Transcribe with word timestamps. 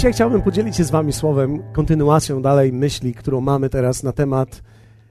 Dzisiaj 0.00 0.12
chciałbym 0.12 0.42
podzielić 0.42 0.76
się 0.76 0.84
z 0.84 0.90
Wami 0.90 1.12
słowem, 1.12 1.72
kontynuacją 1.72 2.42
dalej 2.42 2.72
myśli, 2.72 3.14
którą 3.14 3.40
mamy 3.40 3.68
teraz 3.68 4.02
na 4.02 4.12
temat 4.12 4.62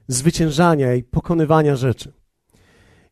zwyciężania 0.07 0.95
i 0.95 1.03
pokonywania 1.03 1.75
rzeczy. 1.75 2.13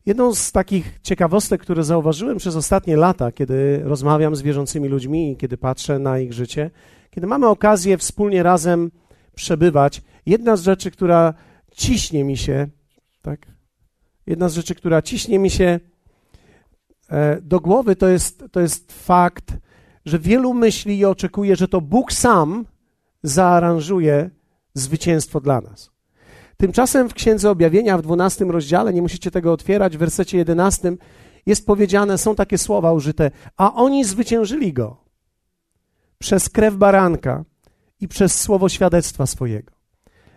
Jedną 0.06 0.34
z 0.34 0.52
takich 0.52 0.98
ciekawostek, 1.02 1.60
które 1.60 1.84
zauważyłem 1.84 2.38
przez 2.38 2.56
ostatnie 2.56 2.96
lata, 2.96 3.32
kiedy 3.32 3.80
rozmawiam 3.84 4.36
z 4.36 4.42
wierzącymi 4.42 4.88
ludźmi 4.88 5.36
kiedy 5.36 5.56
patrzę 5.56 5.98
na 5.98 6.18
ich 6.18 6.32
życie, 6.32 6.70
kiedy 7.10 7.26
mamy 7.26 7.46
okazję 7.46 7.98
wspólnie 7.98 8.42
razem 8.42 8.90
przebywać, 9.34 10.02
jedna 10.26 10.56
z 10.56 10.62
rzeczy, 10.62 10.90
która 10.90 11.34
ciśnie 11.72 12.24
mi 12.24 12.36
się, 12.36 12.68
tak? 13.22 13.46
Jedna 14.26 14.48
z 14.48 14.54
rzeczy, 14.54 14.74
która 14.74 15.02
ciśnie 15.02 15.38
mi 15.38 15.50
się 15.50 15.80
e, 17.10 17.40
do 17.42 17.60
głowy, 17.60 17.96
to 17.96 18.08
jest, 18.08 18.44
to 18.52 18.60
jest 18.60 18.92
fakt, 18.92 19.52
że 20.08 20.18
wielu 20.18 20.54
myśli 20.54 20.98
i 20.98 21.04
oczekuje, 21.04 21.56
że 21.56 21.68
to 21.68 21.80
Bóg 21.80 22.12
sam 22.12 22.66
zaaranżuje 23.22 24.30
zwycięstwo 24.74 25.40
dla 25.40 25.60
nas. 25.60 25.90
Tymczasem 26.56 27.08
w 27.08 27.14
Księdze 27.14 27.50
Objawienia 27.50 27.98
w 27.98 28.02
12 28.02 28.44
rozdziale, 28.44 28.92
nie 28.92 29.02
musicie 29.02 29.30
tego 29.30 29.52
otwierać, 29.52 29.96
w 29.96 30.00
wersecie 30.00 30.38
11 30.38 30.96
jest 31.46 31.66
powiedziane, 31.66 32.18
są 32.18 32.34
takie 32.34 32.58
słowa 32.58 32.92
użyte, 32.92 33.30
a 33.56 33.74
oni 33.74 34.04
zwyciężyli 34.04 34.72
go 34.72 34.96
przez 36.18 36.48
krew 36.48 36.76
baranka 36.76 37.44
i 38.00 38.08
przez 38.08 38.40
słowo 38.40 38.68
świadectwa 38.68 39.26
swojego. 39.26 39.72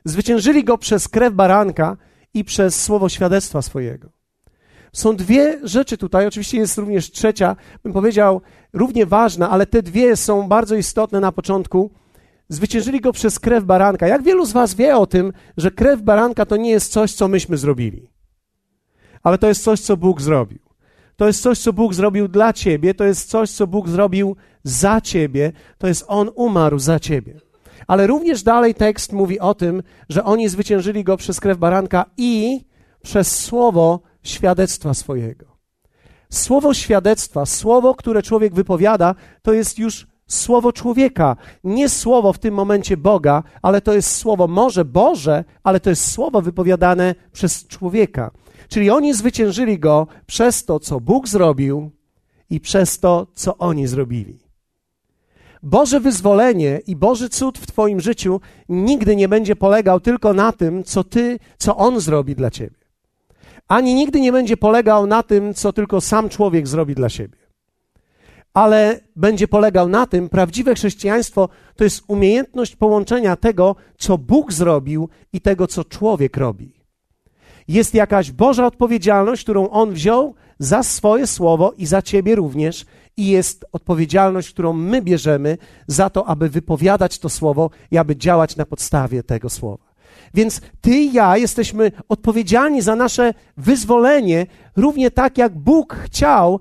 Zwyciężyli 0.05 0.63
go 0.63 0.77
przez 0.77 1.07
krew 1.07 1.33
baranka 1.33 1.97
i 2.33 2.43
przez 2.43 2.83
słowo 2.83 3.09
świadectwa 3.09 3.61
swojego. 3.61 4.09
Są 4.93 5.15
dwie 5.15 5.59
rzeczy 5.63 5.97
tutaj, 5.97 6.27
oczywiście 6.27 6.57
jest 6.57 6.77
również 6.77 7.11
trzecia, 7.11 7.55
bym 7.83 7.93
powiedział, 7.93 8.41
równie 8.73 9.05
ważna, 9.05 9.49
ale 9.49 9.65
te 9.65 9.83
dwie 9.83 10.15
są 10.15 10.47
bardzo 10.47 10.75
istotne 10.75 11.19
na 11.19 11.31
początku. 11.31 11.91
Zwyciężyli 12.49 13.01
go 13.01 13.11
przez 13.11 13.39
krew 13.39 13.63
baranka. 13.63 14.07
Jak 14.07 14.23
wielu 14.23 14.45
z 14.45 14.51
Was 14.51 14.73
wie 14.73 14.97
o 14.97 15.07
tym, 15.07 15.33
że 15.57 15.71
krew 15.71 16.01
baranka 16.01 16.45
to 16.45 16.57
nie 16.57 16.69
jest 16.69 16.91
coś, 16.91 17.13
co 17.13 17.27
myśmy 17.27 17.57
zrobili, 17.57 18.09
ale 19.23 19.37
to 19.37 19.47
jest 19.47 19.63
coś, 19.63 19.79
co 19.79 19.97
Bóg 19.97 20.21
zrobił. 20.21 20.59
To 21.15 21.27
jest 21.27 21.41
coś, 21.41 21.59
co 21.59 21.73
Bóg 21.73 21.93
zrobił 21.93 22.27
dla 22.27 22.53
ciebie, 22.53 22.93
to 22.93 23.03
jest 23.03 23.29
coś, 23.29 23.51
co 23.51 23.67
Bóg 23.67 23.89
zrobił 23.89 24.35
za 24.63 25.01
ciebie, 25.01 25.51
to 25.77 25.87
jest 25.87 26.05
On 26.07 26.29
umarł 26.35 26.79
za 26.79 26.99
ciebie. 26.99 27.39
Ale 27.87 28.07
również 28.07 28.43
dalej 28.43 28.75
tekst 28.75 29.13
mówi 29.13 29.39
o 29.39 29.53
tym, 29.53 29.83
że 30.09 30.23
oni 30.23 30.49
zwyciężyli 30.49 31.03
go 31.03 31.17
przez 31.17 31.39
krew 31.39 31.57
baranka 31.57 32.05
i 32.17 32.61
przez 33.03 33.39
słowo 33.39 33.99
świadectwa 34.23 34.93
swojego. 34.93 35.50
Słowo 36.31 36.73
świadectwa, 36.73 37.45
słowo, 37.45 37.95
które 37.95 38.23
człowiek 38.23 38.53
wypowiada, 38.53 39.15
to 39.41 39.53
jest 39.53 39.79
już 39.79 40.07
słowo 40.27 40.73
człowieka, 40.73 41.35
nie 41.63 41.89
słowo 41.89 42.33
w 42.33 42.39
tym 42.39 42.53
momencie 42.53 42.97
Boga, 42.97 43.43
ale 43.61 43.81
to 43.81 43.93
jest 43.93 44.15
słowo 44.15 44.47
może 44.47 44.85
Boże, 44.85 45.43
ale 45.63 45.79
to 45.79 45.89
jest 45.89 46.11
słowo 46.11 46.41
wypowiadane 46.41 47.15
przez 47.31 47.67
człowieka. 47.67 48.31
Czyli 48.69 48.89
oni 48.89 49.13
zwyciężyli 49.13 49.79
go 49.79 50.07
przez 50.25 50.65
to, 50.65 50.79
co 50.79 50.99
Bóg 50.99 51.27
zrobił 51.27 51.91
i 52.49 52.59
przez 52.59 52.99
to, 52.99 53.27
co 53.33 53.57
oni 53.57 53.87
zrobili. 53.87 54.39
Boże 55.63 55.99
wyzwolenie 55.99 56.81
i 56.87 56.95
Boży 56.95 57.29
cud 57.29 57.57
w 57.57 57.67
Twoim 57.67 58.01
życiu 58.01 58.41
nigdy 58.69 59.15
nie 59.15 59.29
będzie 59.29 59.55
polegał 59.55 59.99
tylko 59.99 60.33
na 60.33 60.51
tym, 60.51 60.83
co 60.83 61.03
Ty, 61.03 61.39
co 61.57 61.77
On 61.77 61.99
zrobi 61.99 62.35
dla 62.35 62.51
Ciebie 62.51 62.80
ani 63.71 63.95
nigdy 63.95 64.19
nie 64.19 64.31
będzie 64.31 64.57
polegał 64.57 65.07
na 65.07 65.23
tym, 65.23 65.53
co 65.53 65.73
tylko 65.73 66.01
sam 66.01 66.29
człowiek 66.29 66.67
zrobi 66.67 66.95
dla 66.95 67.09
siebie. 67.09 67.37
Ale 68.53 68.99
będzie 69.15 69.47
polegał 69.47 69.89
na 69.89 70.07
tym, 70.07 70.29
prawdziwe 70.29 70.75
chrześcijaństwo 70.75 71.49
to 71.75 71.83
jest 71.83 72.03
umiejętność 72.07 72.75
połączenia 72.75 73.35
tego, 73.35 73.75
co 73.97 74.17
Bóg 74.17 74.53
zrobił 74.53 75.09
i 75.33 75.41
tego, 75.41 75.67
co 75.67 75.83
człowiek 75.83 76.37
robi. 76.37 76.73
Jest 77.67 77.93
jakaś 77.93 78.31
Boża 78.31 78.65
odpowiedzialność, 78.65 79.43
którą 79.43 79.69
On 79.69 79.91
wziął 79.91 80.35
za 80.59 80.83
swoje 80.83 81.27
słowo 81.27 81.73
i 81.77 81.85
za 81.85 82.01
ciebie 82.01 82.35
również, 82.35 82.85
i 83.17 83.27
jest 83.27 83.65
odpowiedzialność, 83.71 84.49
którą 84.49 84.73
my 84.73 85.01
bierzemy 85.01 85.57
za 85.87 86.09
to, 86.09 86.25
aby 86.27 86.49
wypowiadać 86.49 87.19
to 87.19 87.29
słowo 87.29 87.69
i 87.91 87.97
aby 87.97 88.15
działać 88.15 88.55
na 88.55 88.65
podstawie 88.65 89.23
tego 89.23 89.49
słowa. 89.49 89.90
Więc 90.33 90.61
ty 90.81 90.89
i 90.89 91.13
ja 91.13 91.37
jesteśmy 91.37 91.91
odpowiedzialni 92.09 92.81
za 92.81 92.95
nasze 92.95 93.33
wyzwolenie, 93.57 94.45
równie 94.75 95.11
tak 95.11 95.37
jak 95.37 95.57
Bóg 95.57 95.95
chciał 95.95 96.59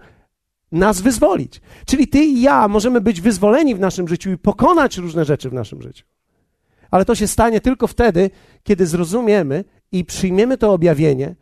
nas 0.73 1.01
wyzwolić. 1.01 1.61
Czyli 1.87 2.09
ty 2.09 2.19
i 2.19 2.43
ja 2.43 2.69
możemy 2.69 3.01
być 3.01 3.21
wyzwoleni 3.21 3.75
w 3.75 3.81
naszym 3.81 4.09
życiu 4.09 4.31
i 4.31 4.39
pokonać 4.39 4.97
różne 4.97 5.25
rzeczy 5.25 5.51
w 5.51 5.53
naszym 5.53 5.83
życiu. 5.83 6.05
Ale 6.91 7.05
to 7.05 7.15
się 7.15 7.27
stanie 7.27 7.61
tylko 7.61 7.87
wtedy, 7.87 8.31
kiedy 8.63 8.87
zrozumiemy 8.87 9.65
i 9.93 10.05
przyjmiemy 10.05 10.59
to 10.59 10.73
objawienie, 10.73 11.35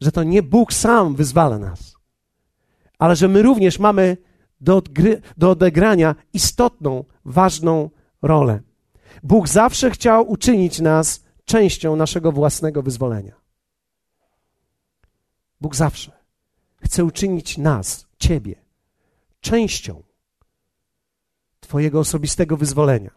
że 0.00 0.12
to 0.12 0.22
nie 0.22 0.42
Bóg 0.42 0.72
sam 0.72 1.14
wyzwala 1.14 1.58
nas, 1.58 1.96
ale 2.98 3.16
że 3.16 3.28
my 3.28 3.42
również 3.42 3.78
mamy 3.78 4.16
do, 4.60 4.78
odgry- 4.78 5.20
do 5.36 5.50
odegrania 5.50 6.14
istotną, 6.32 7.04
ważną 7.24 7.90
rolę. 8.22 8.60
Bóg 9.22 9.48
zawsze 9.48 9.90
chciał 9.90 10.30
uczynić 10.30 10.80
nas 10.80 11.21
częścią 11.44 11.96
naszego 11.96 12.32
własnego 12.32 12.82
wyzwolenia. 12.82 13.34
Bóg 15.60 15.76
zawsze 15.76 16.12
chce 16.76 17.04
uczynić 17.04 17.58
nas, 17.58 18.06
Ciebie, 18.18 18.54
częścią 19.40 20.02
Twojego 21.60 22.00
osobistego 22.00 22.56
wyzwolenia. 22.56 23.10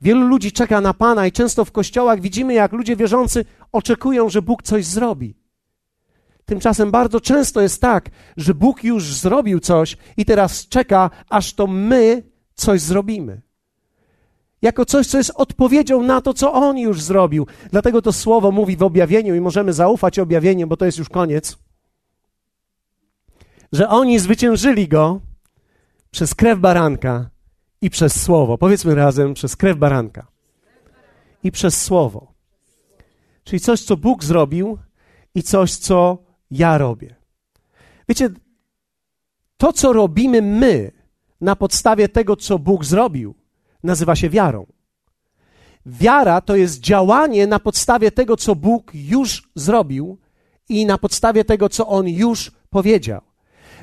Wielu 0.00 0.26
ludzi 0.26 0.52
czeka 0.52 0.80
na 0.80 0.94
Pana 0.94 1.26
i 1.26 1.32
często 1.32 1.64
w 1.64 1.72
kościołach 1.72 2.20
widzimy, 2.20 2.54
jak 2.54 2.72
ludzie 2.72 2.96
wierzący 2.96 3.44
oczekują, 3.72 4.28
że 4.28 4.42
Bóg 4.42 4.62
coś 4.62 4.84
zrobi. 4.84 5.36
Tymczasem 6.44 6.90
bardzo 6.90 7.20
często 7.20 7.60
jest 7.60 7.80
tak, 7.80 8.10
że 8.36 8.54
Bóg 8.54 8.84
już 8.84 9.14
zrobił 9.14 9.60
coś 9.60 9.96
i 10.16 10.24
teraz 10.24 10.68
czeka, 10.68 11.10
aż 11.28 11.54
to 11.54 11.66
my 11.66 12.22
coś 12.54 12.80
zrobimy 12.80 13.42
jako 14.66 14.84
coś, 14.84 15.06
co 15.06 15.18
jest 15.18 15.32
odpowiedzią 15.34 16.02
na 16.02 16.20
to, 16.20 16.34
co 16.34 16.52
On 16.52 16.78
już 16.78 17.02
zrobił. 17.02 17.46
Dlatego 17.70 18.02
to 18.02 18.12
słowo 18.12 18.52
mówi 18.52 18.76
w 18.76 18.82
objawieniu 18.82 19.34
i 19.34 19.40
możemy 19.40 19.72
zaufać 19.72 20.18
objawieniu, 20.18 20.66
bo 20.66 20.76
to 20.76 20.84
jest 20.84 20.98
już 20.98 21.08
koniec. 21.08 21.58
Że 23.72 23.88
oni 23.88 24.18
zwyciężyli 24.18 24.88
go 24.88 25.20
przez 26.10 26.34
krew 26.34 26.58
baranka 26.58 27.30
i 27.80 27.90
przez 27.90 28.22
słowo. 28.22 28.58
Powiedzmy 28.58 28.94
razem, 28.94 29.34
przez 29.34 29.56
krew 29.56 29.76
baranka 29.78 30.26
i 31.42 31.52
przez 31.52 31.82
słowo. 31.82 32.32
Czyli 33.44 33.60
coś, 33.60 33.82
co 33.82 33.96
Bóg 33.96 34.24
zrobił 34.24 34.78
i 35.34 35.42
coś, 35.42 35.76
co 35.76 36.18
ja 36.50 36.78
robię. 36.78 37.14
Wiecie, 38.08 38.30
to, 39.56 39.72
co 39.72 39.92
robimy 39.92 40.42
my 40.42 40.92
na 41.40 41.56
podstawie 41.56 42.08
tego, 42.08 42.36
co 42.36 42.58
Bóg 42.58 42.84
zrobił, 42.84 43.34
nazywa 43.82 44.16
się 44.16 44.30
wiarą. 44.30 44.66
Wiara 45.86 46.40
to 46.40 46.56
jest 46.56 46.80
działanie 46.80 47.46
na 47.46 47.58
podstawie 47.58 48.10
tego, 48.10 48.36
co 48.36 48.54
Bóg 48.54 48.90
już 48.94 49.50
zrobił 49.54 50.18
i 50.68 50.86
na 50.86 50.98
podstawie 50.98 51.44
tego, 51.44 51.68
co 51.68 51.88
On 51.88 52.08
już 52.08 52.52
powiedział. 52.70 53.20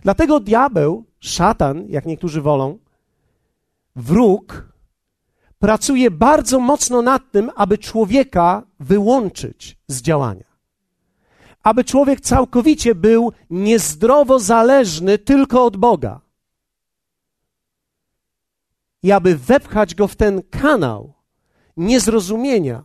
Dlatego 0.02 0.40
diabeł, 0.40 1.06
szatan, 1.20 1.86
jak 1.88 2.06
niektórzy 2.06 2.42
wolą, 2.42 2.78
wróg, 3.95 4.74
pracuje 5.60 6.12
bardzo 6.12 6.60
mocno 6.60 7.01
nad 7.01 7.31
tym, 7.31 7.51
aby 7.56 7.78
człowieka 7.78 8.63
wyłączyć 8.80 9.78
z 9.88 10.01
działania. 10.01 10.54
Aby 11.63 11.84
człowiek 11.84 12.22
całkowicie 12.22 12.96
był 12.96 13.31
niezdrowo 13.50 14.39
zależny 14.39 15.18
tylko 15.18 15.66
od 15.66 15.78
Boga 15.78 16.23
i 19.03 19.11
aby 19.11 19.38
wepchać 19.38 19.95
go 19.95 20.07
w 20.07 20.15
ten 20.15 20.41
kanał 20.50 21.13
niezrozumienia, 21.77 22.83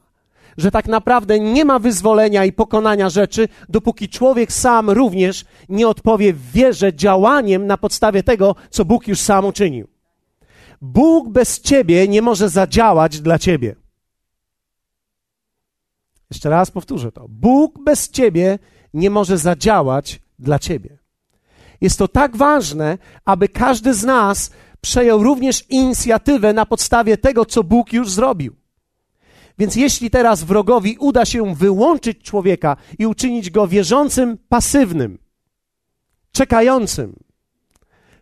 że 0.57 0.71
tak 0.71 0.87
naprawdę 0.87 1.41
nie 1.41 1.65
ma 1.65 1.79
wyzwolenia 1.79 2.45
i 2.45 2.53
pokonania 2.53 3.11
rzeczy, 3.11 3.49
dopóki 3.69 4.09
człowiek 4.09 4.53
sam 4.53 4.91
również 4.91 5.45
nie 5.69 5.89
odpowie 5.89 6.33
w 6.33 6.51
wierze 6.53 6.95
działaniem 6.95 7.67
na 7.67 7.77
podstawie 7.77 8.23
tego, 8.23 8.55
co 8.71 8.85
Bóg 8.85 9.09
już 9.09 9.21
sam 9.21 9.45
uczynił. 9.45 9.89
Bóg 10.81 11.29
bez 11.29 11.61
ciebie 11.61 12.09
nie 12.09 12.23
może 12.23 12.49
zadziałać 12.49 13.21
dla 13.21 13.39
ciebie. 13.39 13.77
Jeszcze 16.31 16.51
raz 16.51 16.71
powtórzę 16.71 17.13
to. 17.13 17.27
Bóg 17.29 17.85
bez 17.85 18.11
ciebie 18.11 18.59
nie 18.95 19.11
może 19.11 19.39
zadziałać 19.39 20.21
dla 20.39 20.59
ciebie. 20.59 20.99
Jest 21.81 21.99
to 21.99 22.09
tak 22.09 22.37
ważne, 22.37 22.99
aby 23.25 23.49
każdy 23.49 23.95
z 23.95 24.05
nas 24.05 24.51
przejął 24.81 25.23
również 25.23 25.65
inicjatywę 25.69 26.53
na 26.53 26.67
podstawie 26.67 27.17
tego, 27.17 27.47
co 27.47 27.65
Bóg 27.65 27.93
już 27.93 28.11
zrobił. 28.11 28.57
Więc 29.59 29.77
jeśli 29.77 30.11
teraz 30.11 30.45
wrogowi 30.45 30.97
uda 30.99 31.25
się 31.25 31.55
wyłączyć 31.55 32.23
człowieka 32.23 32.77
i 32.99 33.07
uczynić 33.07 33.51
go 33.51 33.69
wierzącym, 33.69 34.39
pasywnym, 34.49 35.19
czekającym, 36.33 37.17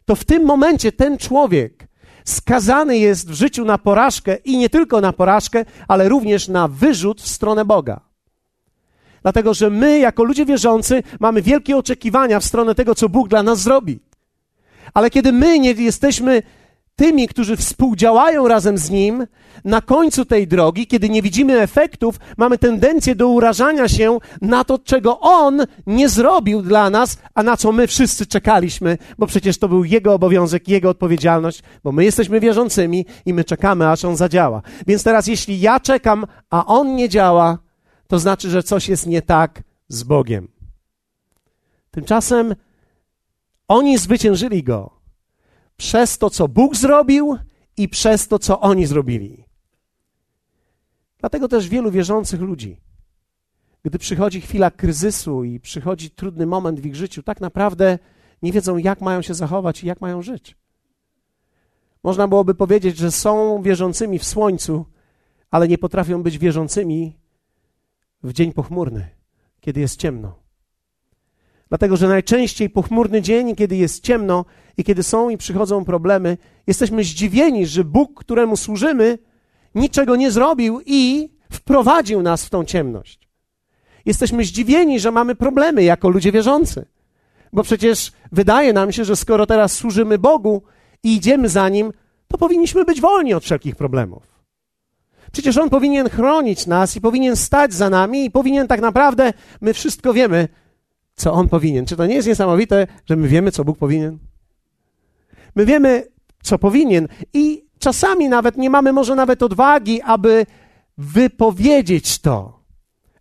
to 0.04 0.16
w 0.16 0.24
tym 0.24 0.44
momencie 0.44 0.92
ten 0.92 1.18
człowiek 1.18 1.88
skazany 2.24 2.98
jest 2.98 3.30
w 3.30 3.34
życiu 3.34 3.64
na 3.64 3.78
porażkę 3.78 4.36
i 4.36 4.58
nie 4.58 4.68
tylko 4.68 5.00
na 5.00 5.12
porażkę, 5.12 5.64
ale 5.88 6.08
również 6.08 6.48
na 6.48 6.68
wyrzut 6.68 7.22
w 7.22 7.28
stronę 7.28 7.64
Boga. 7.64 8.00
Dlatego, 9.22 9.54
że 9.54 9.70
my, 9.70 9.98
jako 9.98 10.24
ludzie 10.24 10.44
wierzący, 10.44 11.02
mamy 11.20 11.42
wielkie 11.42 11.76
oczekiwania 11.76 12.40
w 12.40 12.44
stronę 12.44 12.74
tego, 12.74 12.94
co 12.94 13.08
Bóg 13.08 13.28
dla 13.28 13.42
nas 13.42 13.58
zrobi. 13.58 14.00
Ale 14.94 15.10
kiedy 15.10 15.32
my 15.32 15.58
nie 15.58 15.72
jesteśmy 15.72 16.42
tymi, 16.96 17.28
którzy 17.28 17.56
współdziałają 17.56 18.48
razem 18.48 18.78
z 18.78 18.90
Nim, 18.90 19.26
na 19.64 19.80
końcu 19.80 20.24
tej 20.24 20.48
drogi, 20.48 20.86
kiedy 20.86 21.08
nie 21.08 21.22
widzimy 21.22 21.60
efektów, 21.60 22.20
mamy 22.36 22.58
tendencję 22.58 23.14
do 23.14 23.28
urażania 23.28 23.88
się 23.88 24.18
na 24.42 24.64
to, 24.64 24.78
czego 24.78 25.20
On 25.20 25.66
nie 25.86 26.08
zrobił 26.08 26.62
dla 26.62 26.90
nas, 26.90 27.18
a 27.34 27.42
na 27.42 27.56
co 27.56 27.72
my 27.72 27.86
wszyscy 27.86 28.26
czekaliśmy, 28.26 28.98
bo 29.18 29.26
przecież 29.26 29.58
to 29.58 29.68
był 29.68 29.84
Jego 29.84 30.14
obowiązek, 30.14 30.68
Jego 30.68 30.90
odpowiedzialność, 30.90 31.62
bo 31.84 31.92
my 31.92 32.04
jesteśmy 32.04 32.40
wierzącymi 32.40 33.06
i 33.26 33.34
my 33.34 33.44
czekamy, 33.44 33.88
aż 33.88 34.04
On 34.04 34.16
zadziała. 34.16 34.62
Więc 34.86 35.02
teraz, 35.02 35.26
jeśli 35.26 35.60
ja 35.60 35.80
czekam, 35.80 36.26
a 36.50 36.66
On 36.66 36.96
nie 36.96 37.08
działa, 37.08 37.58
to 38.08 38.18
znaczy, 38.18 38.50
że 38.50 38.62
coś 38.62 38.88
jest 38.88 39.06
nie 39.06 39.22
tak 39.22 39.62
z 39.88 40.02
Bogiem. 40.02 40.48
Tymczasem 41.90 42.54
oni 43.68 43.98
zwyciężyli 43.98 44.62
Go 44.62 44.90
przez 45.76 46.18
to, 46.18 46.30
co 46.30 46.48
Bóg 46.48 46.76
zrobił 46.76 47.38
i 47.76 47.88
przez 47.88 48.28
to, 48.28 48.38
co 48.38 48.60
oni 48.60 48.86
zrobili. 48.86 49.44
Dlatego 51.18 51.48
też 51.48 51.68
wielu 51.68 51.90
wierzących 51.90 52.40
ludzi, 52.40 52.80
gdy 53.82 53.98
przychodzi 53.98 54.40
chwila 54.40 54.70
kryzysu 54.70 55.44
i 55.44 55.60
przychodzi 55.60 56.10
trudny 56.10 56.46
moment 56.46 56.80
w 56.80 56.86
ich 56.86 56.96
życiu, 56.96 57.22
tak 57.22 57.40
naprawdę 57.40 57.98
nie 58.42 58.52
wiedzą, 58.52 58.76
jak 58.76 59.00
mają 59.00 59.22
się 59.22 59.34
zachować 59.34 59.82
i 59.82 59.86
jak 59.86 60.00
mają 60.00 60.22
żyć. 60.22 60.56
Można 62.02 62.28
byłoby 62.28 62.54
powiedzieć, 62.54 62.96
że 62.96 63.10
są 63.10 63.62
wierzącymi 63.62 64.18
w 64.18 64.24
słońcu, 64.24 64.84
ale 65.50 65.68
nie 65.68 65.78
potrafią 65.78 66.22
być 66.22 66.38
wierzącymi 66.38 67.18
w 68.22 68.32
dzień 68.32 68.52
pochmurny, 68.52 69.08
kiedy 69.60 69.80
jest 69.80 70.00
ciemno. 70.00 70.45
Dlatego, 71.68 71.96
że 71.96 72.08
najczęściej 72.08 72.70
pochmurny 72.70 73.22
dzień, 73.22 73.56
kiedy 73.56 73.76
jest 73.76 74.02
ciemno 74.02 74.44
i 74.76 74.84
kiedy 74.84 75.02
są 75.02 75.28
i 75.28 75.36
przychodzą 75.36 75.84
problemy, 75.84 76.38
jesteśmy 76.66 77.04
zdziwieni, 77.04 77.66
że 77.66 77.84
Bóg, 77.84 78.20
któremu 78.20 78.56
służymy, 78.56 79.18
niczego 79.74 80.16
nie 80.16 80.30
zrobił 80.30 80.80
i 80.86 81.28
wprowadził 81.52 82.22
nas 82.22 82.44
w 82.44 82.50
tą 82.50 82.64
ciemność. 82.64 83.28
Jesteśmy 84.06 84.44
zdziwieni, 84.44 85.00
że 85.00 85.10
mamy 85.10 85.34
problemy 85.34 85.82
jako 85.82 86.08
ludzie 86.08 86.32
wierzący. 86.32 86.86
Bo 87.52 87.62
przecież 87.62 88.12
wydaje 88.32 88.72
nam 88.72 88.92
się, 88.92 89.04
że 89.04 89.16
skoro 89.16 89.46
teraz 89.46 89.72
służymy 89.72 90.18
Bogu 90.18 90.62
i 91.02 91.16
idziemy 91.16 91.48
za 91.48 91.68
Nim, 91.68 91.92
to 92.28 92.38
powinniśmy 92.38 92.84
być 92.84 93.00
wolni 93.00 93.34
od 93.34 93.44
wszelkich 93.44 93.76
problemów. 93.76 94.22
Przecież 95.32 95.56
On 95.58 95.70
powinien 95.70 96.08
chronić 96.08 96.66
nas 96.66 96.96
i 96.96 97.00
powinien 97.00 97.36
stać 97.36 97.74
za 97.74 97.90
nami 97.90 98.24
i 98.24 98.30
powinien 98.30 98.68
tak 98.68 98.80
naprawdę, 98.80 99.32
my 99.60 99.74
wszystko 99.74 100.12
wiemy, 100.12 100.48
co 101.16 101.32
On 101.32 101.48
powinien. 101.48 101.86
Czy 101.86 101.96
to 101.96 102.06
nie 102.06 102.14
jest 102.14 102.28
niesamowite, 102.28 102.86
że 103.06 103.16
my 103.16 103.28
wiemy, 103.28 103.52
co 103.52 103.64
Bóg 103.64 103.78
powinien? 103.78 104.18
My 105.54 105.66
wiemy, 105.66 106.06
co 106.42 106.58
powinien 106.58 107.08
i 107.32 107.64
czasami 107.78 108.28
nawet 108.28 108.56
nie 108.56 108.70
mamy 108.70 108.92
może 108.92 109.14
nawet 109.14 109.42
odwagi, 109.42 110.02
aby 110.02 110.46
wypowiedzieć 110.98 112.18
to. 112.18 112.56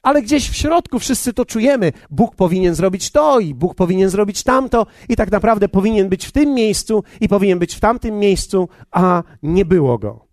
Ale 0.01 0.21
gdzieś 0.21 0.49
w 0.49 0.55
środku 0.55 0.99
wszyscy 0.99 1.33
to 1.33 1.45
czujemy. 1.45 1.91
Bóg 2.09 2.35
powinien 2.35 2.75
zrobić 2.75 3.11
to 3.11 3.39
i 3.39 3.53
Bóg 3.53 3.75
powinien 3.75 4.09
zrobić 4.09 4.43
tamto 4.43 4.85
i 5.09 5.15
tak 5.15 5.31
naprawdę 5.31 5.69
powinien 5.69 6.09
być 6.09 6.25
w 6.25 6.31
tym 6.31 6.53
miejscu 6.53 7.03
i 7.21 7.27
powinien 7.27 7.59
być 7.59 7.75
w 7.75 7.79
tamtym 7.79 8.19
miejscu, 8.19 8.69
a 8.91 9.23
nie 9.43 9.65
było 9.65 9.97
go. 9.97 10.25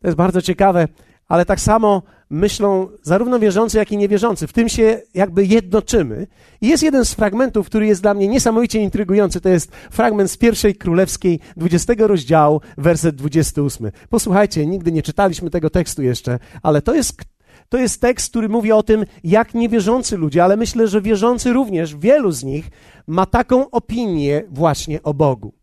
To 0.00 0.08
jest 0.08 0.16
bardzo 0.16 0.42
ciekawe, 0.42 0.88
ale 1.28 1.46
tak 1.46 1.60
samo 1.60 2.02
myślą 2.34 2.88
zarówno 3.02 3.38
wierzący, 3.38 3.78
jak 3.78 3.92
i 3.92 3.96
niewierzący. 3.96 4.46
W 4.46 4.52
tym 4.52 4.68
się 4.68 5.00
jakby 5.14 5.46
jednoczymy. 5.46 6.26
I 6.60 6.68
jest 6.68 6.82
jeden 6.82 7.04
z 7.04 7.14
fragmentów, 7.14 7.66
który 7.66 7.86
jest 7.86 8.02
dla 8.02 8.14
mnie 8.14 8.28
niesamowicie 8.28 8.80
intrygujący. 8.80 9.40
To 9.40 9.48
jest 9.48 9.72
fragment 9.90 10.30
z 10.30 10.36
pierwszej 10.36 10.74
królewskiej, 10.74 11.40
20 11.56 11.92
rozdziału, 11.98 12.60
werset 12.78 13.16
28. 13.16 13.90
Posłuchajcie, 14.10 14.66
nigdy 14.66 14.92
nie 14.92 15.02
czytaliśmy 15.02 15.50
tego 15.50 15.70
tekstu 15.70 16.02
jeszcze, 16.02 16.38
ale 16.62 16.82
to 16.82 16.94
jest 16.94 17.22
to 17.68 17.78
jest 17.78 18.00
tekst, 18.00 18.30
który 18.30 18.48
mówi 18.48 18.72
o 18.72 18.82
tym, 18.82 19.04
jak 19.24 19.54
niewierzący 19.54 20.16
ludzie, 20.16 20.44
ale 20.44 20.56
myślę, 20.56 20.88
że 20.88 21.00
wierzący 21.00 21.52
również, 21.52 21.96
wielu 21.96 22.32
z 22.32 22.44
nich 22.44 22.70
ma 23.06 23.26
taką 23.26 23.70
opinię 23.70 24.42
właśnie 24.50 25.02
o 25.02 25.14
Bogu. 25.14 25.54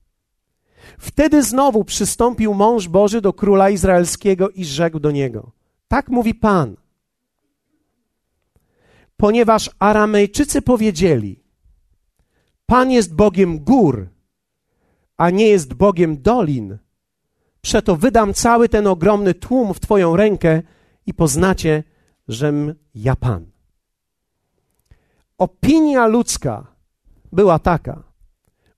Wtedy 0.97 1.43
znowu 1.43 1.83
przystąpił 1.83 2.53
mąż 2.53 2.87
Boży 2.87 3.21
do 3.21 3.33
króla 3.33 3.69
izraelskiego 3.69 4.49
i 4.49 4.65
rzekł 4.65 4.99
do 4.99 5.11
niego: 5.11 5.51
tak 5.91 6.09
mówi 6.09 6.35
Pan. 6.35 6.75
Ponieważ 9.17 9.69
Aramejczycy 9.79 10.61
powiedzieli: 10.61 11.43
Pan 12.65 12.91
jest 12.91 13.15
Bogiem 13.15 13.59
gór, 13.59 14.09
a 15.17 15.29
nie 15.29 15.47
jest 15.47 15.73
Bogiem 15.73 16.21
dolin, 16.21 16.77
przeto 17.61 17.95
wydam 17.95 18.33
cały 18.33 18.69
ten 18.69 18.87
ogromny 18.87 19.33
tłum 19.33 19.73
w 19.73 19.79
Twoją 19.79 20.15
rękę 20.15 20.61
i 21.05 21.13
poznacie, 21.13 21.83
żem 22.27 22.75
ja 22.95 23.15
Pan. 23.15 23.51
Opinia 25.37 26.07
ludzka 26.07 26.67
była 27.31 27.59
taka: 27.59 28.03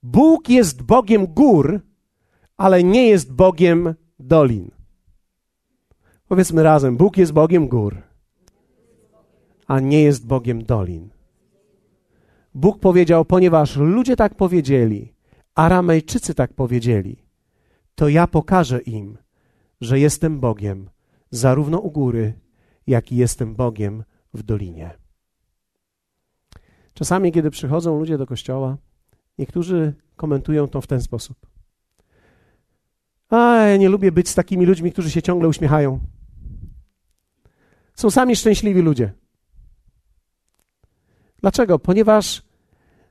Bóg 0.04 0.50
jest 0.50 0.82
Bogiem 0.82 1.28
gór, 1.28 1.82
ale 2.58 2.84
nie 2.84 3.08
jest 3.08 3.34
Bogiem 3.34 3.96
dolin. 4.20 4.83
Powiedzmy 6.34 6.64
razem: 6.64 6.98
Bóg 6.98 7.18
jest 7.18 7.32
Bogiem 7.32 7.68
gór, 7.68 8.02
a 9.68 9.80
nie 9.80 10.02
jest 10.02 10.28
Bogiem 10.28 10.64
dolin. 10.64 11.10
Bóg 12.54 12.80
powiedział, 12.80 13.26
ponieważ 13.26 13.76
ludzie 13.78 14.16
tak 14.16 14.36
powiedzieli, 14.36 15.14
Aramejczycy 15.56 16.36
tak 16.36 16.54
powiedzieli, 16.54 17.26
to 17.96 18.10
ja 18.10 18.28
pokażę 18.28 18.80
im, 18.80 19.18
że 19.82 20.00
jestem 20.00 20.40
Bogiem 20.40 20.90
zarówno 21.32 21.80
u 21.80 21.92
góry, 21.92 22.34
jak 22.88 23.12
i 23.12 23.16
jestem 23.16 23.56
Bogiem 23.56 24.04
w 24.34 24.44
dolinie. 24.44 24.92
Czasami, 26.94 27.32
kiedy 27.32 27.50
przychodzą 27.50 28.00
ludzie 28.00 28.18
do 28.18 28.28
kościoła, 28.28 28.78
niektórzy 29.38 29.94
komentują 30.16 30.68
to 30.68 30.82
w 30.82 30.88
ten 30.88 31.02
sposób. 31.02 31.38
A 33.30 33.56
ja 33.56 33.78
nie 33.78 33.90
lubię 33.90 34.12
być 34.12 34.30
z 34.30 34.36
takimi 34.36 34.66
ludźmi, 34.66 34.92
którzy 34.92 35.12
się 35.12 35.22
ciągle 35.22 35.48
uśmiechają. 35.48 36.13
Są 37.96 38.12
sami 38.12 38.36
szczęśliwi 38.36 38.82
ludzie. 38.82 39.14
Dlaczego? 41.42 41.80
Ponieważ 41.80 42.42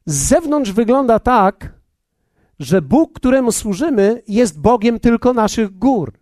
z 0.07 0.15
zewnątrz 0.15 0.73
wygląda 0.73 1.19
tak, 1.19 1.81
że 2.59 2.83
Bóg, 2.83 3.13
któremu 3.13 3.53
służymy, 3.53 4.23
jest 4.29 4.61
Bogiem 4.61 5.01
tylko 5.01 5.33
naszych 5.33 5.79
gór. 5.79 6.13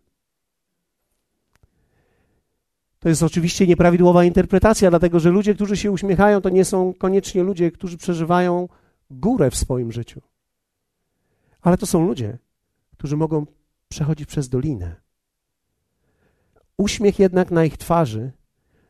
To 2.99 3.09
jest 3.09 3.23
oczywiście 3.23 3.67
nieprawidłowa 3.67 4.25
interpretacja, 4.25 4.91
dlatego 4.91 5.21
że 5.21 5.31
ludzie, 5.31 5.55
którzy 5.55 5.77
się 5.77 5.91
uśmiechają, 5.91 6.41
to 6.41 6.49
nie 6.49 6.65
są 6.65 6.95
koniecznie 6.95 7.43
ludzie, 7.43 7.71
którzy 7.71 7.99
przeżywają 7.99 8.69
górę 9.11 9.51
w 9.51 9.57
swoim 9.57 9.93
życiu. 9.93 10.21
Ale 11.63 11.79
to 11.79 11.87
są 11.87 12.07
ludzie, 12.07 12.39
którzy 12.93 13.17
mogą 13.17 13.47
przechodzić 13.89 14.29
przez 14.29 14.49
dolinę. 14.49 14.97
Uśmiech 16.77 17.19
jednak 17.19 17.51
na 17.51 17.65
ich 17.65 17.77
twarzy 17.77 18.33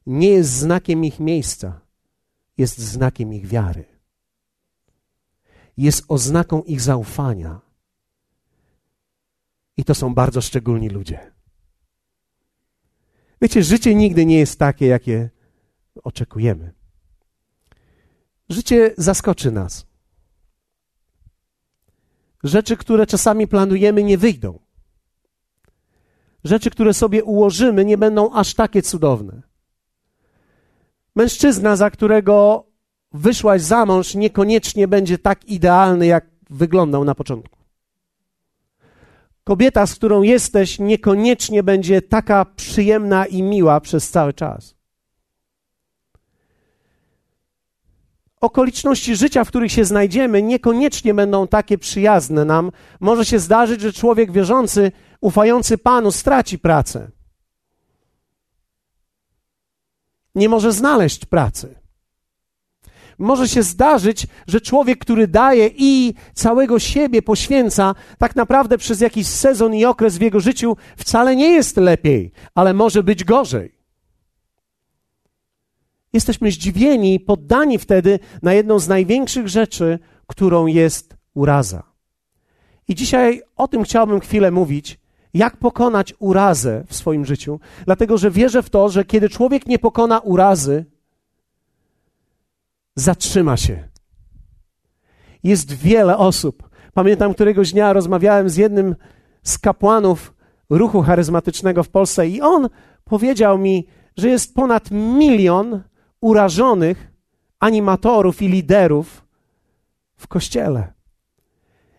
nie 0.07 0.29
jest 0.29 0.51
znakiem 0.51 1.05
ich 1.05 1.21
miejsca, 1.21 1.81
jest 2.59 2.79
znakiem 2.79 3.33
ich 3.33 3.47
wiary. 3.47 3.85
Jest 5.77 6.05
oznaką 6.09 6.63
ich 6.63 6.81
zaufania. 6.81 7.61
I 9.77 9.85
to 9.85 9.95
są 9.95 10.15
bardzo 10.15 10.41
szczególni 10.41 10.89
ludzie. 10.89 11.33
Wiecie, 13.43 13.63
życie 13.63 13.95
nigdy 13.95 14.27
nie 14.27 14.39
jest 14.39 14.59
takie, 14.59 14.87
jakie 14.87 15.31
oczekujemy. 16.03 16.73
Życie 18.49 18.95
zaskoczy 18.99 19.53
nas. 19.53 19.87
Rzeczy, 22.45 22.77
które 22.77 23.07
czasami 23.07 23.49
planujemy, 23.49 24.03
nie 24.03 24.19
wyjdą. 24.19 24.59
Rzeczy, 26.45 26.71
które 26.71 26.95
sobie 26.95 27.25
ułożymy, 27.25 27.85
nie 27.85 27.99
będą 27.99 28.33
aż 28.33 28.55
takie 28.55 28.83
cudowne. 28.83 29.50
Mężczyzna, 31.17 31.77
za 31.77 31.91
którego 31.91 32.65
wyszłaś 33.13 33.63
za 33.63 33.87
mąż, 33.87 34.15
niekoniecznie 34.15 34.89
będzie 34.89 35.19
tak 35.19 35.45
idealny, 35.45 36.07
jak 36.07 36.27
wyglądał 36.51 37.05
na 37.05 37.15
początku. 37.15 37.59
Kobieta, 39.45 39.87
z 39.87 39.95
którą 39.95 40.23
jesteś, 40.23 40.79
niekoniecznie 40.79 41.63
będzie 41.63 42.03
taka 42.03 42.45
przyjemna 42.45 43.27
i 43.27 43.43
miła 43.43 43.81
przez 43.81 44.11
cały 44.11 44.33
czas. 44.33 44.81
okoliczności 48.41 49.17
życia, 49.17 49.45
w 49.45 49.49
których 49.49 49.73
się 49.73 49.85
znajdziemy, 49.85 50.43
niekoniecznie 50.43 51.15
będą 51.15 51.47
takie 51.47 51.79
przyjazne 51.79 52.45
nam. 52.45 52.73
Może 53.01 53.25
się 53.25 53.39
zdarzyć, 53.39 53.81
że 53.81 53.93
człowiek 53.93 54.33
wierzący, 54.33 54.93
ufający 55.21 55.79
Panu, 55.79 56.13
straci 56.13 56.59
pracę. 56.59 57.11
Nie 60.35 60.49
może 60.49 60.73
znaleźć 60.73 61.25
pracy. 61.25 61.81
Może 63.19 63.49
się 63.49 63.63
zdarzyć, 63.63 64.27
że 64.47 64.61
człowiek, 64.61 64.99
który 64.99 65.29
daje 65.29 65.71
i 65.77 66.15
całego 66.35 66.79
siebie 66.79 67.23
poświęca, 67.23 67.95
tak 68.19 68.37
naprawdę 68.37 68.79
przez 68.79 69.01
jakiś 69.01 69.27
sezon 69.27 69.75
i 69.75 69.85
okres 69.85 70.19
w 70.19 70.21
jego 70.21 70.41
życiu 70.41 70.77
wcale 70.97 71.37
nie 71.37 71.49
jest 71.49 71.77
lepiej, 71.77 72.33
ale 72.55 72.75
może 72.75 73.03
być 73.03 73.25
gorzej. 73.25 73.81
Jesteśmy 76.13 76.51
zdziwieni 76.51 77.21
poddani 77.21 77.79
wtedy 77.79 78.19
na 78.43 78.55
jedną 78.55 78.79
z 78.79 78.89
największych 78.89 79.49
rzeczy, 79.49 79.99
którą 80.27 80.67
jest 80.67 81.17
uraza. 81.35 81.83
I 82.89 82.95
dzisiaj 82.95 83.43
o 83.57 83.69
tym 83.69 83.83
chciałbym 83.83 84.21
chwilę 84.21 84.51
mówić, 84.51 84.99
jak 85.35 85.57
pokonać 85.57 86.15
urazę 86.19 86.85
w 86.87 86.95
swoim 86.95 87.25
życiu, 87.25 87.61
dlatego 87.85 88.19
że 88.19 88.31
wierzę 88.31 88.63
w 88.63 88.71
to, 88.71 88.89
że 88.89 89.05
kiedy 89.05 89.29
człowiek 89.29 89.67
nie 89.67 89.79
pokona 89.79 90.19
urazy, 90.19 90.85
zatrzyma 92.97 93.57
się. 93.57 93.89
Jest 95.43 95.73
wiele 95.73 96.17
osób. 96.17 96.71
Pamiętam, 96.95 97.35
któregoś 97.35 97.73
dnia 97.73 97.93
rozmawiałem 97.93 98.49
z 98.49 98.57
jednym 98.57 98.97
z 99.43 99.59
kapłanów 99.59 100.35
ruchu 100.71 101.03
charyzmatycznego 101.03 101.83
w 101.83 101.89
Polsce 101.89 102.29
i 102.29 102.41
on 102.41 102.69
powiedział 103.05 103.59
mi, 103.59 103.87
że 104.17 104.29
jest 104.29 104.55
ponad 104.55 104.91
milion 104.91 105.83
urażonych 106.21 107.13
animatorów 107.61 108.43
i 108.43 108.49
liderów 108.49 109.27
w 110.17 110.29
kościele. 110.29 111.00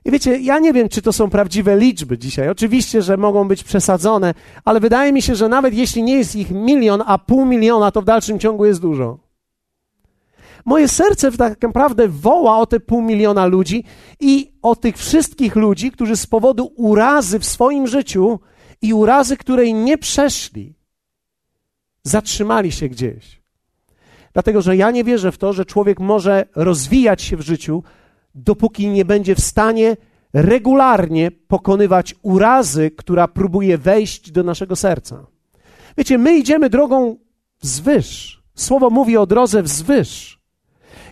I 0.05 0.11
wiecie, 0.11 0.39
ja 0.39 0.59
nie 0.59 0.73
wiem, 0.73 0.89
czy 0.89 1.01
to 1.01 1.13
są 1.13 1.29
prawdziwe 1.29 1.77
liczby 1.77 2.17
dzisiaj. 2.17 2.49
Oczywiście, 2.49 3.01
że 3.01 3.17
mogą 3.17 3.47
być 3.47 3.63
przesadzone, 3.63 4.33
ale 4.65 4.79
wydaje 4.79 5.13
mi 5.13 5.21
się, 5.21 5.35
że 5.35 5.49
nawet 5.49 5.73
jeśli 5.73 6.03
nie 6.03 6.17
jest 6.17 6.35
ich 6.35 6.51
milion, 6.51 7.03
a 7.05 7.17
pół 7.17 7.45
miliona, 7.45 7.91
to 7.91 8.01
w 8.01 8.05
dalszym 8.05 8.39
ciągu 8.39 8.65
jest 8.65 8.81
dużo. 8.81 9.19
Moje 10.65 10.87
serce 10.87 11.31
tak 11.31 11.61
naprawdę 11.61 12.07
woła 12.07 12.57
o 12.57 12.65
te 12.65 12.79
pół 12.79 13.01
miliona 13.01 13.45
ludzi 13.45 13.83
i 14.19 14.51
o 14.61 14.75
tych 14.75 14.97
wszystkich 14.97 15.55
ludzi, 15.55 15.91
którzy 15.91 16.17
z 16.17 16.27
powodu 16.27 16.73
urazy 16.75 17.39
w 17.39 17.45
swoim 17.45 17.87
życiu 17.87 18.39
i 18.81 18.93
urazy, 18.93 19.37
której 19.37 19.73
nie 19.73 19.97
przeszli, 19.97 20.73
zatrzymali 22.03 22.71
się 22.71 22.89
gdzieś. 22.89 23.41
Dlatego, 24.33 24.61
że 24.61 24.77
ja 24.77 24.91
nie 24.91 25.03
wierzę 25.03 25.31
w 25.31 25.37
to, 25.37 25.53
że 25.53 25.65
człowiek 25.65 25.99
może 25.99 26.45
rozwijać 26.55 27.21
się 27.21 27.37
w 27.37 27.41
życiu, 27.41 27.83
dopóki 28.35 28.87
nie 28.87 29.05
będzie 29.05 29.35
w 29.35 29.41
stanie 29.41 29.97
regularnie 30.33 31.31
pokonywać 31.31 32.15
urazy, 32.21 32.91
która 32.91 33.27
próbuje 33.27 33.77
wejść 33.77 34.31
do 34.31 34.43
naszego 34.43 34.75
serca. 34.75 35.25
Wiecie, 35.97 36.17
my 36.17 36.37
idziemy 36.37 36.69
drogą 36.69 37.17
wzwyż. 37.61 38.41
Słowo 38.55 38.89
mówi 38.89 39.17
o 39.17 39.25
drodze 39.25 39.63
wzwyż. 39.63 40.41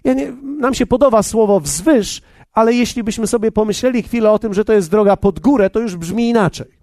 Ja 0.04 0.14
nie, 0.14 0.32
nam 0.42 0.74
się 0.74 0.86
podoba 0.86 1.24
słowo 1.24 1.60
wzwyż, 1.60 2.22
ale 2.54 2.74
jeśli 2.74 3.04
byśmy 3.04 3.28
sobie 3.28 3.52
pomyśleli 3.52 4.04
chwilę 4.04 4.32
o 4.32 4.40
tym, 4.40 4.54
że 4.54 4.66
to 4.66 4.74
jest 4.74 4.92
droga 4.92 5.18
pod 5.18 5.40
górę, 5.40 5.70
to 5.70 5.80
już 5.80 5.96
brzmi 5.96 6.30
inaczej. 6.30 6.80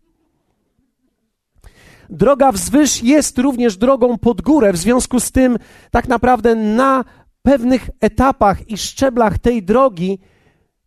Droga 2.11 2.53
wzwyż 2.53 3.03
jest 3.03 3.39
również 3.39 3.77
drogą 3.77 4.19
pod 4.19 4.43
górę, 4.43 4.73
w 4.73 4.77
związku 4.77 5.21
z 5.21 5.33
tym 5.33 5.59
tak 5.91 6.09
naprawdę 6.09 6.55
na 6.55 7.05
pewnych 7.47 7.91
etapach 8.01 8.71
i 8.71 8.77
szczeblach 8.77 9.39
tej 9.39 9.63
drogi 9.63 10.19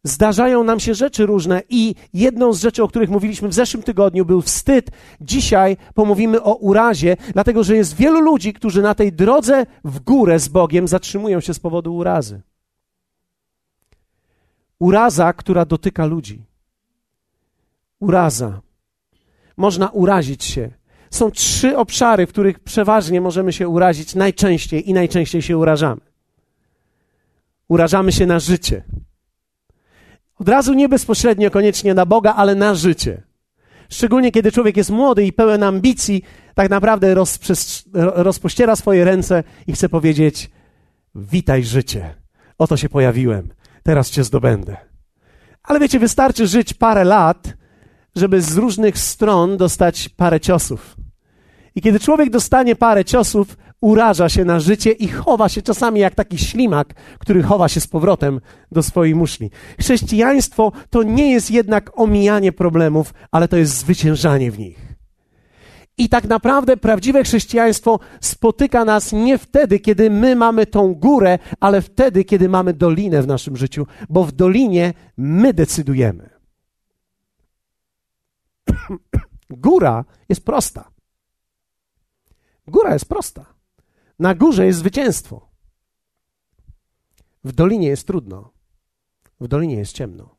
zdarzają 0.03 0.63
nam 0.63 0.79
się 0.79 0.93
rzeczy 0.93 1.25
różne 1.25 1.61
i 1.69 1.95
jedną 2.13 2.53
z 2.53 2.61
rzeczy, 2.61 2.83
o 2.83 2.87
których 2.87 3.09
mówiliśmy 3.09 3.47
w 3.49 3.53
zeszłym 3.53 3.83
tygodniu, 3.83 4.25
był 4.25 4.41
wstyd. 4.41 4.91
Dzisiaj 5.21 5.77
pomówimy 5.93 6.43
o 6.43 6.55
urazie, 6.55 7.17
dlatego 7.33 7.63
że 7.63 7.75
jest 7.75 7.95
wielu 7.95 8.21
ludzi, 8.21 8.53
którzy 8.53 8.81
na 8.81 8.95
tej 8.95 9.13
drodze 9.13 9.65
w 9.83 9.99
górę 9.99 10.39
z 10.39 10.47
Bogiem 10.47 10.87
zatrzymują 10.87 11.39
się 11.39 11.53
z 11.53 11.59
powodu 11.59 11.95
urazy. 11.95 12.41
Uraza, 14.79 15.33
która 15.33 15.65
dotyka 15.65 16.05
ludzi. 16.05 16.45
Uraza. 17.99 18.61
Można 19.57 19.89
urazić 19.89 20.43
się. 20.43 20.71
Są 21.11 21.31
trzy 21.31 21.77
obszary, 21.77 22.27
w 22.27 22.29
których 22.29 22.59
przeważnie 22.59 23.21
możemy 23.21 23.53
się 23.53 23.67
urazić 23.67 24.15
najczęściej 24.15 24.89
i 24.89 24.93
najczęściej 24.93 25.41
się 25.41 25.57
urażamy. 25.57 26.08
Urażamy 27.69 28.11
się 28.11 28.25
na 28.25 28.39
życie. 28.39 28.83
Od 30.39 30.49
razu 30.49 30.73
nie 30.73 30.89
bezpośrednio 30.89 31.51
koniecznie 31.51 31.93
na 31.93 32.05
Boga, 32.05 32.33
ale 32.33 32.55
na 32.55 32.75
życie. 32.75 33.23
Szczególnie 33.89 34.31
kiedy 34.31 34.51
człowiek 34.51 34.77
jest 34.77 34.89
młody 34.89 35.25
i 35.25 35.33
pełen 35.33 35.63
ambicji, 35.63 36.23
tak 36.55 36.69
naprawdę 36.69 37.15
rozpościera 38.15 38.75
swoje 38.75 39.05
ręce 39.05 39.43
i 39.67 39.73
chce 39.73 39.89
powiedzieć: 39.89 40.49
Witaj 41.15 41.63
życie, 41.63 42.15
oto 42.57 42.77
się 42.77 42.89
pojawiłem, 42.89 43.49
teraz 43.83 44.09
cię 44.09 44.23
zdobędę. 44.23 44.77
Ale 45.63 45.79
wiecie, 45.79 45.99
wystarczy 45.99 46.47
żyć 46.47 46.73
parę 46.73 47.03
lat, 47.03 47.53
żeby 48.15 48.41
z 48.41 48.57
różnych 48.57 48.97
stron 48.97 49.57
dostać 49.57 50.09
parę 50.09 50.39
ciosów. 50.39 50.95
I 51.75 51.81
kiedy 51.81 51.99
człowiek 51.99 52.29
dostanie 52.29 52.75
parę 52.75 53.05
ciosów, 53.05 53.57
uraża 53.81 54.29
się 54.29 54.45
na 54.45 54.59
życie 54.59 54.91
i 54.91 55.07
chowa 55.07 55.49
się 55.49 55.61
czasami 55.61 55.99
jak 55.99 56.15
taki 56.15 56.37
ślimak, 56.37 56.93
który 57.19 57.43
chowa 57.43 57.69
się 57.69 57.81
z 57.81 57.87
powrotem 57.87 58.41
do 58.71 58.83
swojej 58.83 59.15
muszli. 59.15 59.51
Chrześcijaństwo 59.79 60.71
to 60.89 61.03
nie 61.03 61.31
jest 61.31 61.51
jednak 61.51 61.99
omijanie 61.99 62.51
problemów, 62.51 63.13
ale 63.31 63.47
to 63.47 63.57
jest 63.57 63.77
zwyciężanie 63.77 64.51
w 64.51 64.59
nich. 64.59 64.89
I 65.97 66.09
tak 66.09 66.23
naprawdę 66.23 66.77
prawdziwe 66.77 67.23
chrześcijaństwo 67.23 67.99
spotyka 68.21 68.85
nas 68.85 69.13
nie 69.13 69.37
wtedy, 69.37 69.79
kiedy 69.79 70.09
my 70.09 70.35
mamy 70.35 70.65
tą 70.65 70.93
górę, 70.93 71.39
ale 71.59 71.81
wtedy, 71.81 72.23
kiedy 72.23 72.49
mamy 72.49 72.73
dolinę 72.73 73.21
w 73.21 73.27
naszym 73.27 73.57
życiu, 73.57 73.87
bo 74.09 74.23
w 74.23 74.31
dolinie 74.31 74.93
my 75.17 75.53
decydujemy. 75.53 76.29
Góra 79.49 80.05
jest 80.29 80.45
prosta. 80.45 80.91
Góra 82.67 82.93
jest 82.93 83.05
prosta. 83.05 83.58
Na 84.19 84.35
górze 84.35 84.65
jest 84.65 84.79
zwycięstwo. 84.79 85.49
W 87.43 87.51
dolinie 87.51 87.87
jest 87.87 88.07
trudno. 88.07 88.51
W 89.39 89.47
dolinie 89.47 89.75
jest 89.75 89.93
ciemno. 89.93 90.35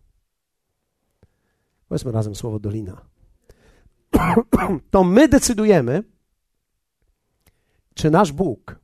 Powiedzmy 1.88 2.12
razem 2.12 2.34
słowo 2.34 2.58
dolina. 2.58 3.04
To 4.90 5.04
my 5.04 5.28
decydujemy, 5.28 6.04
czy 7.94 8.10
nasz 8.10 8.32
Bóg 8.32 8.78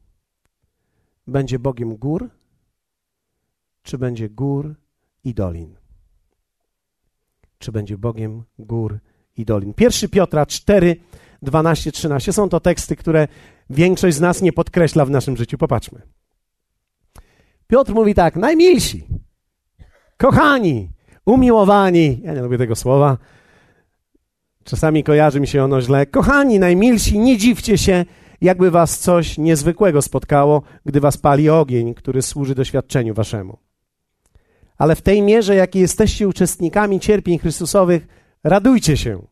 będzie 1.26 1.58
Bogiem 1.58 1.96
gór, 1.96 2.30
czy 3.82 3.98
będzie 3.98 4.30
gór 4.30 4.74
i 5.24 5.34
dolin. 5.34 5.76
Czy 7.58 7.72
będzie 7.72 7.98
Bogiem 7.98 8.44
gór 8.58 8.98
i 9.36 9.44
dolin. 9.44 9.74
Pierwszy 9.74 10.08
Piotra 10.08 10.46
4, 10.46 10.96
12, 11.42 11.92
13 11.92 12.32
są 12.32 12.48
to 12.48 12.60
teksty, 12.60 12.96
które 12.96 13.28
większość 13.70 14.16
z 14.16 14.20
nas 14.20 14.42
nie 14.42 14.52
podkreśla 14.52 15.04
w 15.04 15.10
naszym 15.10 15.36
życiu. 15.36 15.58
Popatrzmy. 15.58 16.02
Piotr 17.66 17.92
mówi 17.94 18.14
tak: 18.14 18.36
najmilsi, 18.36 19.06
kochani, 20.16 20.90
umiłowani. 21.26 22.20
Ja 22.22 22.34
nie 22.34 22.42
lubię 22.42 22.58
tego 22.58 22.76
słowa. 22.76 23.18
Czasami 24.64 25.04
kojarzy 25.04 25.40
mi 25.40 25.46
się 25.46 25.64
ono 25.64 25.80
źle. 25.80 26.06
Kochani, 26.06 26.58
najmilsi, 26.58 27.18
nie 27.18 27.36
dziwcie 27.36 27.78
się, 27.78 28.04
jakby 28.40 28.70
was 28.70 28.98
coś 28.98 29.38
niezwykłego 29.38 30.02
spotkało, 30.02 30.62
gdy 30.86 31.00
was 31.00 31.16
pali 31.16 31.50
ogień, 31.50 31.94
który 31.94 32.22
służy 32.22 32.54
doświadczeniu 32.54 33.14
waszemu. 33.14 33.58
Ale 34.78 34.96
w 34.96 35.02
tej 35.02 35.22
mierze, 35.22 35.54
jakiej 35.54 35.82
jesteście 35.82 36.28
uczestnikami 36.28 37.00
cierpień 37.00 37.38
Chrystusowych, 37.38 38.06
radujcie 38.44 38.96
się, 38.96 39.26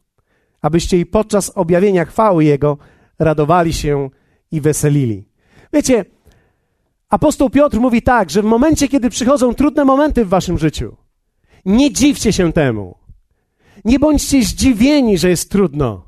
abyście 0.62 0.98
i 0.98 1.06
podczas 1.06 1.50
objawienia 1.54 2.04
chwały 2.04 2.44
Jego 2.44 2.78
radowali 3.18 3.72
się 3.72 4.10
i 4.54 4.60
weselili. 4.60 5.24
Wiecie, 5.72 6.04
apostoł 7.08 7.50
Piotr 7.50 7.80
mówi 7.80 8.02
tak, 8.02 8.30
że 8.30 8.42
w 8.42 8.44
momencie, 8.44 8.88
kiedy 8.88 9.10
przychodzą 9.10 9.54
trudne 9.54 9.84
momenty 9.84 10.24
w 10.24 10.28
waszym 10.28 10.58
życiu, 10.58 10.96
nie 11.64 11.92
dziwcie 11.92 12.32
się 12.32 12.52
temu. 12.52 12.98
Nie 13.84 13.98
bądźcie 13.98 14.42
zdziwieni, 14.42 15.18
że 15.18 15.28
jest 15.28 15.50
trudno, 15.50 16.04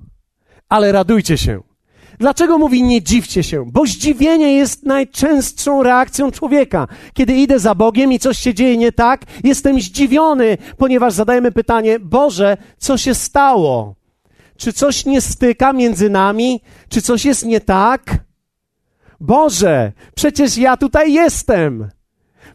ale 0.68 0.92
radujcie 0.92 1.38
się. 1.38 1.62
Dlaczego 2.18 2.58
mówi 2.58 2.82
nie 2.82 3.02
dziwcie 3.02 3.42
się? 3.42 3.64
Bo 3.72 3.86
zdziwienie 3.86 4.52
jest 4.52 4.82
najczęstszą 4.82 5.82
reakcją 5.82 6.30
człowieka. 6.30 6.88
Kiedy 7.14 7.34
idę 7.36 7.58
za 7.58 7.74
Bogiem 7.74 8.12
i 8.12 8.18
coś 8.18 8.38
się 8.38 8.54
dzieje 8.54 8.76
nie 8.76 8.92
tak, 8.92 9.22
jestem 9.44 9.80
zdziwiony, 9.80 10.58
ponieważ 10.76 11.12
zadajemy 11.12 11.52
pytanie: 11.52 12.00
Boże, 12.00 12.56
co 12.78 12.98
się 12.98 13.14
stało? 13.14 13.94
Czy 14.56 14.72
coś 14.72 15.06
nie 15.06 15.20
styka 15.20 15.72
między 15.72 16.10
nami? 16.10 16.60
Czy 16.88 17.02
coś 17.02 17.24
jest 17.24 17.46
nie 17.46 17.60
tak? 17.60 18.25
Boże, 19.20 19.92
przecież 20.14 20.58
ja 20.58 20.76
tutaj 20.76 21.12
jestem. 21.12 21.88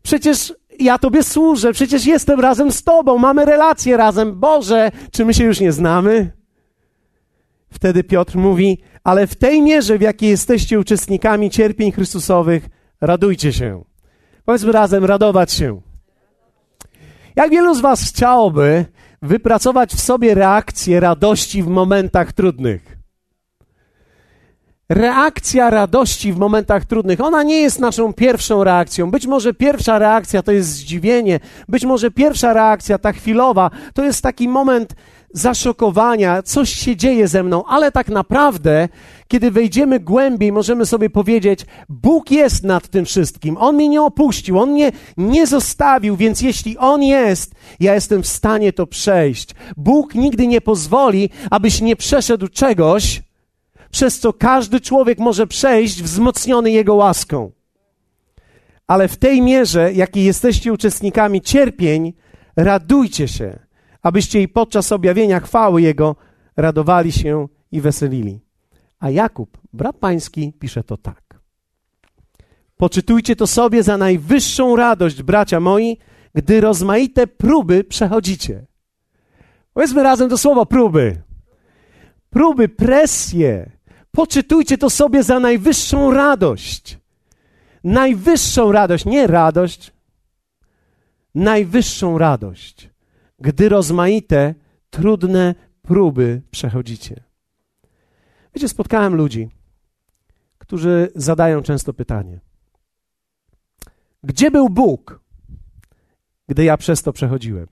Przecież 0.04 0.54
ja 0.80 0.98
Tobie 0.98 1.24
służę, 1.24 1.74
przecież 1.74 2.06
jestem 2.06 2.40
razem 2.40 2.72
z 2.72 2.84
Tobą, 2.84 3.18
mamy 3.18 3.46
relacje 3.46 3.98
razem. 3.98 4.40
Boże, 4.40 4.92
czy 5.12 5.26
my 5.26 5.34
się 5.34 5.44
już 5.44 5.60
nie 5.60 5.72
znamy? 5.72 6.32
Wtedy 7.70 8.04
Piotr 8.04 8.38
mówi: 8.38 8.82
Ale 9.04 9.28
w 9.28 9.36
tej 9.36 9.62
mierze, 9.62 9.98
w 9.98 10.02
jakiej 10.02 10.30
jesteście 10.30 10.80
uczestnikami 10.80 11.50
cierpień 11.50 11.92
Chrystusowych, 11.92 12.70
radujcie 13.02 13.54
się. 13.54 13.84
Powiedzmy 14.46 14.72
razem, 14.72 15.06
radować 15.06 15.52
się. 15.52 15.82
Jak 17.36 17.52
wielu 17.52 17.76
z 17.76 17.82
Was 17.82 18.04
chciałoby 18.04 18.86
wypracować 19.22 19.94
w 19.94 20.00
sobie 20.00 20.36
reakcję 20.36 21.00
radości 21.00 21.64
w 21.64 21.68
momentach 21.68 22.34
trudnych? 22.34 23.01
Reakcja 24.92 25.70
radości 25.70 26.34
w 26.34 26.38
momentach 26.38 26.86
trudnych, 26.86 27.22
ona 27.22 27.44
nie 27.44 27.62
jest 27.62 27.80
naszą 27.80 28.14
pierwszą 28.14 28.64
reakcją. 28.64 29.12
Być 29.12 29.28
może 29.28 29.54
pierwsza 29.54 30.00
reakcja 30.00 30.44
to 30.44 30.52
jest 30.52 30.70
zdziwienie, 30.70 31.40
być 31.70 31.86
może 31.86 32.12
pierwsza 32.12 32.54
reakcja, 32.54 32.98
ta 32.98 33.12
chwilowa, 33.12 33.72
to 33.94 34.04
jest 34.04 34.22
taki 34.22 34.48
moment 34.48 34.96
zaszokowania, 35.34 36.44
coś 36.44 36.70
się 36.70 36.96
dzieje 36.96 37.28
ze 37.28 37.44
mną, 37.44 37.66
ale 37.66 37.92
tak 37.92 38.10
naprawdę, 38.10 38.90
kiedy 39.28 39.52
wejdziemy 39.52 40.00
głębiej, 40.00 40.52
możemy 40.52 40.86
sobie 40.86 41.10
powiedzieć: 41.10 41.66
Bóg 41.90 42.32
jest 42.32 42.64
nad 42.64 42.88
tym 42.88 43.06
wszystkim, 43.06 43.58
On 43.58 43.76
mnie 43.76 43.90
nie 43.90 44.02
opuścił, 44.02 44.60
On 44.60 44.72
mnie 44.72 44.92
nie 45.18 45.48
zostawił, 45.48 46.16
więc 46.16 46.42
jeśli 46.42 46.78
On 46.78 47.04
jest, 47.04 47.56
ja 47.80 47.94
jestem 47.94 48.24
w 48.24 48.28
stanie 48.28 48.74
to 48.74 48.88
przejść. 48.88 49.50
Bóg 49.78 50.16
nigdy 50.16 50.48
nie 50.48 50.62
pozwoli, 50.62 51.30
abyś 51.52 51.82
nie 51.82 51.96
przeszedł 51.96 52.48
czegoś, 52.48 53.22
przez 53.92 54.20
co 54.20 54.34
każdy 54.34 54.82
człowiek 54.82 55.20
może 55.20 55.48
przejść 55.48 56.04
wzmocniony 56.04 56.72
Jego 56.72 56.96
łaską. 56.96 57.52
Ale 58.88 59.08
w 59.08 59.18
tej 59.18 59.42
mierze, 59.42 59.94
jakiej 59.94 60.24
jesteście 60.24 60.74
uczestnikami 60.74 61.42
cierpień, 61.42 62.14
radujcie 62.56 63.28
się, 63.28 63.60
abyście 64.02 64.42
i 64.42 64.48
podczas 64.48 64.92
objawienia 64.92 65.40
chwały 65.40 65.82
Jego 65.82 66.16
radowali 66.58 67.12
się 67.12 67.48
i 67.72 67.82
weselili. 67.82 68.40
A 69.00 69.10
Jakub, 69.10 69.58
brat 69.74 69.98
pański, 69.98 70.54
pisze 70.60 70.84
to 70.84 70.98
tak. 70.98 71.42
Poczytujcie 72.78 73.36
to 73.36 73.48
sobie 73.48 73.84
za 73.84 73.98
najwyższą 73.98 74.76
radość, 74.76 75.24
bracia 75.24 75.60
moi, 75.60 75.98
gdy 76.36 76.62
rozmaite 76.62 77.28
próby 77.28 77.84
przechodzicie. 77.84 78.66
Powiedzmy 79.74 80.04
razem 80.04 80.30
to 80.30 80.38
słowo 80.38 80.66
próby. 80.66 81.22
Próby, 82.30 82.70
presje, 82.70 83.72
Poczytujcie 84.12 84.78
to 84.78 84.90
sobie 84.90 85.24
za 85.24 85.40
najwyższą 85.40 86.12
radość. 86.14 86.98
Najwyższą 87.84 88.72
radość, 88.72 89.06
nie 89.06 89.28
radość, 89.28 89.92
najwyższą 91.36 92.18
radość, 92.18 92.90
gdy 93.40 93.70
rozmaite, 93.70 94.56
trudne 94.90 95.56
próby 95.82 96.42
przechodzicie. 96.52 97.24
Wiecie, 98.56 98.70
spotkałem 98.70 99.16
ludzi, 99.16 99.50
którzy 100.58 101.12
zadają 101.16 101.62
często 101.62 101.94
pytanie: 101.94 102.40
Gdzie 104.24 104.52
był 104.52 104.70
Bóg, 104.70 105.20
gdy 106.48 106.64
ja 106.64 106.78
przez 106.78 107.04
to 107.04 107.14
przechodziłem? 107.14 107.68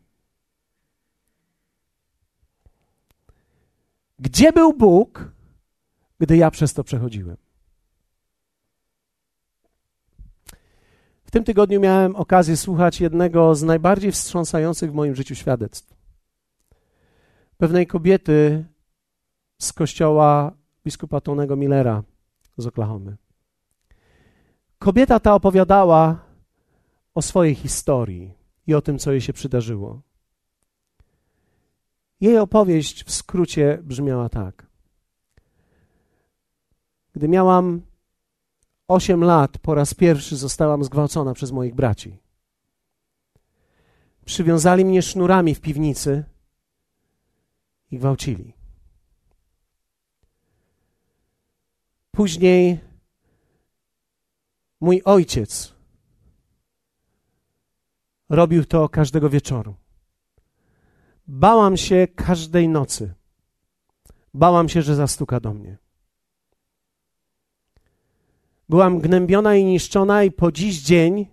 Gdzie 4.20 4.54
był 4.54 4.74
Bóg, 4.74 5.32
gdy 6.20 6.38
ja 6.38 6.52
przez 6.52 6.74
to 6.74 6.84
przechodziłem. 6.84 7.38
W 11.24 11.32
tym 11.32 11.44
tygodniu 11.44 11.80
miałem 11.80 12.16
okazję 12.16 12.58
słuchać 12.58 13.02
jednego 13.02 13.56
z 13.56 13.64
najbardziej 13.64 14.12
wstrząsających 14.12 14.92
w 14.92 14.94
moim 14.94 15.16
życiu 15.16 15.36
świadectw. 15.36 15.96
Pewnej 17.58 17.88
kobiety 17.88 18.66
z 19.62 19.74
kościoła 19.74 20.52
biskupa 20.86 21.22
Tonego 21.22 21.56
Millera 21.56 22.04
z 22.58 22.68
Oklahomy. 22.68 23.18
Kobieta 24.80 25.20
ta 25.20 25.34
opowiadała 25.34 26.26
o 27.16 27.22
swojej 27.22 27.56
historii 27.56 28.34
i 28.68 28.74
o 28.74 28.82
tym, 28.82 29.00
co 29.00 29.12
jej 29.12 29.22
się 29.22 29.34
przydarzyło. 29.34 30.02
Jej 32.22 32.38
opowieść 32.38 33.04
w 33.04 33.12
skrócie 33.12 33.80
brzmiała 33.84 34.30
tak. 34.30 34.69
Gdy 37.14 37.28
miałam 37.28 37.82
8 38.88 39.24
lat, 39.24 39.58
po 39.58 39.76
raz 39.76 39.94
pierwszy 39.94 40.36
zostałam 40.36 40.84
zgwałcona 40.84 41.34
przez 41.34 41.52
moich 41.52 41.76
braci. 41.76 42.18
Przywiązali 44.26 44.86
mnie 44.86 45.02
sznurami 45.02 45.56
w 45.56 45.62
piwnicy 45.62 46.24
i 47.92 47.98
gwałcili. 47.98 48.54
Później 52.12 52.80
mój 54.82 55.02
ojciec 55.06 55.74
robił 58.30 58.66
to 58.66 58.90
każdego 58.90 59.30
wieczoru. 59.30 59.76
Bałam 61.28 61.78
się 61.78 62.08
każdej 62.16 62.70
nocy. 62.70 63.14
Bałam 64.34 64.70
się, 64.70 64.82
że 64.82 64.96
zastuka 64.96 65.40
do 65.40 65.54
mnie. 65.54 65.78
Byłam 68.70 69.00
gnębiona 69.00 69.56
i 69.56 69.66
niszczona, 69.66 70.24
i 70.24 70.32
po 70.32 70.52
dziś 70.52 70.82
dzień 70.82 71.28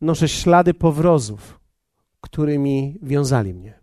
noszę 0.00 0.28
ślady 0.28 0.74
powrozów, 0.74 1.60
którymi 2.20 2.98
wiązali 3.02 3.54
mnie. 3.54 3.78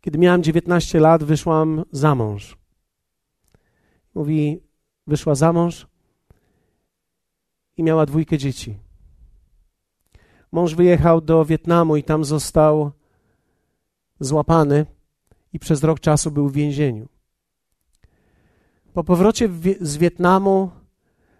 Kiedy 0.00 0.18
miałam 0.18 0.42
19 0.42 1.00
lat, 1.00 1.24
wyszłam 1.24 1.84
za 1.90 2.14
mąż. 2.14 2.56
Mówi, 4.14 4.60
wyszła 5.06 5.34
za 5.34 5.52
mąż 5.52 5.86
i 7.76 7.82
miała 7.82 8.06
dwójkę 8.06 8.38
dzieci. 8.38 8.78
Mąż 10.52 10.74
wyjechał 10.74 11.20
do 11.20 11.44
Wietnamu 11.44 11.96
i 11.96 12.02
tam 12.02 12.24
został 12.24 12.92
złapany 14.20 14.86
i 15.54 15.58
przez 15.58 15.84
rok 15.84 16.00
czasu 16.00 16.30
był 16.30 16.48
w 16.48 16.52
więzieniu. 16.52 17.08
Po 18.92 19.04
powrocie 19.04 19.48
z 19.80 19.96
Wietnamu 19.96 20.70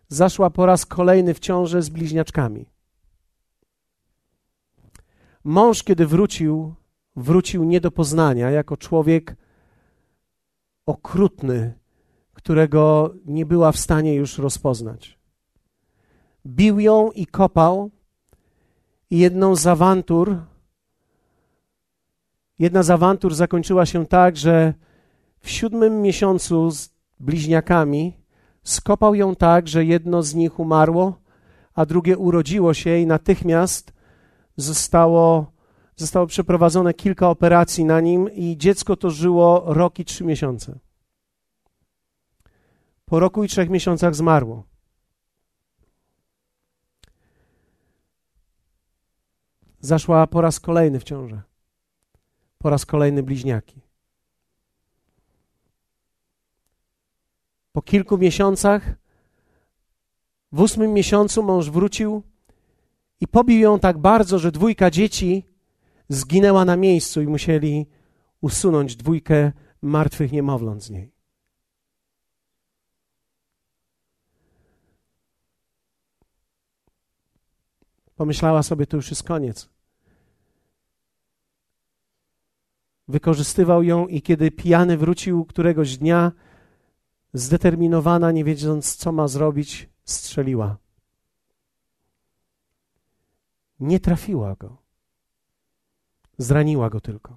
zaszła 0.08 0.50
po 0.50 0.66
raz 0.66 0.86
kolejny 0.86 1.34
w 1.34 1.38
ciążę 1.38 1.82
z 1.82 1.88
bliźniaczkami. 1.88 2.66
Mąż, 5.44 5.82
kiedy 5.82 6.06
wrócił, 6.06 6.74
wrócił 7.16 7.64
nie 7.64 7.80
do 7.80 7.90
poznania 7.90 8.50
jako 8.50 8.76
człowiek 8.76 9.36
okrutny, 10.86 11.78
którego 12.32 13.14
nie 13.26 13.46
była 13.46 13.72
w 13.72 13.78
stanie 13.78 14.14
już 14.14 14.38
rozpoznać. 14.38 15.18
Bił 16.46 16.80
ją 16.80 17.10
i 17.10 17.26
kopał, 17.26 17.90
i 19.10 19.18
jedną 19.18 19.56
z 19.56 19.66
awantur 19.66 20.36
Jedna 22.58 22.82
z 22.82 22.90
awantur 22.90 23.34
zakończyła 23.34 23.86
się 23.86 24.06
tak, 24.06 24.36
że 24.36 24.74
w 25.40 25.50
siódmym 25.50 26.02
miesiącu 26.02 26.70
z 26.70 26.90
bliźniakami 27.20 28.16
skopał 28.62 29.14
ją 29.14 29.36
tak, 29.36 29.68
że 29.68 29.84
jedno 29.84 30.22
z 30.22 30.34
nich 30.34 30.60
umarło, 30.60 31.20
a 31.74 31.86
drugie 31.86 32.18
urodziło 32.18 32.74
się 32.74 32.98
i 32.98 33.06
natychmiast 33.06 33.92
zostało, 34.56 35.52
zostało 35.96 36.26
przeprowadzone 36.26 36.94
kilka 36.94 37.30
operacji 37.30 37.84
na 37.84 38.00
nim 38.00 38.32
i 38.32 38.56
dziecko 38.56 38.96
to 38.96 39.10
żyło 39.10 39.64
rok 39.66 39.98
i 39.98 40.04
trzy 40.04 40.24
miesiące. 40.24 40.78
Po 43.04 43.20
roku 43.20 43.44
i 43.44 43.48
trzech 43.48 43.70
miesiącach 43.70 44.14
zmarło. 44.14 44.64
Zaszła 49.80 50.26
po 50.26 50.40
raz 50.40 50.60
kolejny 50.60 51.00
w 51.00 51.04
ciążę 51.04 51.53
po 52.64 52.70
raz 52.70 52.86
kolejny 52.86 53.22
bliźniaki. 53.22 53.80
Po 57.72 57.82
kilku 57.82 58.18
miesiącach, 58.18 58.94
w 60.52 60.60
ósmym 60.60 60.92
miesiącu 60.92 61.42
mąż 61.42 61.70
wrócił 61.70 62.22
i 63.20 63.28
pobił 63.28 63.60
ją 63.60 63.78
tak 63.78 63.98
bardzo, 63.98 64.38
że 64.38 64.52
dwójka 64.52 64.90
dzieci 64.90 65.44
zginęła 66.08 66.64
na 66.64 66.76
miejscu 66.76 67.22
i 67.22 67.26
musieli 67.26 67.86
usunąć 68.40 68.96
dwójkę 68.96 69.52
martwych 69.82 70.32
niemowląt 70.32 70.84
z 70.84 70.90
niej. 70.90 71.12
Pomyślała 78.16 78.62
sobie, 78.62 78.86
to 78.86 78.96
już 78.96 79.10
jest 79.10 79.22
koniec. 79.22 79.73
Wykorzystywał 83.08 83.82
ją 83.82 84.06
i 84.06 84.22
kiedy 84.22 84.50
pijany 84.50 84.98
wrócił 84.98 85.44
któregoś 85.44 85.96
dnia 85.96 86.32
zdeterminowana, 87.32 88.32
nie 88.32 88.44
wiedząc, 88.44 88.96
co 88.96 89.12
ma 89.12 89.28
zrobić, 89.28 89.88
strzeliła. 90.04 90.76
Nie 93.80 94.00
trafiła 94.00 94.54
go. 94.56 94.76
Zraniła 96.38 96.90
go 96.90 97.00
tylko. 97.00 97.36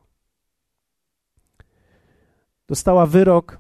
Dostała 2.68 3.06
wyrok 3.06 3.60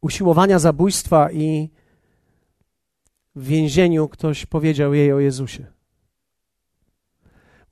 usiłowania 0.00 0.58
zabójstwa 0.58 1.32
i 1.32 1.70
w 3.34 3.44
więzieniu 3.44 4.08
ktoś 4.08 4.46
powiedział 4.46 4.94
jej 4.94 5.12
o 5.12 5.20
Jezusie. 5.20 5.77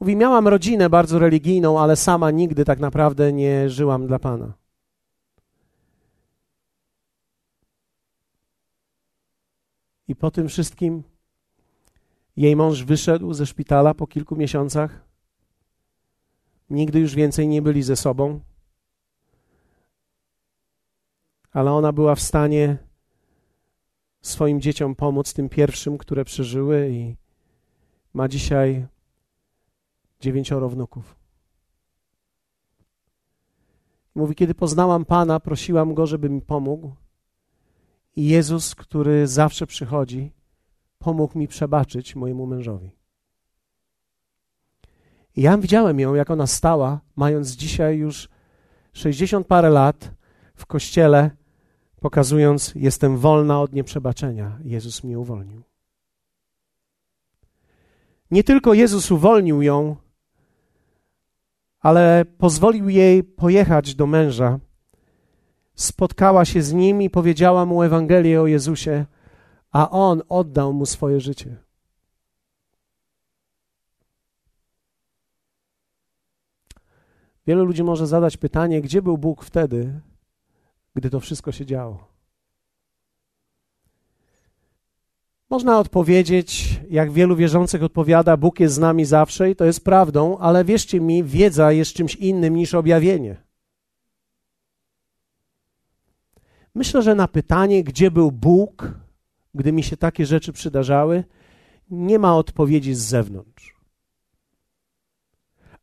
Mówi, 0.00 0.16
miałam 0.16 0.48
rodzinę 0.48 0.90
bardzo 0.90 1.18
religijną, 1.18 1.80
ale 1.80 1.96
sama 1.96 2.30
nigdy 2.30 2.64
tak 2.64 2.78
naprawdę 2.78 3.32
nie 3.32 3.70
żyłam 3.70 4.06
dla 4.06 4.18
Pana. 4.18 4.52
I 10.08 10.16
po 10.16 10.30
tym 10.30 10.48
wszystkim 10.48 11.02
jej 12.36 12.56
mąż 12.56 12.82
wyszedł 12.82 13.34
ze 13.34 13.46
szpitala 13.46 13.94
po 13.94 14.06
kilku 14.06 14.36
miesiącach. 14.36 15.04
Nigdy 16.70 17.00
już 17.00 17.14
więcej 17.14 17.48
nie 17.48 17.62
byli 17.62 17.82
ze 17.82 17.96
sobą. 17.96 18.40
Ale 21.52 21.72
ona 21.72 21.92
była 21.92 22.14
w 22.14 22.20
stanie 22.20 22.76
swoim 24.22 24.60
dzieciom 24.60 24.94
pomóc, 24.94 25.34
tym 25.34 25.48
pierwszym, 25.48 25.98
które 25.98 26.24
przeżyły, 26.24 26.90
i 26.90 27.16
ma 28.14 28.28
dzisiaj 28.28 28.86
dziewięcioro 30.20 30.68
wnuków. 30.68 31.16
Mówi, 34.14 34.34
kiedy 34.34 34.54
poznałam 34.54 35.04
Pana, 35.04 35.40
prosiłam 35.40 35.94
Go, 35.94 36.06
żeby 36.06 36.30
mi 36.30 36.42
pomógł. 36.42 36.92
I 38.16 38.26
Jezus, 38.26 38.74
który 38.74 39.26
zawsze 39.26 39.66
przychodzi, 39.66 40.32
pomógł 40.98 41.38
mi 41.38 41.48
przebaczyć 41.48 42.16
mojemu 42.16 42.46
mężowi. 42.46 42.90
I 45.36 45.42
ja 45.42 45.58
widziałem 45.58 46.00
ją, 46.00 46.14
jak 46.14 46.30
ona 46.30 46.46
stała, 46.46 47.00
mając 47.16 47.50
dzisiaj 47.50 47.98
już 47.98 48.28
60 48.92 49.46
parę 49.46 49.70
lat 49.70 50.10
w 50.54 50.66
kościele, 50.66 51.30
pokazując: 52.00 52.72
Jestem 52.74 53.18
wolna 53.18 53.60
od 53.60 53.72
nieprzebaczenia. 53.72 54.58
Jezus 54.64 55.04
mnie 55.04 55.18
uwolnił. 55.18 55.62
Nie 58.30 58.44
tylko 58.44 58.74
Jezus 58.74 59.10
uwolnił 59.10 59.62
ją, 59.62 59.96
ale 61.80 62.24
pozwolił 62.38 62.88
jej 62.88 63.24
pojechać 63.24 63.94
do 63.94 64.06
męża. 64.06 64.58
Spotkała 65.74 66.44
się 66.44 66.62
z 66.62 66.72
nim 66.72 67.02
i 67.02 67.10
powiedziała 67.10 67.66
mu 67.66 67.82
Ewangelię 67.82 68.40
o 68.40 68.46
Jezusie, 68.46 69.06
a 69.72 69.90
on 69.90 70.22
oddał 70.28 70.72
mu 70.72 70.86
swoje 70.86 71.20
życie. 71.20 71.56
Wielu 77.46 77.64
ludzi 77.64 77.84
może 77.84 78.06
zadać 78.06 78.36
pytanie, 78.36 78.82
gdzie 78.82 79.02
był 79.02 79.18
Bóg 79.18 79.44
wtedy, 79.44 80.00
gdy 80.94 81.10
to 81.10 81.20
wszystko 81.20 81.52
się 81.52 81.66
działo. 81.66 82.15
Można 85.50 85.78
odpowiedzieć, 85.78 86.80
jak 86.90 87.12
wielu 87.12 87.36
wierzących 87.36 87.82
odpowiada, 87.82 88.36
Bóg 88.36 88.60
jest 88.60 88.74
z 88.74 88.78
nami 88.78 89.04
zawsze 89.04 89.50
i 89.50 89.56
to 89.56 89.64
jest 89.64 89.84
prawdą, 89.84 90.38
ale 90.38 90.64
wierzcie 90.64 91.00
mi, 91.00 91.24
wiedza 91.24 91.72
jest 91.72 91.92
czymś 91.92 92.14
innym 92.14 92.56
niż 92.56 92.74
objawienie. 92.74 93.36
Myślę, 96.74 97.02
że 97.02 97.14
na 97.14 97.28
pytanie, 97.28 97.84
gdzie 97.84 98.10
był 98.10 98.32
Bóg, 98.32 98.94
gdy 99.54 99.72
mi 99.72 99.82
się 99.82 99.96
takie 99.96 100.26
rzeczy 100.26 100.52
przydarzały, 100.52 101.24
nie 101.90 102.18
ma 102.18 102.36
odpowiedzi 102.36 102.94
z 102.94 103.00
zewnątrz. 103.00 103.76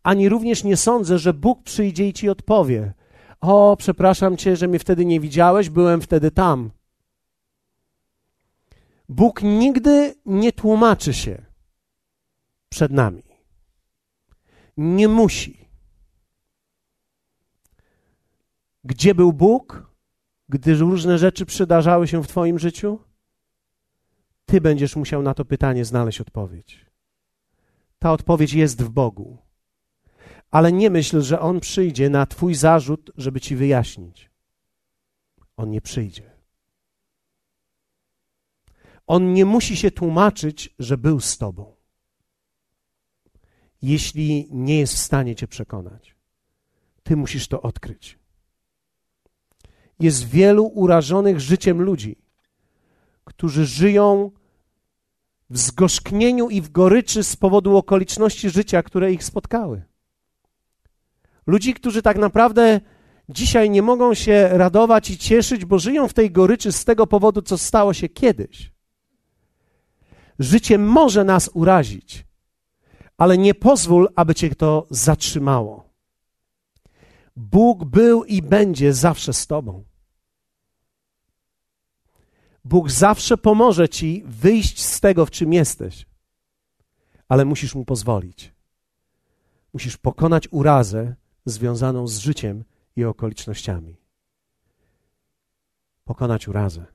Ani 0.04 0.30
również 0.30 0.63
nie 0.63 0.78
sądzę, 0.78 1.17
że 1.17 1.34
Bóg 1.34 1.63
przyjdzie 1.63 2.08
i 2.08 2.13
ci 2.13 2.30
odpowie: 2.30 2.93
O, 3.41 3.76
przepraszam 3.80 4.38
cię, 4.38 4.56
że 4.56 4.67
mnie 4.67 4.80
wtedy 4.80 5.06
nie 5.06 5.19
widziałeś, 5.19 5.69
byłem 5.69 6.02
wtedy 6.02 6.32
tam. 6.32 6.71
Bóg 9.10 9.42
nigdy 9.44 10.16
nie 10.26 10.52
tłumaczy 10.52 11.13
się 11.13 11.46
przed 12.70 12.92
nami. 12.92 13.24
Nie 14.78 15.08
musi. 15.08 15.70
Gdzie 18.84 19.16
był 19.16 19.34
Bóg, 19.34 19.92
gdy 20.50 20.76
różne 20.76 21.18
rzeczy 21.18 21.46
przydarzały 21.46 22.08
się 22.08 22.24
w 22.24 22.28
Twoim 22.28 22.60
życiu? 22.60 23.00
Ty 24.46 24.62
będziesz 24.62 24.96
musiał 24.96 25.22
na 25.22 25.34
to 25.34 25.46
pytanie 25.46 25.86
znaleźć 25.86 26.22
odpowiedź. 26.22 26.86
Ta 28.00 28.12
odpowiedź 28.12 28.54
jest 28.54 28.84
w 28.84 28.89
Bogu. 28.89 29.38
Ale 30.52 30.72
nie 30.72 30.89
myśl, 30.89 31.22
że 31.22 31.39
On 31.39 31.60
przyjdzie 31.60 32.10
na 32.10 32.26
Twój 32.26 32.56
zarzut, 32.56 33.12
żeby 33.18 33.42
Ci 33.42 33.56
wyjaśnić. 33.56 34.32
On 35.58 35.70
nie 35.70 35.82
przyjdzie. 35.82 36.33
On 39.08 39.34
nie 39.34 39.46
musi 39.46 39.78
się 39.78 39.92
tłumaczyć, 39.92 40.76
że 40.80 40.98
był 40.98 41.20
z 41.20 41.38
tobą, 41.38 41.76
jeśli 43.82 44.48
nie 44.52 44.80
jest 44.80 44.94
w 44.94 45.00
stanie 45.00 45.36
cię 45.36 45.48
przekonać. 45.48 46.16
Ty 47.04 47.16
musisz 47.16 47.48
to 47.48 47.62
odkryć. 47.62 48.20
Jest 50.00 50.28
wielu 50.30 50.66
urażonych 50.66 51.39
życiem 51.39 51.82
ludzi, 51.82 52.18
którzy 53.24 53.66
żyją 53.66 54.32
w 55.50 55.58
zgorzknieniu 55.58 56.50
i 56.50 56.62
w 56.62 56.70
goryczy 56.70 57.24
z 57.24 57.36
powodu 57.36 57.78
okoliczności 57.78 58.50
życia, 58.50 58.84
które 58.84 59.13
ich 59.13 59.24
spotkały. 59.24 59.84
Ludzi, 61.48 61.74
którzy 61.74 62.02
tak 62.02 62.18
naprawdę 62.18 62.82
dzisiaj 63.30 63.70
nie 63.70 63.82
mogą 63.82 64.13
się 64.13 64.50
radować 64.52 65.10
i 65.10 65.18
cieszyć, 65.18 65.66
bo 65.66 65.80
żyją 65.80 66.08
w 66.08 66.13
tej 66.13 66.32
goryczy 66.32 66.72
z 66.72 66.86
tego 66.86 67.08
powodu, 67.08 67.42
co 67.42 67.58
stało 67.58 67.94
się 67.94 68.10
kiedyś. 68.10 68.72
Życie 70.39 70.78
może 70.78 71.24
nas 71.24 71.50
urazić, 71.54 72.26
ale 73.17 73.38
nie 73.38 73.54
pozwól, 73.54 74.10
aby 74.15 74.36
cię 74.36 74.56
to 74.56 74.88
zatrzymało. 74.89 75.89
Bóg 77.36 77.86
był 77.86 78.24
i 78.24 78.41
będzie 78.41 78.93
zawsze 78.93 79.34
z 79.34 79.48
tobą. 79.48 79.84
Bóg 82.65 82.91
zawsze 82.91 83.38
pomoże 83.38 83.89
ci 83.89 84.24
wyjść 84.26 84.84
z 84.84 85.00
tego, 85.00 85.26
w 85.26 85.32
czym 85.32 85.54
jesteś, 85.54 86.06
ale 87.30 87.46
musisz 87.46 87.76
mu 87.76 87.86
pozwolić. 87.86 88.54
Musisz 89.74 89.98
pokonać 89.98 90.48
urazę 90.52 91.15
związaną 91.46 92.08
z 92.08 92.17
życiem 92.17 92.63
i 92.96 93.04
okolicznościami. 93.06 93.96
Pokonać 96.04 96.48
urazę. 96.48 96.86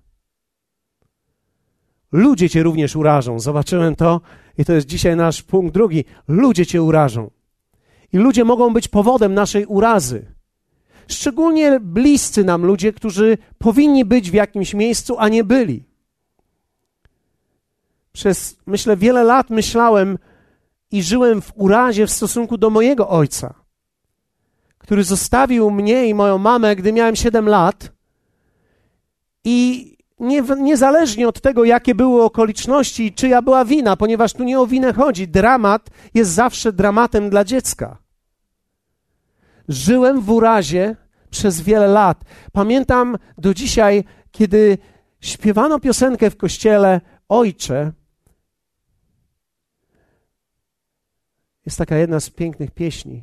Ludzie 2.12 2.50
cię 2.50 2.62
również 2.62 2.96
urażą. 2.96 3.40
Zobaczyłem 3.40 3.96
to 3.96 4.20
i 4.58 4.64
to 4.64 4.72
jest 4.72 4.86
dzisiaj 4.86 5.16
nasz 5.16 5.42
punkt 5.42 5.74
drugi. 5.74 6.04
Ludzie 6.28 6.66
cię 6.66 6.82
urażą. 6.82 7.30
I 8.12 8.18
ludzie 8.18 8.44
mogą 8.44 8.72
być 8.72 8.88
powodem 8.88 9.34
naszej 9.34 9.66
urazy. 9.66 10.26
Szczególnie 11.08 11.80
bliscy 11.80 12.44
nam 12.44 12.66
ludzie, 12.66 12.92
którzy 12.92 13.38
powinni 13.58 14.04
być 14.04 14.30
w 14.30 14.34
jakimś 14.34 14.74
miejscu, 14.74 15.16
a 15.18 15.28
nie 15.28 15.44
byli. 15.44 15.84
Przez, 18.12 18.56
myślę, 18.66 18.96
wiele 18.96 19.24
lat 19.24 19.50
myślałem 19.50 20.18
i 20.90 21.02
żyłem 21.02 21.42
w 21.42 21.52
urazie 21.54 22.06
w 22.06 22.10
stosunku 22.10 22.58
do 22.58 22.70
mojego 22.70 23.08
ojca, 23.08 23.54
który 24.78 25.04
zostawił 25.04 25.70
mnie 25.70 26.06
i 26.06 26.14
moją 26.14 26.38
mamę, 26.38 26.76
gdy 26.76 26.92
miałem 26.92 27.16
7 27.16 27.48
lat. 27.48 27.92
I 29.44 29.97
nie, 30.20 30.42
niezależnie 30.42 31.28
od 31.28 31.40
tego, 31.40 31.64
jakie 31.64 31.94
były 31.94 32.22
okoliczności 32.22 33.06
i 33.06 33.12
czyja 33.12 33.42
była 33.42 33.64
wina, 33.64 33.96
ponieważ 33.96 34.32
tu 34.32 34.44
nie 34.44 34.60
o 34.60 34.66
winę 34.66 34.92
chodzi. 34.92 35.28
Dramat 35.28 35.90
jest 36.14 36.30
zawsze 36.30 36.72
dramatem 36.72 37.30
dla 37.30 37.44
dziecka. 37.44 37.98
Żyłem 39.68 40.20
w 40.20 40.30
urazie 40.30 40.96
przez 41.30 41.60
wiele 41.60 41.86
lat. 41.86 42.24
Pamiętam 42.52 43.18
do 43.38 43.54
dzisiaj, 43.54 44.04
kiedy 44.32 44.78
śpiewano 45.20 45.80
piosenkę 45.80 46.30
w 46.30 46.36
kościele 46.36 47.00
Ojcze. 47.28 47.92
Jest 51.66 51.78
taka 51.78 51.96
jedna 51.96 52.20
z 52.20 52.30
pięknych 52.30 52.70
pieśni. 52.70 53.22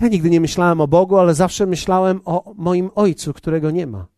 Ja 0.00 0.08
nigdy 0.08 0.30
nie 0.30 0.40
myślałem 0.40 0.80
o 0.80 0.88
Bogu, 0.88 1.18
ale 1.18 1.34
zawsze 1.34 1.66
myślałem 1.66 2.20
o 2.24 2.54
moim 2.56 2.90
Ojcu, 2.94 3.32
którego 3.32 3.70
nie 3.70 3.86
ma. 3.86 4.13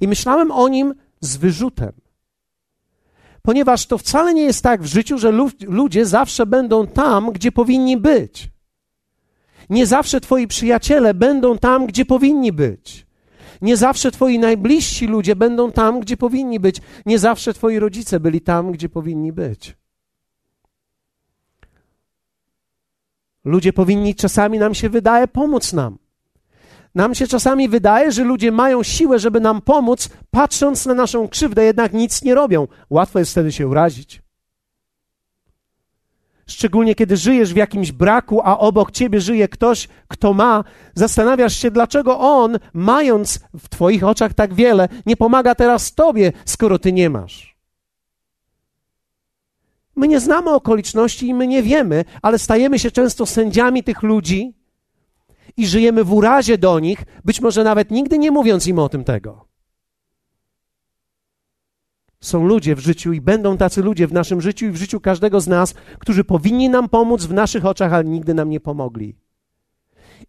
I 0.00 0.08
myślałem 0.08 0.50
o 0.50 0.68
nim 0.68 0.94
z 1.20 1.36
wyrzutem. 1.36 1.92
Ponieważ 3.42 3.86
to 3.86 3.98
wcale 3.98 4.34
nie 4.34 4.42
jest 4.42 4.62
tak 4.62 4.82
w 4.82 4.86
życiu, 4.86 5.18
że 5.18 5.32
ludzie 5.60 6.06
zawsze 6.06 6.46
będą 6.46 6.86
tam, 6.86 7.32
gdzie 7.32 7.52
powinni 7.52 7.96
być. 7.96 8.50
Nie 9.70 9.86
zawsze 9.86 10.20
twoi 10.20 10.46
przyjaciele 10.46 11.14
będą 11.14 11.58
tam, 11.58 11.86
gdzie 11.86 12.04
powinni 12.04 12.52
być. 12.52 13.06
Nie 13.62 13.76
zawsze 13.76 14.10
twoi 14.10 14.38
najbliżsi 14.38 15.06
ludzie 15.06 15.36
będą 15.36 15.72
tam, 15.72 16.00
gdzie 16.00 16.16
powinni 16.16 16.60
być. 16.60 16.80
Nie 17.06 17.18
zawsze 17.18 17.54
twoi 17.54 17.78
rodzice 17.78 18.20
byli 18.20 18.40
tam, 18.40 18.72
gdzie 18.72 18.88
powinni 18.88 19.32
być. 19.32 19.76
Ludzie 23.44 23.72
powinni 23.72 24.14
czasami, 24.14 24.58
nam 24.58 24.74
się 24.74 24.88
wydaje, 24.88 25.28
pomóc 25.28 25.72
nam. 25.72 25.98
Nam 26.94 27.14
się 27.14 27.26
czasami 27.26 27.68
wydaje, 27.68 28.12
że 28.12 28.24
ludzie 28.24 28.52
mają 28.52 28.82
siłę, 28.82 29.18
żeby 29.18 29.40
nam 29.40 29.62
pomóc, 29.62 30.08
patrząc 30.30 30.86
na 30.86 30.94
naszą 30.94 31.28
krzywdę, 31.28 31.64
jednak 31.64 31.92
nic 31.92 32.22
nie 32.22 32.34
robią. 32.34 32.68
Łatwo 32.90 33.18
jest 33.18 33.30
wtedy 33.30 33.52
się 33.52 33.68
urazić. 33.68 34.22
Szczególnie 36.46 36.94
kiedy 36.94 37.16
żyjesz 37.16 37.54
w 37.54 37.56
jakimś 37.56 37.92
braku, 37.92 38.40
a 38.44 38.58
obok 38.58 38.90
ciebie 38.90 39.20
żyje 39.20 39.48
ktoś, 39.48 39.88
kto 40.08 40.32
ma, 40.32 40.64
zastanawiasz 40.94 41.56
się, 41.56 41.70
dlaczego 41.70 42.18
on, 42.18 42.58
mając 42.72 43.40
w 43.58 43.68
Twoich 43.68 44.04
oczach 44.04 44.34
tak 44.34 44.54
wiele, 44.54 44.88
nie 45.06 45.16
pomaga 45.16 45.54
teraz 45.54 45.94
Tobie, 45.94 46.32
skoro 46.44 46.78
Ty 46.78 46.92
nie 46.92 47.10
masz. 47.10 47.56
My 49.96 50.08
nie 50.08 50.20
znamy 50.20 50.50
okoliczności 50.50 51.28
i 51.28 51.34
my 51.34 51.46
nie 51.46 51.62
wiemy, 51.62 52.04
ale 52.22 52.38
stajemy 52.38 52.78
się 52.78 52.90
często 52.90 53.26
sędziami 53.26 53.82
tych 53.82 54.02
ludzi 54.02 54.63
i 55.56 55.66
żyjemy 55.66 56.04
w 56.04 56.12
urazie 56.12 56.58
do 56.58 56.78
nich, 56.78 57.04
być 57.24 57.40
może 57.40 57.64
nawet 57.64 57.90
nigdy 57.90 58.18
nie 58.18 58.30
mówiąc 58.30 58.66
im 58.66 58.78
o 58.78 58.88
tym 58.88 59.04
tego. 59.04 59.48
Są 62.20 62.46
ludzie 62.46 62.74
w 62.74 62.78
życiu 62.78 63.12
i 63.12 63.20
będą 63.20 63.56
tacy 63.56 63.82
ludzie 63.82 64.06
w 64.06 64.12
naszym 64.12 64.40
życiu 64.40 64.66
i 64.66 64.70
w 64.70 64.76
życiu 64.76 65.00
każdego 65.00 65.40
z 65.40 65.46
nas, 65.46 65.74
którzy 65.98 66.24
powinni 66.24 66.68
nam 66.68 66.88
pomóc 66.88 67.24
w 67.24 67.32
naszych 67.32 67.66
oczach, 67.66 67.92
ale 67.92 68.04
nigdy 68.04 68.34
nam 68.34 68.50
nie 68.50 68.60
pomogli. 68.60 69.16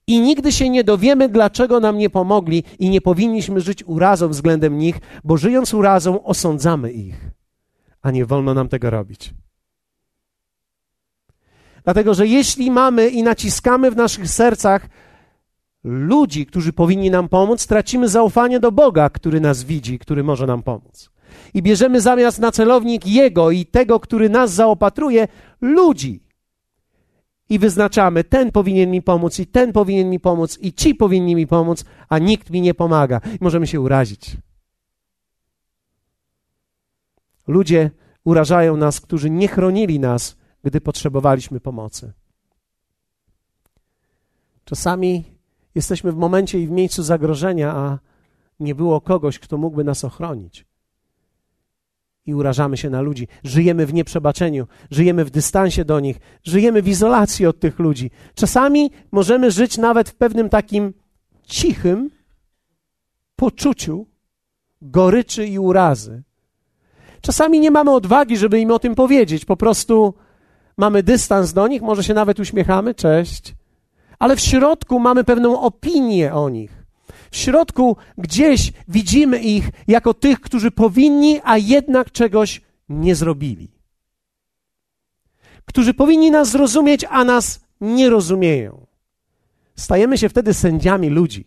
I 0.07 0.19
nigdy 0.19 0.51
się 0.51 0.69
nie 0.69 0.83
dowiemy, 0.83 1.29
dlaczego 1.29 1.79
nam 1.79 1.97
nie 1.97 2.09
pomogli, 2.09 2.63
i 2.79 2.89
nie 2.89 3.01
powinniśmy 3.01 3.61
żyć 3.61 3.83
urazą 3.83 4.27
względem 4.27 4.77
nich, 4.77 4.99
bo 5.23 5.37
żyjąc 5.37 5.73
urazą 5.73 6.23
osądzamy 6.23 6.91
ich, 6.91 7.29
a 8.01 8.11
nie 8.11 8.25
wolno 8.25 8.53
nam 8.53 8.69
tego 8.69 8.89
robić. 8.89 9.33
Dlatego, 11.83 12.13
że 12.13 12.27
jeśli 12.27 12.71
mamy 12.71 13.09
i 13.09 13.23
naciskamy 13.23 13.91
w 13.91 13.95
naszych 13.95 14.29
sercach 14.29 14.87
ludzi, 15.85 16.45
którzy 16.45 16.73
powinni 16.73 17.11
nam 17.11 17.29
pomóc, 17.29 17.67
tracimy 17.67 18.09
zaufanie 18.09 18.59
do 18.59 18.71
Boga, 18.71 19.09
który 19.09 19.41
nas 19.41 19.63
widzi, 19.63 19.99
który 19.99 20.23
może 20.23 20.47
nam 20.47 20.63
pomóc. 20.63 21.09
I 21.53 21.61
bierzemy 21.61 22.01
zamiast 22.01 22.39
na 22.39 22.51
celownik 22.51 23.07
Jego 23.07 23.51
i 23.51 23.65
tego, 23.65 23.99
który 23.99 24.29
nas 24.29 24.53
zaopatruje, 24.53 25.27
ludzi. 25.61 26.23
I 27.49 27.59
wyznaczamy, 27.59 28.23
ten 28.23 28.51
powinien 28.51 28.91
mi 28.91 29.01
pomóc, 29.01 29.39
i 29.39 29.47
ten 29.47 29.73
powinien 29.73 30.09
mi 30.09 30.19
pomóc, 30.19 30.59
i 30.61 30.73
ci 30.73 30.95
powinni 30.95 31.35
mi 31.35 31.47
pomóc, 31.47 31.85
a 32.09 32.19
nikt 32.19 32.49
mi 32.49 32.61
nie 32.61 32.73
pomaga. 32.73 33.21
I 33.25 33.37
możemy 33.41 33.67
się 33.67 33.81
urazić. 33.81 34.37
Ludzie 37.47 37.91
urażają 38.23 38.77
nas, 38.77 39.01
którzy 39.01 39.29
nie 39.29 39.47
chronili 39.47 39.99
nas, 39.99 40.37
gdy 40.63 40.81
potrzebowaliśmy 40.81 41.59
pomocy. 41.59 42.13
Czasami 44.63 45.34
Jesteśmy 45.75 46.11
w 46.11 46.15
momencie 46.15 46.59
i 46.59 46.67
w 46.67 46.71
miejscu 46.71 47.03
zagrożenia, 47.03 47.75
a 47.75 47.99
nie 48.59 48.75
było 48.75 49.01
kogoś, 49.01 49.39
kto 49.39 49.57
mógłby 49.57 49.83
nas 49.83 50.03
ochronić. 50.03 50.65
I 52.25 52.35
urażamy 52.35 52.77
się 52.77 52.89
na 52.89 53.01
ludzi. 53.01 53.27
Żyjemy 53.43 53.85
w 53.85 53.93
nieprzebaczeniu, 53.93 54.67
żyjemy 54.91 55.25
w 55.25 55.29
dystansie 55.29 55.85
do 55.85 55.99
nich, 55.99 56.17
żyjemy 56.43 56.81
w 56.81 56.87
izolacji 56.87 57.45
od 57.45 57.59
tych 57.59 57.79
ludzi. 57.79 58.11
Czasami 58.35 58.91
możemy 59.11 59.51
żyć 59.51 59.77
nawet 59.77 60.09
w 60.09 60.15
pewnym 60.15 60.49
takim 60.49 60.93
cichym 61.43 62.09
poczuciu 63.35 64.07
goryczy 64.81 65.47
i 65.47 65.59
urazy. 65.59 66.23
Czasami 67.21 67.59
nie 67.59 67.71
mamy 67.71 67.91
odwagi, 67.91 68.37
żeby 68.37 68.59
im 68.59 68.71
o 68.71 68.79
tym 68.79 68.95
powiedzieć. 68.95 69.45
Po 69.45 69.57
prostu 69.57 70.13
mamy 70.77 71.03
dystans 71.03 71.53
do 71.53 71.67
nich, 71.67 71.81
może 71.81 72.03
się 72.03 72.13
nawet 72.13 72.39
uśmiechamy, 72.39 72.95
cześć 72.95 73.55
ale 74.19 74.35
w 74.35 74.39
środku 74.39 74.99
mamy 74.99 75.23
pewną 75.23 75.61
opinię 75.61 76.33
o 76.33 76.49
nich. 76.49 76.85
W 77.31 77.37
środku 77.37 77.97
gdzieś 78.17 78.71
widzimy 78.87 79.39
ich 79.39 79.69
jako 79.87 80.13
tych, 80.13 80.39
którzy 80.39 80.71
powinni, 80.71 81.39
a 81.43 81.57
jednak 81.57 82.11
czegoś 82.11 82.61
nie 82.89 83.15
zrobili. 83.15 83.71
Którzy 85.65 85.93
powinni 85.93 86.31
nas 86.31 86.49
zrozumieć, 86.51 87.05
a 87.09 87.23
nas 87.23 87.65
nie 87.81 88.09
rozumieją. 88.09 88.85
Stajemy 89.75 90.17
się 90.17 90.29
wtedy 90.29 90.53
sędziami 90.53 91.09
ludzi. 91.09 91.45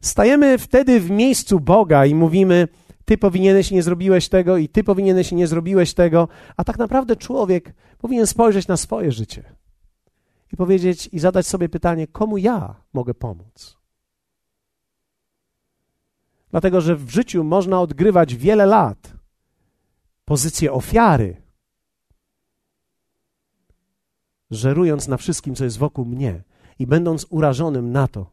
Stajemy 0.00 0.58
wtedy 0.58 1.00
w 1.00 1.10
miejscu 1.10 1.60
Boga 1.60 2.06
i 2.06 2.14
mówimy: 2.14 2.68
Ty 3.04 3.18
powinieneś 3.18 3.70
nie 3.70 3.82
zrobiłeś 3.82 4.28
tego, 4.28 4.56
i 4.56 4.68
ty 4.68 4.84
powinieneś 4.84 5.32
nie 5.32 5.46
zrobiłeś 5.46 5.94
tego, 5.94 6.28
a 6.56 6.64
tak 6.64 6.78
naprawdę 6.78 7.16
człowiek 7.16 7.74
powinien 7.98 8.26
spojrzeć 8.26 8.68
na 8.68 8.76
swoje 8.76 9.12
życie 9.12 9.59
i 10.52 10.56
powiedzieć 10.56 11.08
i 11.12 11.18
zadać 11.18 11.46
sobie 11.46 11.68
pytanie, 11.68 12.06
komu 12.06 12.38
ja 12.38 12.82
mogę 12.92 13.14
pomóc? 13.14 13.80
Dlatego, 16.50 16.80
że 16.80 16.96
w 16.96 17.10
życiu 17.10 17.44
można 17.44 17.80
odgrywać 17.80 18.34
wiele 18.34 18.66
lat 18.66 19.12
pozycję 20.24 20.72
ofiary, 20.72 21.42
żerując 24.50 25.08
na 25.08 25.16
wszystkim, 25.16 25.54
co 25.54 25.64
jest 25.64 25.78
wokół 25.78 26.04
mnie 26.04 26.42
i 26.78 26.86
będąc 26.86 27.26
urażonym 27.30 27.92
na 27.92 28.08
to, 28.08 28.30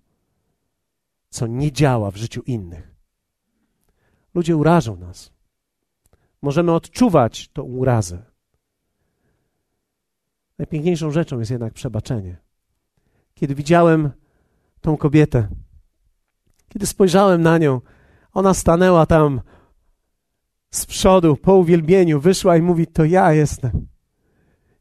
co 1.30 1.47
nie 1.47 1.71
działa 1.71 2.12
w 2.12 2.15
życiu 2.15 2.41
innych. 2.41 2.95
Ludzie 4.34 4.58
urażą 4.58 4.95
nas. 4.95 5.32
Możemy 6.41 6.73
odczuwać 6.73 7.47
tą 7.47 7.63
urazę. 7.63 8.25
Najpiękniejszą 10.57 11.11
rzeczą 11.11 11.39
jest 11.39 11.51
jednak 11.51 11.73
przebaczenie. 11.73 12.37
Kiedy 13.33 13.55
widziałem 13.55 14.11
tą 14.81 14.97
kobietę, 14.97 15.47
kiedy 16.69 16.85
spojrzałem 16.85 17.41
na 17.41 17.57
nią, 17.57 17.81
ona 18.33 18.53
stanęła 18.53 19.05
tam 19.05 19.41
z 20.71 20.85
przodu, 20.85 21.35
po 21.35 21.55
uwielbieniu, 21.55 22.19
wyszła 22.19 22.57
i 22.57 22.61
mówi: 22.61 22.87
To 22.87 23.05
ja 23.05 23.33
jestem. 23.33 23.87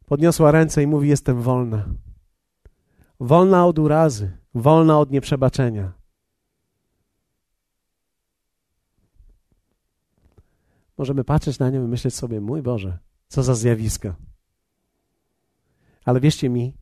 Podniosła 0.06 0.50
ręce 0.50 0.82
i 0.82 0.86
mówi: 0.86 1.08
Jestem 1.08 1.42
wolna. 1.42 1.88
Wolna 3.20 3.66
od 3.66 3.78
urazy, 3.78 4.38
wolna 4.54 4.98
od 4.98 5.10
nieprzebaczenia. 5.10 5.92
Możemy 10.98 11.24
patrzeć 11.24 11.58
na 11.58 11.70
nią 11.70 11.84
i 11.84 11.88
myśleć 11.88 12.14
sobie: 12.14 12.40
Mój 12.40 12.62
Boże, 12.62 12.98
co 13.28 13.42
za 13.42 13.54
zjawisko. 13.54 14.14
Ale 16.06 16.20
wierzcie 16.20 16.48
mi, 16.48 16.74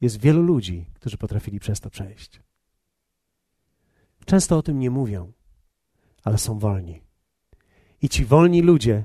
jest 0.00 0.20
wielu 0.20 0.42
ludzi, 0.42 0.86
którzy 0.94 1.16
potrafili 1.16 1.60
przez 1.60 1.80
to 1.80 1.90
przejść. 1.90 2.40
Często 4.24 4.58
o 4.58 4.62
tym 4.62 4.78
nie 4.78 4.90
mówią, 4.90 5.32
ale 6.24 6.38
są 6.38 6.58
wolni. 6.58 7.02
I 8.02 8.08
ci 8.08 8.24
wolni 8.24 8.62
ludzie, 8.62 9.04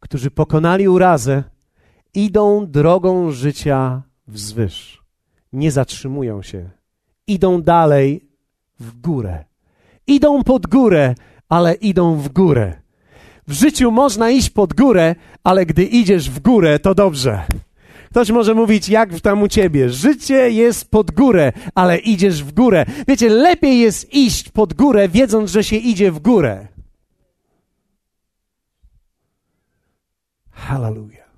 którzy 0.00 0.30
pokonali 0.30 0.88
urazę, 0.88 1.44
idą 2.14 2.66
drogą 2.66 3.30
życia 3.30 4.02
wzwyż. 4.26 5.02
Nie 5.52 5.72
zatrzymują 5.72 6.42
się. 6.42 6.70
Idą 7.26 7.62
dalej 7.62 8.28
w 8.80 9.00
górę. 9.00 9.44
Idą 10.06 10.44
pod 10.44 10.66
górę, 10.66 11.14
ale 11.48 11.74
idą 11.74 12.16
w 12.16 12.28
górę. 12.28 12.82
W 13.48 13.52
życiu 13.52 13.90
można 13.90 14.30
iść 14.30 14.50
pod 14.50 14.74
górę, 14.74 15.14
ale 15.44 15.66
gdy 15.66 15.84
idziesz 15.84 16.30
w 16.30 16.40
górę, 16.40 16.78
to 16.78 16.94
dobrze. 16.94 17.46
Ktoś 18.12 18.30
może 18.30 18.54
mówić, 18.54 18.88
jak 18.88 19.20
tam 19.20 19.42
u 19.42 19.48
ciebie. 19.48 19.90
Życie 19.90 20.50
jest 20.50 20.90
pod 20.90 21.10
górę, 21.10 21.52
ale 21.74 21.98
idziesz 21.98 22.44
w 22.44 22.52
górę. 22.52 22.86
Wiecie, 23.08 23.28
lepiej 23.28 23.78
jest 23.78 24.14
iść 24.14 24.48
pod 24.48 24.74
górę, 24.74 25.08
wiedząc, 25.08 25.50
że 25.50 25.64
się 25.64 25.76
idzie 25.76 26.12
w 26.12 26.18
górę. 26.18 26.68
Hallelujah. 30.50 31.30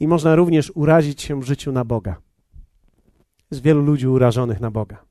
I 0.00 0.08
można 0.08 0.34
również 0.34 0.72
urazić 0.74 1.22
się 1.22 1.40
w 1.40 1.44
życiu 1.44 1.72
na 1.72 1.84
Boga. 1.84 2.16
Jest 3.50 3.62
wielu 3.62 3.82
ludzi 3.82 4.08
urażonych 4.08 4.60
na 4.60 4.70
Boga. 4.70 5.04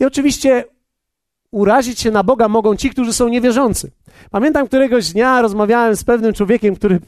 I 0.00 0.04
oczywiście 0.04 0.64
urazić 1.50 2.00
się 2.00 2.10
na 2.10 2.24
Boga 2.24 2.48
mogą 2.48 2.76
ci, 2.76 2.90
którzy 2.90 3.12
są 3.12 3.28
niewierzący. 3.28 3.90
Pamiętam 4.30 4.66
któregoś 4.66 5.12
dnia 5.12 5.42
rozmawiałem 5.42 5.96
z 5.96 6.04
pewnym 6.04 6.32
człowiekiem, 6.32 6.76
który 6.76 7.00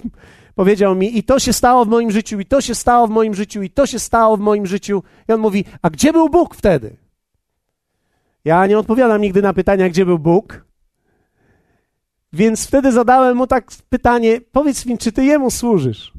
powiedział 0.55 0.95
mi, 0.95 1.19
i 1.19 1.23
to 1.23 1.39
się 1.39 1.53
stało 1.53 1.85
w 1.85 1.89
moim 1.89 2.11
życiu, 2.11 2.41
i 2.41 2.47
to 2.47 2.61
się 2.61 2.75
stało 2.75 3.07
w 3.07 3.11
moim 3.11 3.35
życiu, 3.35 3.63
i 3.63 3.71
to 3.71 3.87
się 3.87 3.99
stało 3.99 4.37
w 4.37 4.41
moim 4.41 4.67
życiu. 4.67 5.03
I 5.29 5.33
on 5.33 5.41
mówi, 5.41 5.65
a 5.83 5.91
gdzie 5.91 6.13
był 6.13 6.29
Bóg 6.29 6.55
wtedy? 6.55 6.97
Ja 8.45 8.67
nie 8.67 8.79
odpowiadam 8.79 9.21
nigdy 9.21 9.43
na 9.43 9.53
pytania, 9.53 9.89
gdzie 9.89 10.07
był 10.07 10.19
Bóg. 10.19 10.65
Więc 12.33 12.67
wtedy 12.67 12.93
zadałem 12.93 13.37
mu 13.37 13.47
tak 13.47 13.71
pytanie, 13.89 14.41
powiedz 14.53 14.87
mi, 14.87 14.99
czy 14.99 15.13
ty 15.13 15.25
jemu 15.25 15.51
służysz? 15.51 16.13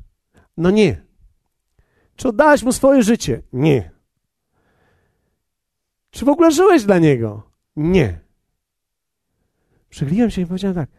No 0.57 0.71
nie. 0.71 1.01
Czy 2.15 2.27
oddałeś 2.27 2.63
mu 2.63 2.71
swoje 2.71 3.03
życie? 3.03 3.41
Nie. 3.53 3.91
Czy 6.11 6.25
w 6.25 6.29
ogóle 6.29 6.51
żyłeś 6.51 6.83
dla 6.83 6.99
Niego? 6.99 7.43
Nie. 7.75 8.19
Przychyliłem 9.89 10.31
się 10.31 10.41
i 10.41 10.45
powiedziałem 10.45 10.75
tak. 10.75 10.89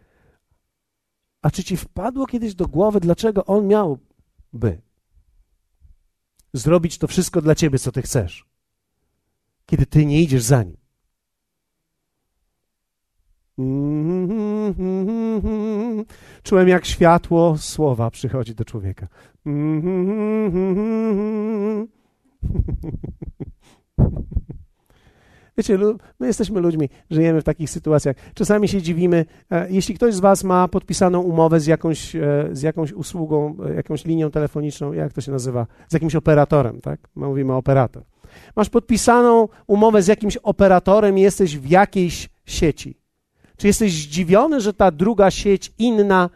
A 1.46 1.50
czy 1.50 1.64
ci 1.64 1.76
wpadło 1.76 2.26
kiedyś 2.26 2.54
do 2.54 2.68
głowy, 2.68 3.00
dlaczego 3.00 3.44
On 3.44 3.66
miałby 3.66 4.80
zrobić 6.52 6.98
to 6.98 7.06
wszystko 7.06 7.42
dla 7.42 7.54
ciebie, 7.54 7.78
co 7.78 7.92
ty 7.92 8.02
chcesz, 8.02 8.44
kiedy 9.66 9.86
ty 9.86 10.06
nie 10.06 10.22
idziesz 10.22 10.42
za 10.42 10.62
nim? 10.62 10.76
Czułem, 16.42 16.68
jak 16.68 16.86
światło 16.86 17.58
słowa 17.58 18.10
przychodzi 18.10 18.54
do 18.54 18.64
człowieka. 18.64 19.08
Wiecie, 25.58 25.78
my 26.20 26.26
jesteśmy 26.26 26.60
ludźmi, 26.60 26.88
żyjemy 27.10 27.40
w 27.40 27.44
takich 27.44 27.70
sytuacjach. 27.70 28.16
Czasami 28.34 28.68
się 28.68 28.82
dziwimy, 28.82 29.24
e, 29.50 29.70
jeśli 29.70 29.94
ktoś 29.94 30.14
z 30.14 30.20
Was 30.20 30.44
ma 30.44 30.68
podpisaną 30.68 31.20
umowę 31.20 31.60
z 31.60 31.66
jakąś, 31.66 32.16
e, 32.16 32.48
z 32.52 32.62
jakąś 32.62 32.92
usługą, 32.92 33.56
e, 33.70 33.74
jakąś 33.74 34.04
linią 34.04 34.30
telefoniczną, 34.30 34.92
jak 34.92 35.12
to 35.12 35.20
się 35.20 35.32
nazywa, 35.32 35.66
z 35.88 35.92
jakimś 35.92 36.14
operatorem, 36.14 36.80
tak? 36.80 37.00
My 37.14 37.26
mówimy 37.26 37.54
operator. 37.54 38.02
Masz 38.56 38.68
podpisaną 38.68 39.48
umowę 39.66 40.02
z 40.02 40.06
jakimś 40.06 40.36
operatorem 40.36 41.18
i 41.18 41.20
jesteś 41.20 41.58
w 41.58 41.70
jakiejś 41.70 42.28
sieci. 42.44 42.98
Czy 43.56 43.66
jesteś 43.66 43.92
zdziwiony, 43.92 44.60
że 44.60 44.72
ta 44.72 44.90
druga 44.90 45.30
sieć 45.30 45.72
inna 45.78 46.30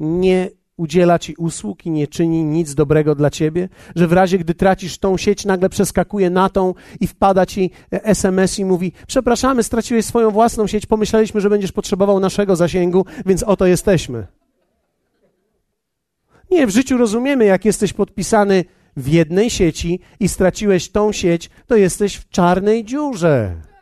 nie 0.00 0.50
udziela 0.76 1.18
ci 1.18 1.34
usług 1.38 1.86
i 1.86 1.90
nie 1.90 2.06
czyni 2.06 2.44
nic 2.44 2.74
dobrego 2.74 3.14
dla 3.14 3.30
ciebie? 3.30 3.68
Że 3.96 4.08
w 4.08 4.12
razie, 4.12 4.38
gdy 4.38 4.54
tracisz 4.54 4.98
tą 4.98 5.16
sieć, 5.16 5.44
nagle 5.44 5.68
przeskakuje 5.68 6.30
na 6.30 6.48
tą 6.48 6.74
i 7.00 7.06
wpada 7.06 7.46
ci 7.46 7.70
SMS 7.90 8.58
i 8.58 8.64
mówi: 8.64 8.92
Przepraszamy, 9.06 9.62
straciłeś 9.62 10.04
swoją 10.04 10.30
własną 10.30 10.66
sieć, 10.66 10.86
pomyśleliśmy, 10.86 11.40
że 11.40 11.50
będziesz 11.50 11.72
potrzebował 11.72 12.20
naszego 12.20 12.56
zasięgu, 12.56 13.06
więc 13.26 13.42
oto 13.42 13.66
jesteśmy. 13.66 14.26
Nie, 16.50 16.66
w 16.66 16.70
życiu 16.70 16.98
rozumiemy, 16.98 17.44
jak 17.44 17.64
jesteś 17.64 17.92
podpisany 17.92 18.64
w 18.96 19.08
jednej 19.08 19.50
sieci 19.50 20.00
i 20.20 20.28
straciłeś 20.28 20.90
tą 20.90 21.12
sieć, 21.12 21.50
to 21.66 21.76
jesteś 21.76 22.16
w 22.16 22.28
czarnej 22.28 22.84
dziurze. 22.84 23.73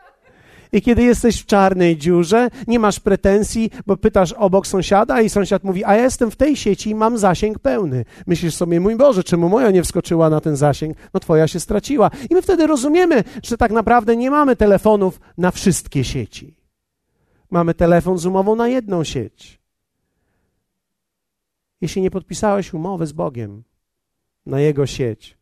I 0.73 0.83
kiedy 0.83 1.03
jesteś 1.03 1.43
w 1.43 1.47
czarnej 1.47 1.97
dziurze, 1.97 2.49
nie 2.67 2.79
masz 2.79 3.01
pretensji, 3.01 3.71
bo 3.87 3.97
pytasz 3.97 4.33
obok 4.33 4.67
sąsiada 4.67 5.23
i 5.23 5.31
sąsiad 5.31 5.65
mówi, 5.65 5.85
a 5.85 5.95
ja 5.95 6.03
jestem 6.03 6.31
w 6.31 6.37
tej 6.37 6.57
sieci 6.57 6.91
i 6.91 6.95
mam 6.95 7.19
zasięg 7.19 7.59
pełny. 7.59 8.05
Myślisz 8.27 8.55
sobie, 8.55 8.81
mój 8.81 8.97
Boże, 8.97 9.25
czemu 9.25 9.49
moja 9.49 9.71
nie 9.71 9.83
wskoczyła 9.83 10.31
na 10.31 10.41
ten 10.41 10.57
zasięg? 10.57 10.97
No 11.15 11.21
twoja 11.21 11.49
się 11.49 11.61
straciła. 11.61 12.11
I 12.31 12.35
my 12.35 12.43
wtedy 12.43 12.67
rozumiemy, 12.67 13.25
że 13.43 13.57
tak 13.57 13.73
naprawdę 13.73 14.17
nie 14.17 14.31
mamy 14.31 14.57
telefonów 14.57 15.21
na 15.39 15.51
wszystkie 15.51 16.05
sieci. 16.05 16.57
Mamy 17.51 17.75
telefon 17.75 18.19
z 18.19 18.27
umową 18.27 18.57
na 18.57 18.69
jedną 18.69 19.05
sieć. 19.05 19.61
Jeśli 21.81 22.03
nie 22.03 22.11
podpisałeś 22.11 22.75
umowy 22.75 23.07
z 23.07 23.13
Bogiem 23.13 23.63
na 24.47 24.61
Jego 24.61 24.87
sieć, 24.87 25.37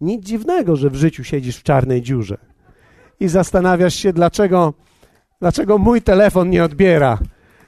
nic 0.00 0.24
dziwnego, 0.24 0.76
że 0.76 0.90
w 0.90 0.94
życiu 0.94 1.24
siedzisz 1.24 1.56
w 1.56 1.62
czarnej 1.62 2.02
dziurze 2.02 2.53
i 3.20 3.28
zastanawiasz 3.28 3.94
się, 3.94 4.12
dlaczego, 4.12 4.74
dlaczego 5.40 5.78
mój 5.78 6.02
telefon 6.02 6.50
nie 6.50 6.64
odbiera, 6.64 7.18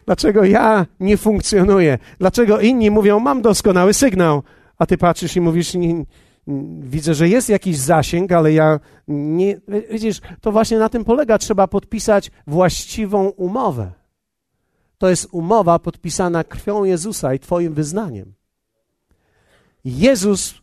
dlaczego 0.06 0.44
ja 0.44 0.86
nie 1.00 1.16
funkcjonuję, 1.16 1.98
dlaczego 2.18 2.60
inni 2.60 2.90
mówią, 2.90 3.20
mam 3.20 3.42
doskonały 3.42 3.94
sygnał, 3.94 4.42
a 4.78 4.86
ty 4.86 4.98
patrzysz 4.98 5.36
i 5.36 5.40
mówisz, 5.40 5.74
nie, 5.74 6.04
widzę, 6.80 7.14
że 7.14 7.28
jest 7.28 7.48
jakiś 7.48 7.78
zasięg, 7.78 8.32
ale 8.32 8.52
ja 8.52 8.80
nie. 9.08 9.60
Widzisz, 9.90 10.20
to 10.40 10.52
właśnie 10.52 10.78
na 10.78 10.88
tym 10.88 11.04
polega. 11.04 11.38
Trzeba 11.38 11.66
podpisać 11.66 12.30
właściwą 12.46 13.28
umowę. 13.28 13.92
To 14.98 15.08
jest 15.08 15.28
umowa 15.32 15.78
podpisana 15.78 16.44
krwią 16.44 16.84
Jezusa 16.84 17.34
i 17.34 17.38
Twoim 17.38 17.74
wyznaniem. 17.74 18.34
Jezus 19.84 20.54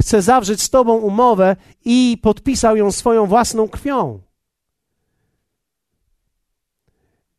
chce 0.00 0.22
zawrzeć 0.22 0.62
z 0.62 0.70
Tobą 0.70 0.94
umowę 0.94 1.56
i 1.84 2.18
podpisał 2.22 2.76
ją 2.76 2.92
swoją 2.92 3.26
własną 3.26 3.68
krwią. 3.68 4.20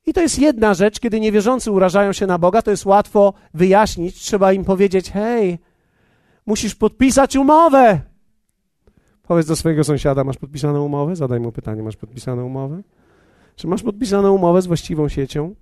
I 0.05 0.13
to 0.13 0.21
jest 0.21 0.39
jedna 0.39 0.73
rzecz, 0.73 0.99
kiedy 0.99 1.19
niewierzący 1.19 1.71
urażają 1.71 2.13
się 2.13 2.27
na 2.27 2.37
Boga, 2.37 2.61
to 2.61 2.71
jest 2.71 2.85
łatwo 2.85 3.33
wyjaśnić. 3.53 4.15
Trzeba 4.15 4.53
im 4.53 4.65
powiedzieć: 4.65 5.11
hej, 5.11 5.59
musisz 6.45 6.75
podpisać 6.75 7.35
umowę. 7.35 8.01
Powiedz 9.23 9.47
do 9.47 9.55
swojego 9.55 9.83
sąsiada: 9.83 10.23
Masz 10.23 10.37
podpisaną 10.37 10.85
umowę? 10.85 11.15
Zadaj 11.15 11.39
mu 11.39 11.51
pytanie: 11.51 11.83
Masz 11.83 11.95
podpisaną 11.95 12.45
umowę? 12.45 12.81
Czy 13.55 13.67
masz 13.67 13.83
podpisaną 13.83 14.31
umowę 14.31 14.61
z 14.61 14.67
właściwą 14.67 15.09
siecią? 15.09 15.55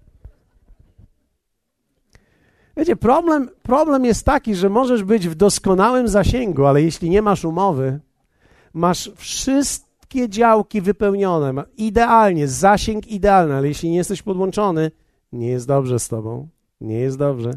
Wiecie, 2.77 2.95
problem, 2.95 3.49
problem 3.63 4.05
jest 4.05 4.25
taki, 4.25 4.55
że 4.55 4.69
możesz 4.69 5.03
być 5.03 5.27
w 5.27 5.35
doskonałym 5.35 6.07
zasięgu, 6.07 6.65
ale 6.65 6.81
jeśli 6.81 7.09
nie 7.09 7.21
masz 7.21 7.45
umowy, 7.45 7.99
masz 8.73 9.11
wszystkie 9.15 10.29
działki 10.29 10.81
wypełnione, 10.81 11.63
idealnie, 11.77 12.47
zasięg 12.47 13.07
idealny, 13.07 13.55
ale 13.55 13.67
jeśli 13.67 13.89
nie 13.89 13.97
jesteś 13.97 14.21
podłączony, 14.21 14.91
nie 15.31 15.47
jest 15.47 15.67
dobrze 15.67 15.99
z 15.99 16.07
tobą, 16.07 16.47
nie 16.81 16.99
jest 16.99 17.17
dobrze. 17.17 17.51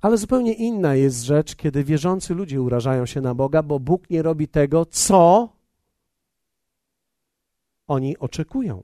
Ale 0.00 0.16
zupełnie 0.16 0.52
inna 0.52 0.94
jest 0.94 1.22
rzecz, 1.22 1.56
kiedy 1.56 1.84
wierzący 1.84 2.34
ludzie 2.34 2.62
urażają 2.62 3.06
się 3.06 3.20
na 3.20 3.34
Boga, 3.34 3.62
bo 3.62 3.80
Bóg 3.80 4.10
nie 4.10 4.22
robi 4.22 4.48
tego, 4.48 4.86
co 4.86 5.48
oni 7.86 8.18
oczekują. 8.18 8.82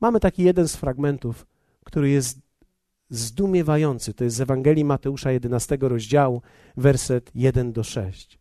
Mamy 0.00 0.20
taki 0.20 0.42
jeden 0.42 0.68
z 0.68 0.76
fragmentów, 0.76 1.46
który 1.84 2.10
jest 2.10 2.43
zdumiewający. 3.16 4.14
To 4.14 4.24
jest 4.24 4.36
z 4.36 4.40
Ewangelii 4.40 4.84
Mateusza 4.84 5.32
11 5.32 5.78
rozdziału, 5.80 6.42
werset 6.76 7.30
1 7.34 7.72
do 7.72 7.82
6. 7.82 8.38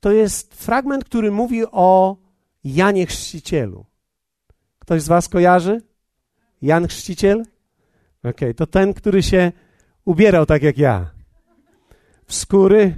To 0.00 0.12
jest 0.12 0.54
fragment, 0.54 1.04
który 1.04 1.30
mówi 1.30 1.64
o 1.72 2.16
Janie 2.64 3.06
Chrzcicielu. 3.06 3.86
Ktoś 4.78 5.02
z 5.02 5.08
Was 5.08 5.28
kojarzy? 5.28 5.82
Jan 6.62 6.86
Chrzciciel? 6.86 7.40
Okej, 8.18 8.30
okay, 8.30 8.54
to 8.54 8.66
ten, 8.66 8.94
który 8.94 9.22
się 9.22 9.52
ubierał 10.04 10.46
tak 10.46 10.62
jak 10.62 10.78
ja. 10.78 11.10
W 12.26 12.34
skóry, 12.34 12.94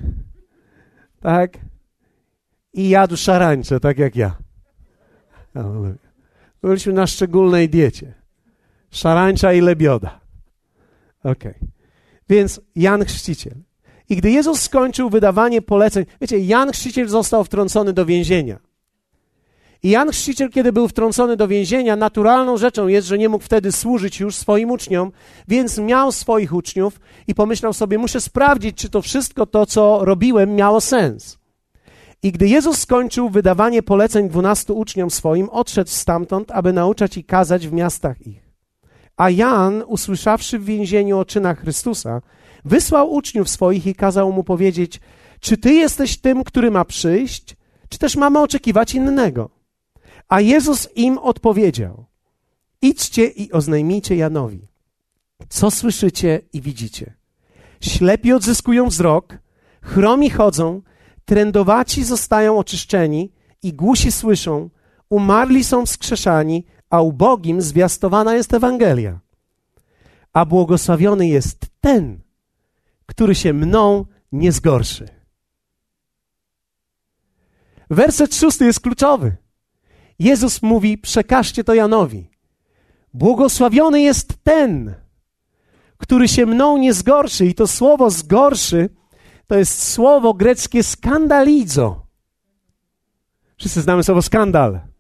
tak? 1.21 1.59
I 2.73 2.89
jadł 2.89 3.17
szarańcze 3.17 3.81
tak 3.81 3.99
jak 3.99 4.17
ja. 4.17 4.37
Byliśmy 6.63 6.93
na 6.93 7.07
szczególnej 7.07 7.69
diecie. 7.69 8.15
Szarańcza 8.91 9.53
i 9.53 9.61
lebioda. 9.61 10.24
Okay. 11.25 11.55
Więc 12.29 12.61
Jan 12.77 13.05
Chrzciciel. 13.05 13.55
I 14.09 14.17
gdy 14.17 14.31
Jezus 14.31 14.61
skończył 14.61 15.11
wydawanie 15.11 15.63
poleceń, 15.63 16.05
wiecie, 16.21 16.39
Jan 16.39 16.73
Chrzciciel 16.73 17.09
został 17.09 17.45
wtrącony 17.45 17.93
do 17.93 18.07
więzienia. 18.07 18.59
I 19.83 19.91
Jan 19.91 20.11
Chrzciciel, 20.11 20.51
kiedy 20.51 20.73
był 20.73 20.89
wtrącony 20.89 21.37
do 21.37 21.49
więzienia, 21.49 21.97
naturalną 21.97 22.57
rzeczą 22.57 22.87
jest, 22.87 23.09
że 23.09 23.19
nie 23.19 23.29
mógł 23.29 23.45
wtedy 23.45 23.73
służyć 23.73 24.21
już 24.21 24.37
swoim 24.37 24.71
uczniom, 24.71 25.13
więc 25.49 25.79
miał 25.79 26.13
swoich 26.13 26.53
uczniów 26.55 27.01
i 27.27 27.35
pomyślał 27.35 27.73
sobie, 27.73 27.99
muszę 27.99 28.21
sprawdzić, 28.21 28.77
czy 28.77 28.91
to 28.91 29.03
wszystko 29.03 29.47
to, 29.47 29.67
co 29.67 30.05
robiłem, 30.05 30.55
miało 30.55 30.81
sens. 30.81 31.39
I 32.23 32.33
gdy 32.33 32.49
Jezus 32.49 32.79
skończył 32.79 33.31
wydawanie 33.31 33.83
poleceń 33.83 34.29
dwunastu 34.29 34.79
uczniom 34.79 35.11
swoim, 35.11 35.49
odszedł 35.49 35.91
stamtąd, 35.91 36.51
aby 36.51 36.73
nauczać 36.73 37.17
i 37.17 37.25
kazać 37.25 37.69
w 37.69 37.73
miastach 37.73 38.27
ich. 38.27 38.44
A 39.17 39.31
Jan, 39.31 39.85
usłyszawszy 39.87 40.59
w 40.59 40.65
więzieniu 40.65 41.19
o 41.19 41.25
czynach 41.25 41.61
Chrystusa, 41.61 42.23
wysłał 42.65 43.13
uczniów 43.13 43.49
swoich 43.49 43.87
i 43.87 43.95
kazał 43.95 44.33
mu 44.33 44.45
powiedzieć: 44.45 45.01
Czy 45.41 45.57
ty 45.57 45.73
jesteś 45.73 46.17
tym, 46.17 46.45
który 46.45 46.71
ma 46.71 46.85
przyjść, 46.85 47.57
czy 47.89 47.99
też 47.99 48.17
mamy 48.17 48.41
oczekiwać 48.41 48.95
innego? 48.95 49.51
A 50.29 50.41
Jezus 50.41 50.89
im 50.95 51.19
odpowiedział: 51.19 52.05
Idźcie 52.83 53.27
i 53.27 53.53
oznajmijcie 53.53 54.17
Janowi, 54.17 54.69
co 55.49 55.71
słyszycie 55.71 56.41
i 56.53 56.61
widzicie. 56.61 57.15
Ślepi 57.81 58.33
odzyskują 58.33 58.89
wzrok, 58.89 59.39
chromi 59.83 60.31
chodzą, 60.31 60.83
trędowaci 61.25 62.05
zostają 62.05 62.59
oczyszczeni 62.59 63.33
i 63.63 63.73
głusi 63.73 64.13
słyszą, 64.13 64.71
umarli 65.11 65.65
są 65.65 65.87
wskrzeszani, 65.87 66.65
a 66.95 67.01
ubogim 67.01 67.63
zwiastowana 67.63 68.35
jest 68.35 68.55
Ewangelia. 68.55 69.21
A 70.33 70.45
błogosławiony 70.45 71.29
jest 71.29 71.67
ten, 71.81 72.21
który 73.07 73.35
się 73.35 73.53
mną 73.53 74.07
nie 74.33 74.53
zgorszy. 74.53 75.09
Werset 77.91 78.35
szósty 78.35 78.65
jest 78.65 78.81
kluczowy. 78.81 79.37
Jezus 80.19 80.63
mówi: 80.63 80.99
przekażcie 80.99 81.65
to 81.65 81.75
Janowi. 81.75 82.31
Błogosławiony 83.15 84.01
jest 84.01 84.45
ten, 84.45 84.95
który 85.97 86.29
się 86.29 86.47
mną 86.47 86.79
nie 86.79 86.95
zgorszy. 86.95 87.47
I 87.47 87.55
to 87.55 87.67
słowo 87.67 88.11
zgorszy 88.11 88.91
to 89.47 89.55
jest 89.55 89.93
słowo 89.93 90.35
greckie 90.35 90.83
skandalizo. 90.83 92.07
Wszyscy 93.57 93.83
znamy 93.83 94.05
słowo 94.05 94.23
skandal. 94.23 94.94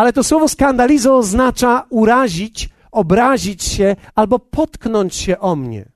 Ale 0.00 0.12
to 0.12 0.24
słowo 0.24 0.48
skandalizo 0.48 1.16
oznacza 1.16 1.86
urazić, 1.90 2.68
obrazić 2.90 3.64
się 3.64 3.96
albo 4.14 4.38
potknąć 4.38 5.14
się 5.14 5.38
o 5.38 5.56
mnie. 5.56 5.92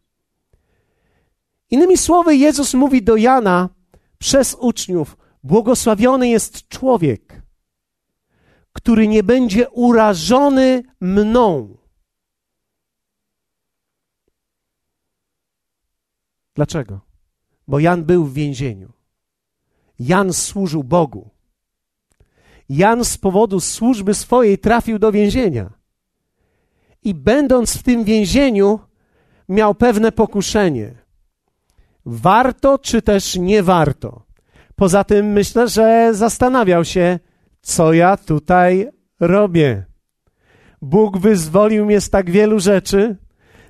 Innymi 1.71 1.99
słowy, 1.99 2.37
Jezus 2.37 2.75
mówi 2.75 3.03
do 3.03 3.17
Jana 3.17 3.69
przez 4.19 4.55
uczniów: 4.55 5.17
Błogosławiony 5.43 6.29
jest 6.29 6.69
człowiek, 6.69 7.43
który 8.73 9.09
nie 9.09 9.23
będzie 9.23 9.71
urażony 9.71 10.83
mną. 11.01 11.77
Dlaczego? 16.55 17.01
Bo 17.69 17.79
Jan 17.79 18.05
był 18.05 18.25
w 18.25 18.35
więzieniu. 18.35 18.93
Jan 19.99 20.33
służył 20.33 20.85
Bogu. 20.85 21.34
Jan 22.69 23.05
z 23.05 23.19
powodu 23.19 23.61
służby 23.61 24.15
swojej 24.15 24.59
trafił 24.59 24.99
do 24.99 25.13
więzienia. 25.13 25.71
I 27.03 27.15
będąc 27.15 27.77
w 27.77 27.83
tym 27.83 28.05
więzieniu, 28.05 28.81
miał 29.49 29.75
pewne 29.75 30.13
pokuszenie. 30.13 30.95
Warto, 32.07 32.79
czy 32.79 33.03
też 33.03 33.37
nie 33.37 33.63
warto? 33.63 34.23
Poza 34.77 35.05
tym 35.05 35.27
myślę, 35.27 35.69
że 35.69 36.11
zastanawiał 36.15 36.85
się, 36.85 37.19
co 37.63 37.93
ja 37.93 38.17
tutaj 38.17 38.89
robię. 39.21 39.85
Bóg 40.83 41.19
wyzwolił 41.19 41.87
mnie 41.87 42.01
z 42.01 42.11
tak 42.11 42.31
wielu 42.31 42.61
rzeczy, 42.61 43.17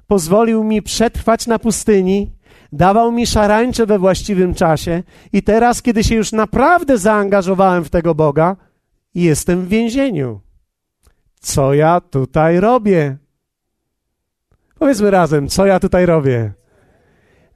pozwolił 0.06 0.64
mi 0.64 0.82
przetrwać 0.82 1.46
na 1.46 1.58
pustyni, 1.58 2.32
dawał 2.72 3.12
mi 3.12 3.26
szarańcze 3.26 3.86
we 3.86 3.98
właściwym 3.98 4.54
czasie 4.54 5.02
i 5.32 5.42
teraz, 5.42 5.82
kiedy 5.82 6.04
się 6.04 6.14
już 6.14 6.32
naprawdę 6.32 6.98
zaangażowałem 6.98 7.84
w 7.84 7.90
tego 7.90 8.14
Boga, 8.14 8.56
jestem 9.14 9.62
w 9.62 9.68
więzieniu. 9.68 10.40
Co 11.40 11.74
ja 11.74 12.00
tutaj 12.00 12.60
robię? 12.60 13.16
Powiedzmy 14.78 15.10
razem, 15.10 15.48
co 15.48 15.66
ja 15.66 15.80
tutaj 15.80 16.06
robię? 16.06 16.52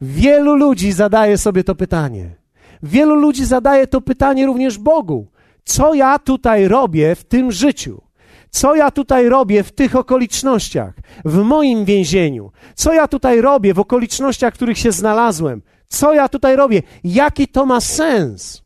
Wielu 0.01 0.57
ludzi 0.57 0.93
zadaje 0.93 1.39
sobie 1.39 1.65
to 1.65 1.75
pytanie. 1.75 2.37
Wielu 2.83 3.15
ludzi 3.15 3.45
zadaje 3.45 3.87
to 3.87 4.01
pytanie 4.01 4.47
również 4.47 4.79
Bogu. 4.79 5.27
Co 5.65 5.95
ja 5.95 6.19
tutaj 6.19 6.69
robię 6.69 7.15
w 7.15 7.25
tym 7.25 7.53
życiu? 7.53 8.03
Co 8.51 8.75
ja 8.75 8.91
tutaj 8.91 9.29
robię 9.29 9.63
w 9.63 9.73
tych 9.73 9.97
okolicznościach, 9.97 10.95
w 11.25 11.37
moim 11.37 11.85
więzieniu? 11.85 12.53
Co 12.75 12.93
ja 12.93 13.09
tutaj 13.09 13.41
robię 13.41 13.75
w 13.75 13.79
okolicznościach, 13.79 14.55
w 14.55 14.57
których 14.57 14.79
się 14.79 14.93
znalazłem? 14.93 15.63
Co 15.87 16.15
ja 16.15 16.29
tutaj 16.29 16.57
robię? 16.57 16.83
Jaki 17.05 17.49
to 17.49 17.67
ma 17.67 17.81
sens? 17.81 18.63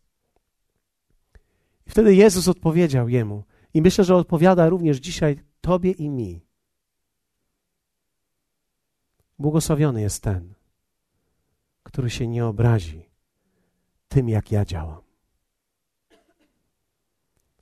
Wtedy 1.92 2.14
Jezus 2.14 2.48
odpowiedział 2.48 3.08
jemu, 3.08 3.44
i 3.74 3.82
myślę, 3.82 4.04
że 4.04 4.16
odpowiada 4.16 4.68
również 4.68 4.96
dzisiaj 4.98 5.40
Tobie 5.60 5.90
i 5.90 6.10
mi. 6.10 6.46
Błogosławiony 9.38 10.00
jest 10.00 10.22
ten, 10.22 10.54
który 11.82 12.10
się 12.10 12.26
nie 12.26 12.46
obrazi 12.46 13.10
tym, 14.08 14.28
jak 14.28 14.52
ja 14.52 14.64
działam. 14.64 15.00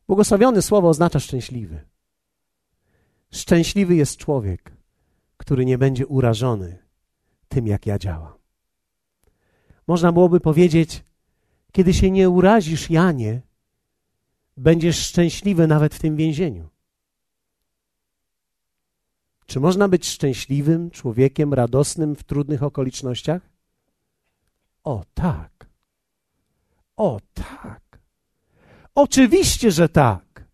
Błogosławiony 0.06 0.62
słowo 0.62 0.88
oznacza 0.88 1.20
szczęśliwy. 1.20 1.84
Szczęśliwy 3.30 3.94
jest 3.96 4.16
człowiek, 4.16 4.72
który 5.36 5.64
nie 5.64 5.78
będzie 5.78 6.06
urażony 6.06 6.78
tym, 7.48 7.66
jak 7.66 7.86
ja 7.86 7.98
działam. 7.98 8.32
Można 9.86 10.12
byłoby 10.12 10.40
powiedzieć, 10.40 11.04
kiedy 11.72 11.94
się 11.94 12.10
nie 12.10 12.30
urazisz, 12.30 12.90
Janie, 12.90 13.49
będziesz 14.60 15.06
szczęśliwy 15.06 15.66
nawet 15.66 15.94
w 15.94 15.98
tym 15.98 16.16
więzieniu. 16.16 16.68
Czy 19.46 19.60
można 19.60 19.88
być 19.88 20.08
szczęśliwym 20.08 20.90
człowiekiem, 20.90 21.54
radosnym 21.54 22.16
w 22.16 22.24
trudnych 22.24 22.62
okolicznościach? 22.62 23.42
O 24.84 25.04
tak. 25.14 25.66
O 26.96 27.20
tak. 27.34 27.98
Oczywiście, 28.94 29.70
że 29.70 29.88
tak. 29.88 30.44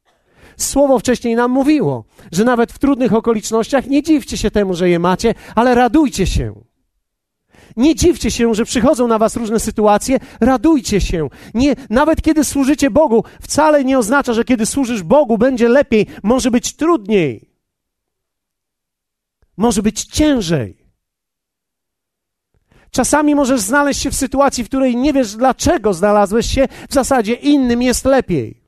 Słowo 0.56 0.98
wcześniej 0.98 1.36
nam 1.36 1.50
mówiło, 1.50 2.04
że 2.32 2.44
nawet 2.44 2.72
w 2.72 2.78
trudnych 2.78 3.12
okolicznościach 3.12 3.86
nie 3.86 4.02
dziwcie 4.02 4.36
się 4.36 4.50
temu, 4.50 4.74
że 4.74 4.88
je 4.88 4.98
macie, 4.98 5.34
ale 5.54 5.74
radujcie 5.74 6.26
się. 6.26 6.54
Nie 7.76 7.94
dziwcie 7.94 8.30
się, 8.30 8.54
że 8.54 8.64
przychodzą 8.64 9.08
na 9.08 9.18
was 9.18 9.36
różne 9.36 9.60
sytuacje, 9.60 10.18
radujcie 10.40 11.00
się. 11.00 11.28
Nie, 11.54 11.74
nawet 11.90 12.22
kiedy 12.22 12.44
służycie 12.44 12.90
Bogu, 12.90 13.24
wcale 13.40 13.84
nie 13.84 13.98
oznacza, 13.98 14.32
że 14.32 14.44
kiedy 14.44 14.66
służysz 14.66 15.02
Bogu 15.02 15.38
będzie 15.38 15.68
lepiej, 15.68 16.06
może 16.22 16.50
być 16.50 16.76
trudniej. 16.76 17.50
Może 19.56 19.82
być 19.82 20.04
ciężej. 20.04 20.86
Czasami 22.90 23.34
możesz 23.34 23.60
znaleźć 23.60 24.00
się 24.02 24.10
w 24.10 24.14
sytuacji, 24.14 24.64
w 24.64 24.68
której 24.68 24.96
nie 24.96 25.12
wiesz, 25.12 25.36
dlaczego 25.36 25.94
znalazłeś 25.94 26.46
się, 26.46 26.68
w 26.88 26.94
zasadzie 26.94 27.34
innym 27.34 27.82
jest 27.82 28.04
lepiej. 28.04 28.62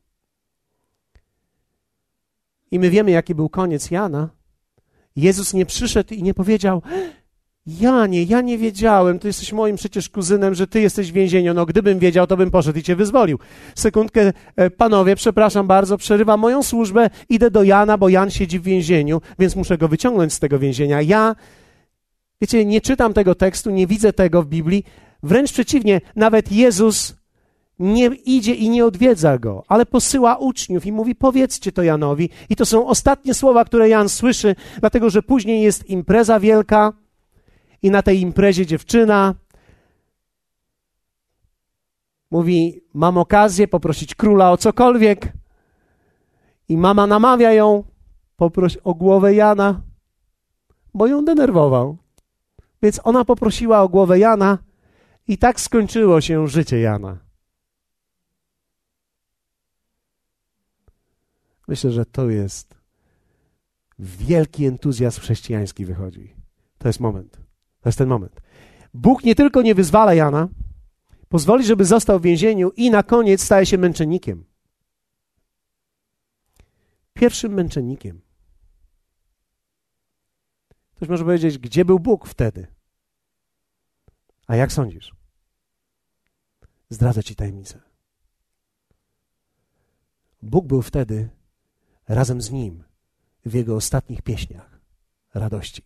I 2.70 2.78
my 2.78 2.90
wiemy, 2.90 3.10
jaki 3.10 3.34
był 3.34 3.48
koniec 3.48 3.90
Jana. 3.90 4.28
Jezus 5.16 5.54
nie 5.54 5.66
przyszedł 5.66 6.14
i 6.14 6.22
nie 6.22 6.34
powiedział: 6.34 6.82
Janie, 7.80 8.22
ja 8.22 8.40
nie 8.40 8.58
wiedziałem, 8.58 9.18
ty 9.18 9.28
jesteś 9.28 9.52
moim 9.52 9.76
przecież 9.76 10.08
kuzynem, 10.08 10.54
że 10.54 10.66
ty 10.66 10.80
jesteś 10.80 11.10
w 11.10 11.14
więzieniu. 11.14 11.54
No, 11.54 11.66
gdybym 11.66 11.98
wiedział, 11.98 12.26
to 12.26 12.36
bym 12.36 12.50
poszedł 12.50 12.78
i 12.78 12.82
cię 12.82 12.96
wyzwolił. 12.96 13.38
Sekundkę, 13.74 14.32
e, 14.56 14.70
panowie, 14.70 15.16
przepraszam 15.16 15.66
bardzo, 15.66 15.98
przerywam 15.98 16.40
moją 16.40 16.62
służbę, 16.62 17.10
idę 17.28 17.50
do 17.50 17.62
Jana, 17.62 17.98
bo 17.98 18.08
Jan 18.08 18.30
siedzi 18.30 18.58
w 18.58 18.62
więzieniu, 18.62 19.20
więc 19.38 19.56
muszę 19.56 19.78
go 19.78 19.88
wyciągnąć 19.88 20.32
z 20.32 20.38
tego 20.38 20.58
więzienia. 20.58 21.02
Ja, 21.02 21.36
wiecie, 22.40 22.64
nie 22.64 22.80
czytam 22.80 23.14
tego 23.14 23.34
tekstu, 23.34 23.70
nie 23.70 23.86
widzę 23.86 24.12
tego 24.12 24.42
w 24.42 24.46
Biblii. 24.46 24.84
Wręcz 25.22 25.52
przeciwnie, 25.52 26.00
nawet 26.16 26.52
Jezus 26.52 27.16
nie 27.78 28.06
idzie 28.06 28.54
i 28.54 28.70
nie 28.70 28.84
odwiedza 28.84 29.38
go, 29.38 29.64
ale 29.68 29.86
posyła 29.86 30.36
uczniów 30.36 30.86
i 30.86 30.92
mówi: 30.92 31.14
Powiedzcie 31.14 31.72
to 31.72 31.82
Janowi. 31.82 32.30
I 32.48 32.56
to 32.56 32.66
są 32.66 32.86
ostatnie 32.86 33.34
słowa, 33.34 33.64
które 33.64 33.88
Jan 33.88 34.08
słyszy, 34.08 34.54
dlatego 34.80 35.10
że 35.10 35.22
później 35.22 35.62
jest 35.62 35.90
impreza 35.90 36.40
wielka 36.40 36.92
i 37.82 37.90
na 37.90 38.02
tej 38.02 38.20
imprezie 38.20 38.66
dziewczyna 38.66 39.34
mówi: 42.30 42.80
Mam 42.94 43.18
okazję 43.18 43.68
poprosić 43.68 44.14
króla 44.14 44.52
o 44.52 44.56
cokolwiek. 44.56 45.32
I 46.68 46.76
mama 46.76 47.06
namawia 47.06 47.52
ją: 47.52 47.84
Poproś 48.36 48.76
o 48.76 48.94
głowę 48.94 49.34
Jana, 49.34 49.82
bo 50.94 51.06
ją 51.06 51.24
denerwował. 51.24 51.96
Więc 52.82 53.00
ona 53.04 53.24
poprosiła 53.24 53.82
o 53.82 53.88
głowę 53.88 54.18
Jana, 54.18 54.58
i 55.28 55.38
tak 55.38 55.60
skończyło 55.60 56.20
się 56.20 56.48
życie 56.48 56.80
Jana. 56.80 57.18
Myślę, 61.68 61.90
że 61.90 62.06
to 62.06 62.30
jest 62.30 62.74
wielki 63.98 64.66
entuzjazm 64.66 65.20
chrześcijański 65.20 65.84
wychodzi. 65.84 66.34
To 66.78 66.88
jest 66.88 67.00
moment. 67.00 67.47
To 67.80 67.88
jest 67.88 67.98
ten 67.98 68.08
moment. 68.08 68.40
Bóg 68.94 69.24
nie 69.24 69.34
tylko 69.34 69.62
nie 69.62 69.74
wyzwala 69.74 70.14
Jana, 70.14 70.48
pozwoli, 71.28 71.64
żeby 71.64 71.84
został 71.84 72.18
w 72.18 72.22
więzieniu 72.22 72.70
i 72.76 72.90
na 72.90 73.02
koniec 73.02 73.42
staje 73.44 73.66
się 73.66 73.78
męczennikiem. 73.78 74.44
Pierwszym 77.14 77.52
męczennikiem. 77.52 78.20
Ktoś 80.94 81.08
może 81.08 81.24
powiedzieć, 81.24 81.58
gdzie 81.58 81.84
był 81.84 81.98
Bóg 81.98 82.26
wtedy? 82.26 82.66
A 84.46 84.56
jak 84.56 84.72
sądzisz? 84.72 85.14
Zdradzę 86.90 87.24
ci 87.24 87.36
tajemnicę. 87.36 87.80
Bóg 90.42 90.66
był 90.66 90.82
wtedy 90.82 91.28
razem 92.08 92.42
z 92.42 92.50
nim 92.50 92.84
w 93.44 93.54
jego 93.54 93.76
ostatnich 93.76 94.22
pieśniach 94.22 94.80
radości. 95.34 95.82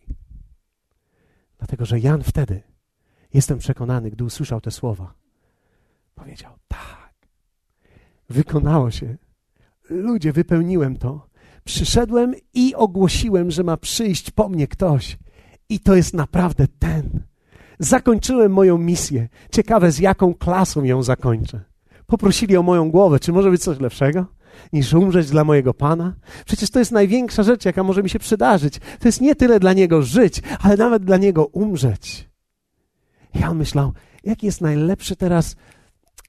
Dlatego, 1.63 1.85
że 1.85 1.99
Jan 1.99 2.23
wtedy, 2.23 2.61
jestem 3.33 3.57
przekonany, 3.57 4.11
gdy 4.11 4.23
usłyszał 4.23 4.61
te 4.61 4.71
słowa, 4.71 5.13
powiedział: 6.15 6.51
Tak, 6.67 7.13
wykonało 8.29 8.91
się. 8.91 9.17
Ludzie, 9.89 10.33
wypełniłem 10.33 10.97
to. 10.97 11.27
Przyszedłem 11.63 12.35
i 12.53 12.75
ogłosiłem, 12.75 13.51
że 13.51 13.63
ma 13.63 13.77
przyjść 13.77 14.31
po 14.31 14.49
mnie 14.49 14.67
ktoś. 14.67 15.17
I 15.69 15.79
to 15.79 15.95
jest 15.95 16.13
naprawdę 16.13 16.67
ten. 16.79 17.23
Zakończyłem 17.79 18.51
moją 18.51 18.77
misję. 18.77 19.29
Ciekawe, 19.51 19.91
z 19.91 19.99
jaką 19.99 20.33
klasą 20.33 20.83
ją 20.83 21.03
zakończę. 21.03 21.63
Poprosili 22.05 22.57
o 22.57 22.63
moją 22.63 22.91
głowę. 22.91 23.19
Czy 23.19 23.33
może 23.33 23.49
być 23.51 23.63
coś 23.63 23.79
lepszego? 23.79 24.25
Niż 24.73 24.93
umrzeć 24.93 25.29
dla 25.29 25.43
mojego 25.43 25.73
Pana? 25.73 26.13
Przecież 26.45 26.69
to 26.69 26.79
jest 26.79 26.91
największa 26.91 27.43
rzecz, 27.43 27.65
jaka 27.65 27.83
może 27.83 28.03
mi 28.03 28.09
się 28.09 28.19
przydarzyć. 28.19 28.79
To 28.99 29.07
jest 29.07 29.21
nie 29.21 29.35
tyle 29.35 29.59
dla 29.59 29.73
Niego 29.73 30.01
żyć, 30.01 30.41
ale 30.59 30.77
nawet 30.77 31.05
dla 31.05 31.17
Niego 31.17 31.45
umrzeć. 31.45 32.29
Ja 33.33 33.53
myślał, 33.53 33.93
jaki 34.23 34.45
jest 34.45 34.61
najlepszy 34.61 35.15
teraz, 35.15 35.55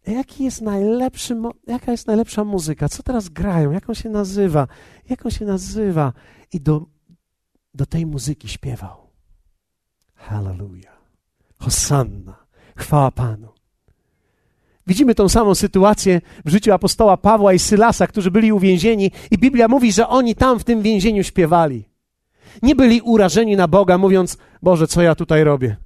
jaki 0.06 0.44
jest 0.44 0.62
najlepszy, 0.62 1.36
jaka 1.66 1.92
jest 1.92 2.06
najlepsza 2.06 2.44
muzyka, 2.44 2.88
co 2.88 3.02
teraz 3.02 3.28
grają, 3.28 3.70
jak 3.70 3.88
on 3.88 3.94
się 3.94 4.10
nazywa, 4.10 4.68
jak 5.08 5.26
on 5.26 5.30
się 5.30 5.44
nazywa. 5.44 6.12
I 6.52 6.60
do, 6.60 6.86
do 7.74 7.86
tej 7.86 8.06
muzyki 8.06 8.48
śpiewał. 8.48 8.96
Hallelujah. 10.14 11.02
Hosanna. 11.58 12.44
Chwała 12.76 13.10
Panu. 13.10 13.48
Widzimy 14.86 15.14
tą 15.14 15.28
samą 15.28 15.54
sytuację 15.54 16.20
w 16.44 16.50
życiu 16.50 16.72
apostoła 16.72 17.16
Pawła 17.16 17.52
i 17.52 17.58
Sylasa, 17.58 18.06
którzy 18.06 18.30
byli 18.30 18.52
uwięzieni, 18.52 19.10
i 19.30 19.38
Biblia 19.38 19.68
mówi, 19.68 19.92
że 19.92 20.08
oni 20.08 20.34
tam 20.34 20.58
w 20.58 20.64
tym 20.64 20.82
więzieniu 20.82 21.24
śpiewali. 21.24 21.84
Nie 22.62 22.76
byli 22.76 23.00
urażeni 23.00 23.56
na 23.56 23.68
Boga, 23.68 23.98
mówiąc: 23.98 24.38
Boże, 24.62 24.86
co 24.86 25.02
ja 25.02 25.14
tutaj 25.14 25.44
robię? 25.44 25.76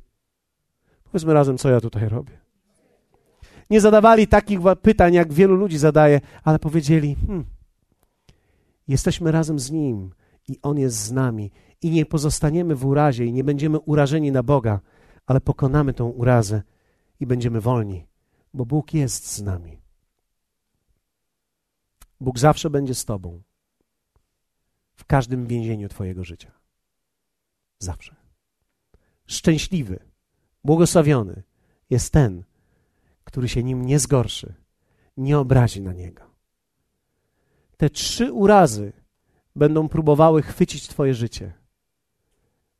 Powiedzmy 1.13 1.35
razem, 1.35 1.59
co 1.59 1.71
ja 1.71 1.81
tutaj 1.81 2.09
robię. 2.09 2.39
Nie 3.71 3.81
zadawali 3.81 4.27
takich 4.27 4.59
pytań, 4.83 5.15
jak 5.15 5.33
wielu 5.33 5.57
ludzi 5.57 5.79
zadaje, 5.79 6.21
ale 6.45 6.59
powiedzieli: 6.59 7.17
hmm, 7.27 7.45
Jesteśmy 8.89 9.33
razem 9.33 9.59
z 9.59 9.71
Nim 9.71 10.11
i 10.49 10.59
On 10.63 10.79
jest 10.79 10.97
z 10.97 11.13
nami, 11.13 11.51
i 11.83 11.91
nie 11.91 12.07
pozostaniemy 12.07 12.75
w 12.75 12.87
urazie, 12.87 13.25
i 13.25 13.33
nie 13.33 13.45
będziemy 13.45 13.79
urażeni 13.79 14.33
na 14.33 14.43
Boga, 14.43 14.81
ale 15.27 15.41
pokonamy 15.41 15.95
tą 15.95 16.09
urazę 16.09 16.63
i 17.21 17.27
będziemy 17.27 17.61
wolni, 17.61 18.07
bo 18.55 18.67
Bóg 18.67 18.95
jest 18.95 19.33
z 19.33 19.43
nami. 19.43 19.81
Bóg 22.21 22.39
zawsze 22.39 22.71
będzie 22.71 22.95
z 22.95 23.05
Tobą 23.05 23.43
w 24.95 25.05
każdym 25.05 25.47
więzieniu 25.47 25.89
Twojego 25.89 26.25
życia. 26.25 26.53
Zawsze. 27.79 28.17
Szczęśliwy, 29.27 29.99
błogosławiony 30.65 31.43
jest 31.91 32.13
ten, 32.13 32.45
który 33.25 33.49
się 33.49 33.63
nim 33.63 33.87
nie 33.87 33.99
zgorszy, 33.99 34.55
nie 35.17 35.39
obrazi 35.39 35.83
na 35.83 35.93
niego. 35.93 36.23
Te 37.77 37.91
trzy 37.91 38.33
urazy 38.33 38.93
będą 39.57 39.89
próbowały 39.89 40.43
chwycić 40.43 40.89
Twoje 40.89 41.15
życie. 41.15 41.53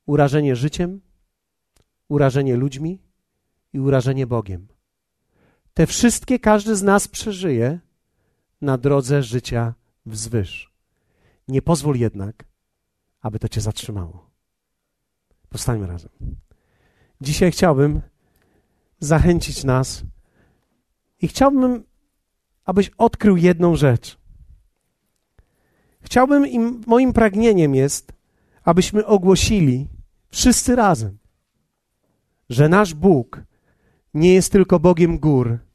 Urażenie 0.07 0.57
życiem, 0.57 1.01
urażenie 2.09 2.57
ludźmi 2.57 3.03
i 3.73 3.81
urażenie 3.81 4.27
Bogiem. 4.27 4.69
Te 5.79 5.87
wszystkie 5.87 6.39
każdy 6.39 6.77
z 6.77 6.83
nas 6.83 7.09
przeżyje 7.09 7.79
na 8.61 8.79
drodze 8.79 9.23
życia 9.23 9.75
wzwyż. 10.07 10.73
Nie 11.49 11.63
pozwól 11.63 11.97
jednak, 11.97 12.45
aby 13.21 13.39
to 13.39 13.49
cię 13.49 13.61
zatrzymało. 13.61 14.31
Powstańmy 15.49 15.87
razem. 15.87 16.11
Dzisiaj 17.21 17.53
chciałbym 17.53 18.01
zachęcić 19.01 19.65
nas 19.65 20.03
i 21.21 21.29
chciałbym, 21.29 21.85
abyś 22.65 22.91
odkrył 22.99 23.37
jedną 23.37 23.77
rzecz. 23.77 24.19
Chciałbym 26.01 26.47
i 26.47 26.59
moim 26.87 27.13
pragnieniem 27.13 27.75
jest, 27.75 28.13
abyśmy 28.65 29.07
ogłosili 29.07 29.89
wszyscy 30.29 30.77
razem, 30.77 31.19
że 32.51 32.69
nasz 32.69 32.95
Bóg 32.95 33.43
nie 34.15 34.35
jest 34.35 34.53
tylko 34.53 34.81
Bogiem 34.81 35.19
gór, 35.19 35.68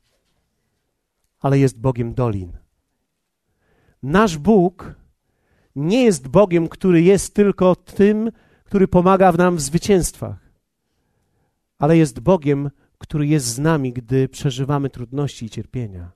ale 1.44 1.60
jest 1.60 1.80
Bogiem 1.80 2.14
dolin. 2.14 2.52
Nasz 4.04 4.38
Bóg 4.38 4.96
nie 5.76 6.04
jest 6.04 6.28
Bogiem, 6.28 6.68
który 6.68 7.02
jest 7.02 7.34
tylko 7.34 7.76
tym, 7.76 8.32
który 8.64 8.88
pomaga 8.88 9.32
nam 9.32 9.56
w 9.56 9.62
zwycięstwach, 9.62 10.52
ale 11.80 11.98
jest 11.98 12.20
Bogiem, 12.20 12.72
który 12.98 13.28
jest 13.28 13.46
z 13.46 13.60
nami, 13.60 13.94
gdy 13.94 14.30
przeżywamy 14.30 14.90
trudności 14.90 15.46
i 15.46 15.50
cierpienia. 15.50 16.12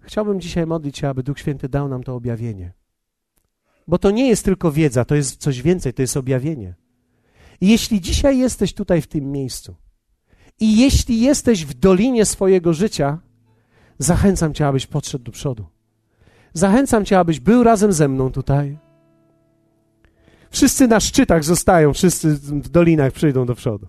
Chciałbym 0.00 0.40
dzisiaj 0.40 0.66
modlić 0.66 0.98
się, 0.98 1.08
aby 1.08 1.22
Duch 1.22 1.38
Święty 1.38 1.68
dał 1.68 1.88
nam 1.88 2.02
to 2.02 2.14
objawienie. 2.14 2.72
Bo 3.88 3.98
to 3.98 4.10
nie 4.10 4.28
jest 4.28 4.44
tylko 4.44 4.72
wiedza, 4.72 5.04
to 5.04 5.14
jest 5.14 5.36
coś 5.36 5.62
więcej, 5.62 5.94
to 5.94 6.02
jest 6.02 6.16
objawienie. 6.16 6.74
I 7.60 7.68
jeśli 7.68 8.00
dzisiaj 8.00 8.38
jesteś 8.38 8.74
tutaj 8.74 9.02
w 9.02 9.06
tym 9.06 9.32
miejscu 9.32 9.76
i 10.60 10.76
jeśli 10.78 11.20
jesteś 11.20 11.64
w 11.64 11.74
dolinie 11.74 12.24
swojego 12.24 12.72
życia, 12.72 13.18
zachęcam 13.98 14.54
Cię, 14.54 14.66
abyś 14.66 14.86
podszedł 14.86 15.24
do 15.24 15.32
przodu. 15.32 15.66
Zachęcam 16.52 17.04
Cię, 17.04 17.18
abyś 17.18 17.40
był 17.40 17.62
razem 17.62 17.92
ze 17.92 18.08
mną 18.08 18.32
tutaj. 18.32 18.78
Wszyscy 20.50 20.88
na 20.88 21.00
szczytach 21.00 21.44
zostają, 21.44 21.92
wszyscy 21.92 22.34
w 22.34 22.68
dolinach 22.68 23.12
przyjdą 23.12 23.46
do 23.46 23.54
przodu. 23.54 23.86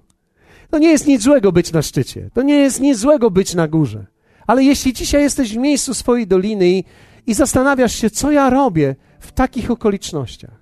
To 0.69 0.79
nie 0.79 0.89
jest 0.89 1.07
nic 1.07 1.21
złego 1.21 1.51
być 1.51 1.71
na 1.71 1.81
szczycie, 1.81 2.29
to 2.33 2.41
nie 2.41 2.55
jest 2.55 2.79
nic 2.81 2.97
złego 2.97 3.31
być 3.31 3.55
na 3.55 3.67
górze. 3.67 4.05
Ale 4.47 4.63
jeśli 4.63 4.93
dzisiaj 4.93 5.21
jesteś 5.21 5.53
w 5.53 5.57
miejscu 5.57 5.93
swojej 5.93 6.27
doliny 6.27 6.69
i, 6.69 6.83
i 7.27 7.33
zastanawiasz 7.33 7.95
się, 7.95 8.09
co 8.09 8.31
ja 8.31 8.49
robię 8.49 8.95
w 9.19 9.31
takich 9.31 9.71
okolicznościach, 9.71 10.61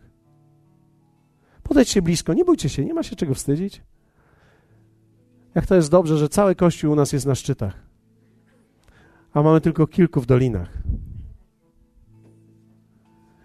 podejdź 1.63 1.89
się 1.89 2.01
blisko, 2.01 2.33
nie 2.33 2.45
bójcie 2.45 2.69
się, 2.69 2.85
nie 2.85 2.93
ma 2.93 3.03
się 3.03 3.15
czego 3.15 3.33
wstydzić. 3.33 3.81
Jak 5.55 5.65
to 5.65 5.75
jest 5.75 5.91
dobrze, 5.91 6.17
że 6.17 6.29
cały 6.29 6.55
kościół 6.55 6.91
u 6.91 6.95
nas 6.95 7.13
jest 7.13 7.25
na 7.25 7.35
szczytach, 7.35 7.83
a 9.33 9.41
mamy 9.41 9.61
tylko 9.61 9.87
kilku 9.87 10.21
w 10.21 10.25
dolinach. 10.25 10.77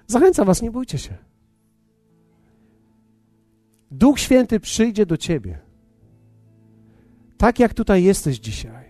Zachęcam 0.06 0.46
was, 0.46 0.62
nie 0.62 0.70
bójcie 0.70 0.98
się. 0.98 1.16
Duch 3.90 4.20
Święty 4.20 4.60
przyjdzie 4.60 5.06
do 5.06 5.16
ciebie. 5.16 5.58
Tak 7.36 7.58
jak 7.58 7.74
tutaj 7.74 8.04
jesteś 8.04 8.38
dzisiaj. 8.38 8.84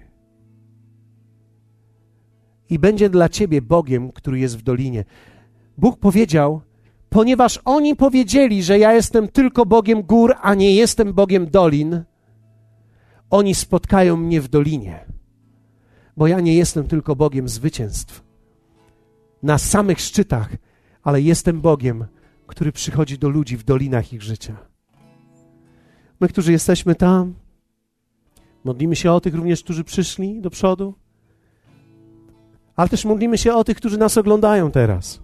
I 2.71 2.79
będzie 2.79 3.11
dla 3.11 3.29
ciebie 3.29 3.63
Bogiem, 3.63 4.13
który 4.13 4.39
jest 4.39 4.59
w 4.59 4.63
dolinie. 4.63 5.05
Bóg 5.79 5.99
powiedział, 5.99 6.61
ponieważ 7.09 7.61
oni 7.65 7.97
powiedzieli, 7.97 8.63
że 8.63 8.79
ja 8.79 8.93
jestem 8.93 9.29
tylko 9.29 9.67
Bogiem 9.67 10.03
gór, 10.03 10.35
a 10.43 10.55
nie 10.55 10.75
jestem 10.75 11.13
Bogiem 11.13 11.51
dolin, 11.51 12.05
oni 13.31 13.55
spotkają 13.55 14.17
mnie 14.17 14.41
w 14.41 14.49
dolinie, 14.49 15.05
bo 16.17 16.27
ja 16.27 16.41
nie 16.41 16.55
jestem 16.55 16.89
tylko 16.89 17.17
Bogiem 17.17 17.49
zwycięstw 17.49 18.25
na 19.43 19.59
samych 19.59 20.01
szczytach, 20.01 20.57
ale 21.03 21.23
jestem 21.23 21.61
Bogiem, 21.61 22.07
który 22.47 22.73
przychodzi 22.73 23.19
do 23.19 23.29
ludzi 23.29 23.57
w 23.57 23.65
dolinach 23.65 24.13
ich 24.13 24.23
życia. 24.23 24.57
My, 26.21 26.29
którzy 26.29 26.53
jesteśmy 26.53 26.95
tam, 26.95 27.35
modlimy 28.65 28.97
się 28.97 29.13
o 29.13 29.21
tych 29.21 29.35
również, 29.35 29.63
którzy 29.63 29.85
przyszli 29.85 30.41
do 30.41 30.51
przodu, 30.51 30.95
ale 32.77 32.89
też 32.89 33.05
modlimy 33.05 33.39
się 33.39 33.55
o 33.55 33.65
tych, 33.65 33.77
którzy 33.77 33.99
nas 33.99 34.19
oglądają 34.19 34.71
teraz. 34.71 35.21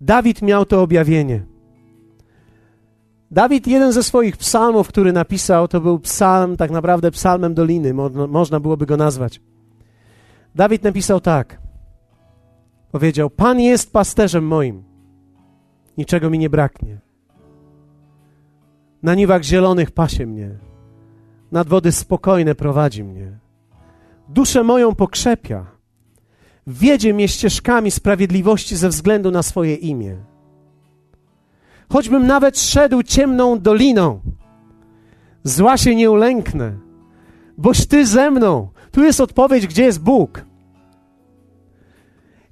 Dawid 0.00 0.42
miał 0.42 0.66
to 0.66 0.82
objawienie. 0.82 1.51
Dawid, 3.32 3.66
jeden 3.66 3.92
ze 3.92 4.02
swoich 4.02 4.36
psalmów, 4.36 4.88
który 4.88 5.12
napisał, 5.12 5.68
to 5.68 5.80
był 5.80 5.98
psalm, 5.98 6.56
tak 6.56 6.70
naprawdę 6.70 7.10
psalmem 7.10 7.54
doliny, 7.54 7.94
mo 7.94 8.10
można 8.28 8.60
byłoby 8.60 8.86
go 8.86 8.96
nazwać. 8.96 9.40
Dawid 10.54 10.82
napisał 10.82 11.20
tak. 11.20 11.60
Powiedział: 12.90 13.30
Pan 13.30 13.60
jest 13.60 13.92
pasterzem 13.92 14.46
moim, 14.46 14.82
niczego 15.98 16.30
mi 16.30 16.38
nie 16.38 16.50
braknie. 16.50 16.98
Na 19.02 19.14
niwach 19.14 19.42
zielonych 19.42 19.90
pasie 19.90 20.26
mnie, 20.26 20.58
nad 21.52 21.68
wody 21.68 21.92
spokojne 21.92 22.54
prowadzi 22.54 23.04
mnie. 23.04 23.38
Duszę 24.28 24.62
moją 24.62 24.94
pokrzepia, 24.94 25.66
wiedzie 26.66 27.14
mnie 27.14 27.28
ścieżkami 27.28 27.90
sprawiedliwości 27.90 28.76
ze 28.76 28.88
względu 28.88 29.30
na 29.30 29.42
swoje 29.42 29.74
imię. 29.74 30.31
Choćbym 31.92 32.26
nawet 32.26 32.60
szedł 32.60 33.02
ciemną 33.02 33.58
doliną, 33.58 34.20
zła 35.44 35.76
się 35.76 35.94
nie 35.94 36.10
ulęknę, 36.10 36.72
boś 37.58 37.86
Ty 37.86 38.06
ze 38.06 38.30
mną. 38.30 38.68
Tu 38.90 39.04
jest 39.04 39.20
odpowiedź, 39.20 39.66
gdzie 39.66 39.84
jest 39.84 40.02
Bóg. 40.02 40.44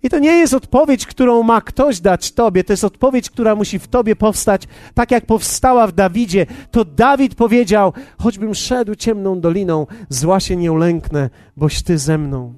I 0.02 0.10
to 0.10 0.18
nie 0.18 0.30
jest 0.30 0.54
odpowiedź, 0.54 1.06
którą 1.06 1.42
ma 1.42 1.60
ktoś 1.60 2.00
dać 2.00 2.32
Tobie, 2.32 2.64
to 2.64 2.72
jest 2.72 2.84
odpowiedź, 2.84 3.30
która 3.30 3.54
musi 3.54 3.78
w 3.78 3.88
Tobie 3.88 4.16
powstać, 4.16 4.62
tak 4.94 5.10
jak 5.10 5.26
powstała 5.26 5.86
w 5.86 5.92
Dawidzie. 5.92 6.46
To 6.70 6.84
Dawid 6.84 7.34
powiedział: 7.34 7.92
Choćbym 8.18 8.54
szedł 8.54 8.94
ciemną 8.94 9.40
doliną, 9.40 9.86
zła 10.08 10.40
się 10.40 10.56
nie 10.56 10.72
ulęknę, 10.72 11.30
boś 11.56 11.82
Ty 11.82 11.98
ze 11.98 12.18
mną. 12.18 12.54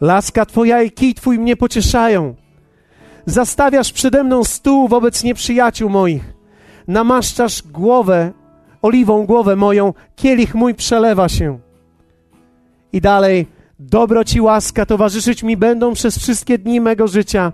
Laska 0.00 0.46
Twoja 0.46 0.82
i 0.82 0.90
kij 0.90 1.14
Twój 1.14 1.38
mnie 1.38 1.56
pocieszają. 1.56 2.45
Zastawiasz 3.26 3.92
przede 3.92 4.24
mną 4.24 4.44
stół 4.44 4.88
wobec 4.88 5.24
nieprzyjaciół 5.24 5.90
moich. 5.90 6.34
Namaszczasz 6.88 7.62
głowę, 7.62 8.32
oliwą 8.82 9.26
głowę 9.26 9.56
moją, 9.56 9.94
kielich 10.16 10.54
mój 10.54 10.74
przelewa 10.74 11.28
się. 11.28 11.58
I 12.92 13.00
dalej, 13.00 13.46
Dobroć 13.78 14.34
i 14.34 14.40
łaska 14.40 14.86
towarzyszyć 14.86 15.42
mi 15.42 15.56
będą 15.56 15.94
przez 15.94 16.18
wszystkie 16.18 16.58
dni 16.58 16.80
mego 16.80 17.08
życia 17.08 17.52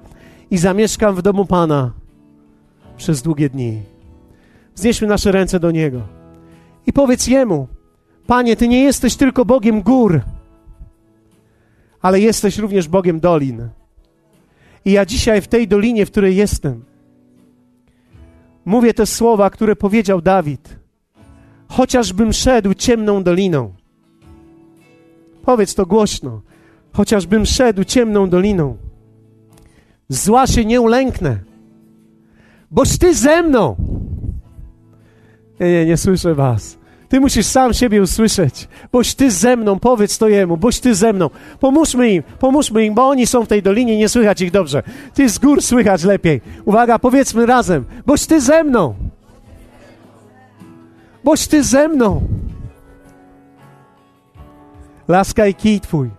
i 0.51 0.59
zamieszkam 0.59 1.15
w 1.15 1.23
domu 1.23 1.47
Pana 1.47 1.93
przez 2.97 3.23
długie 3.23 3.51
dni. 3.51 3.83
Wznieśmy 4.75 5.07
nasze 5.07 5.33
ręce 5.33 5.61
do 5.61 5.71
Niego 5.71 6.01
i 6.87 6.93
powiedz 6.93 7.27
Jemu: 7.27 7.69
Panie, 8.27 8.57
Ty 8.57 8.69
nie 8.69 8.83
jesteś 8.83 9.17
tylko 9.17 9.45
Bogiem 9.45 9.83
gór, 9.83 10.21
ale 12.03 12.21
jesteś 12.21 12.59
również 12.59 12.89
Bogiem 12.89 13.21
dolin. 13.21 13.69
I 14.85 14.93
ja 14.93 15.07
dzisiaj 15.07 15.41
w 15.41 15.49
tej 15.49 15.69
dolinie, 15.69 16.07
w 16.07 16.11
której 16.11 16.37
jestem, 16.37 16.85
mówię 18.65 18.95
te 18.95 19.07
słowa, 19.07 19.51
które 19.51 19.77
powiedział 19.77 20.23
Dawid. 20.23 20.77
Chociażbym 21.69 22.33
szedł 22.33 22.75
ciemną 22.75 23.23
doliną. 23.23 23.75
Powiedz 25.43 25.75
to 25.75 25.87
głośno. 25.87 26.43
Chociażbym 26.93 27.47
szedł 27.47 27.85
ciemną 27.85 28.29
doliną. 28.29 28.77
Zła 30.09 30.47
się 30.47 30.65
nie 30.65 30.81
ulęknę, 30.81 31.39
boś 32.71 32.99
Ty 32.99 33.15
ze 33.15 33.43
mną. 33.43 33.77
Nie, 35.61 35.73
nie, 35.73 35.87
nie 35.87 35.97
słyszę 35.97 36.35
Was. 36.35 36.79
Ty 37.13 37.21
musisz 37.21 37.47
sam 37.47 37.75
siebie 37.75 38.03
usłyszeć. 38.03 38.69
Boś 38.93 39.15
Ty 39.15 39.31
ze 39.31 39.57
mną, 39.57 39.79
powiedz 39.79 40.19
to 40.19 40.29
Jemu, 40.29 40.57
boś 40.57 40.81
Ty 40.81 40.95
ze 40.95 41.13
mną. 41.13 41.31
Pomóżmy 41.61 42.11
im, 42.11 42.23
pomóżmy 42.39 42.85
im, 42.85 42.95
bo 42.95 43.09
oni 43.09 43.27
są 43.27 43.45
w 43.45 43.49
tej 43.49 43.63
dolinie, 43.63 43.99
nie 43.99 44.09
słychać 44.09 44.41
ich 44.41 44.51
dobrze. 44.51 44.83
Ty 45.15 45.29
z 45.29 45.39
gór 45.39 45.63
słychać 45.63 46.05
lepiej. 46.05 46.41
Uwaga, 46.65 46.99
powiedzmy 46.99 47.47
razem, 47.47 47.85
boś 48.07 48.27
Ty 48.27 48.41
ze 48.41 48.65
mną. 48.65 48.95
Boś 51.25 51.47
Ty 51.47 51.63
ze 51.63 51.89
mną. 51.89 52.23
Laska 55.09 55.47
i 55.47 55.55
kij 55.55 55.81
Twój 55.81 56.11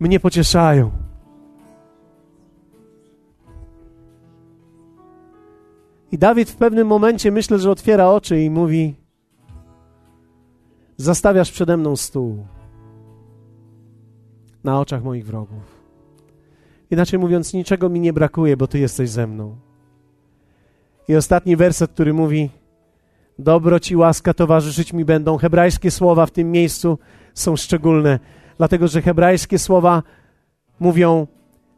mnie 0.00 0.20
pocieszają. 0.20 0.90
I 6.12 6.18
Dawid 6.18 6.50
w 6.50 6.56
pewnym 6.56 6.86
momencie 6.86 7.32
myślę, 7.32 7.58
że 7.58 7.70
otwiera 7.70 8.08
oczy 8.08 8.40
i 8.40 8.50
mówi: 8.50 8.99
Zastawiasz 11.00 11.52
przede 11.52 11.76
mną 11.76 11.96
stół 11.96 12.46
na 14.64 14.80
oczach 14.80 15.04
moich 15.04 15.26
wrogów. 15.26 15.80
Inaczej 16.90 17.18
mówiąc, 17.18 17.52
niczego 17.52 17.88
mi 17.88 18.00
nie 18.00 18.12
brakuje, 18.12 18.56
bo 18.56 18.66
Ty 18.66 18.78
jesteś 18.78 19.10
ze 19.10 19.26
mną. 19.26 19.56
I 21.08 21.16
ostatni 21.16 21.56
werset, 21.56 21.90
który 21.90 22.12
mówi: 22.12 22.50
Dobroć 23.38 23.90
i 23.90 23.96
łaska 23.96 24.34
towarzyszyć 24.34 24.92
mi 24.92 25.04
będą. 25.04 25.38
Hebrajskie 25.38 25.90
słowa 25.90 26.26
w 26.26 26.30
tym 26.30 26.52
miejscu 26.52 26.98
są 27.34 27.56
szczególne, 27.56 28.18
dlatego 28.58 28.88
że 28.88 29.02
hebrajskie 29.02 29.58
słowa 29.58 30.02
mówią: 30.80 31.26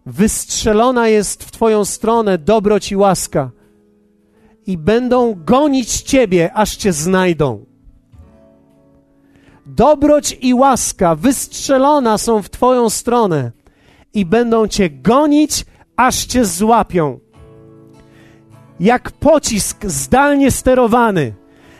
Wystrzelona 0.06 1.08
jest 1.08 1.44
w 1.44 1.50
Twoją 1.50 1.84
stronę 1.84 2.38
dobroć 2.38 2.92
i 2.92 2.96
łaska 2.96 3.50
i 4.66 4.78
będą 4.78 5.44
gonić 5.44 6.00
Ciebie, 6.00 6.52
aż 6.54 6.76
Cię 6.76 6.92
znajdą. 6.92 7.71
Dobroć 9.66 10.36
i 10.40 10.54
łaska 10.54 11.14
wystrzelona 11.14 12.18
są 12.18 12.42
w 12.42 12.50
Twoją 12.50 12.90
stronę 12.90 13.52
i 14.14 14.26
będą 14.26 14.68
Cię 14.68 14.90
gonić, 14.90 15.64
aż 15.96 16.24
Cię 16.24 16.44
złapią. 16.44 17.18
Jak 18.80 19.10
pocisk 19.10 19.86
zdalnie 19.86 20.50
sterowany 20.50 21.34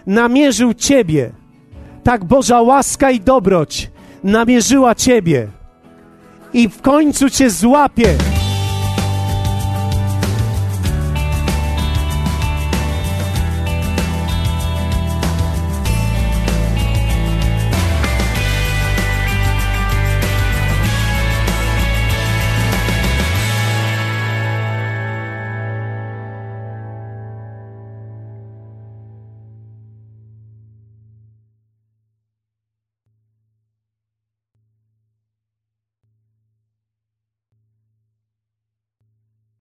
namierzył 0.07 0.75
Ciebie, 0.75 1.33
tak 2.03 2.25
Boża 2.25 2.63
łaska 2.63 3.11
i 3.11 3.21
dobroć 3.21 3.91
namierzyła 4.25 4.95
Ciebie 4.95 5.49
i 6.53 6.69
w 6.69 6.81
końcu 6.81 7.31
Cię 7.31 7.51
złapie 7.51 8.15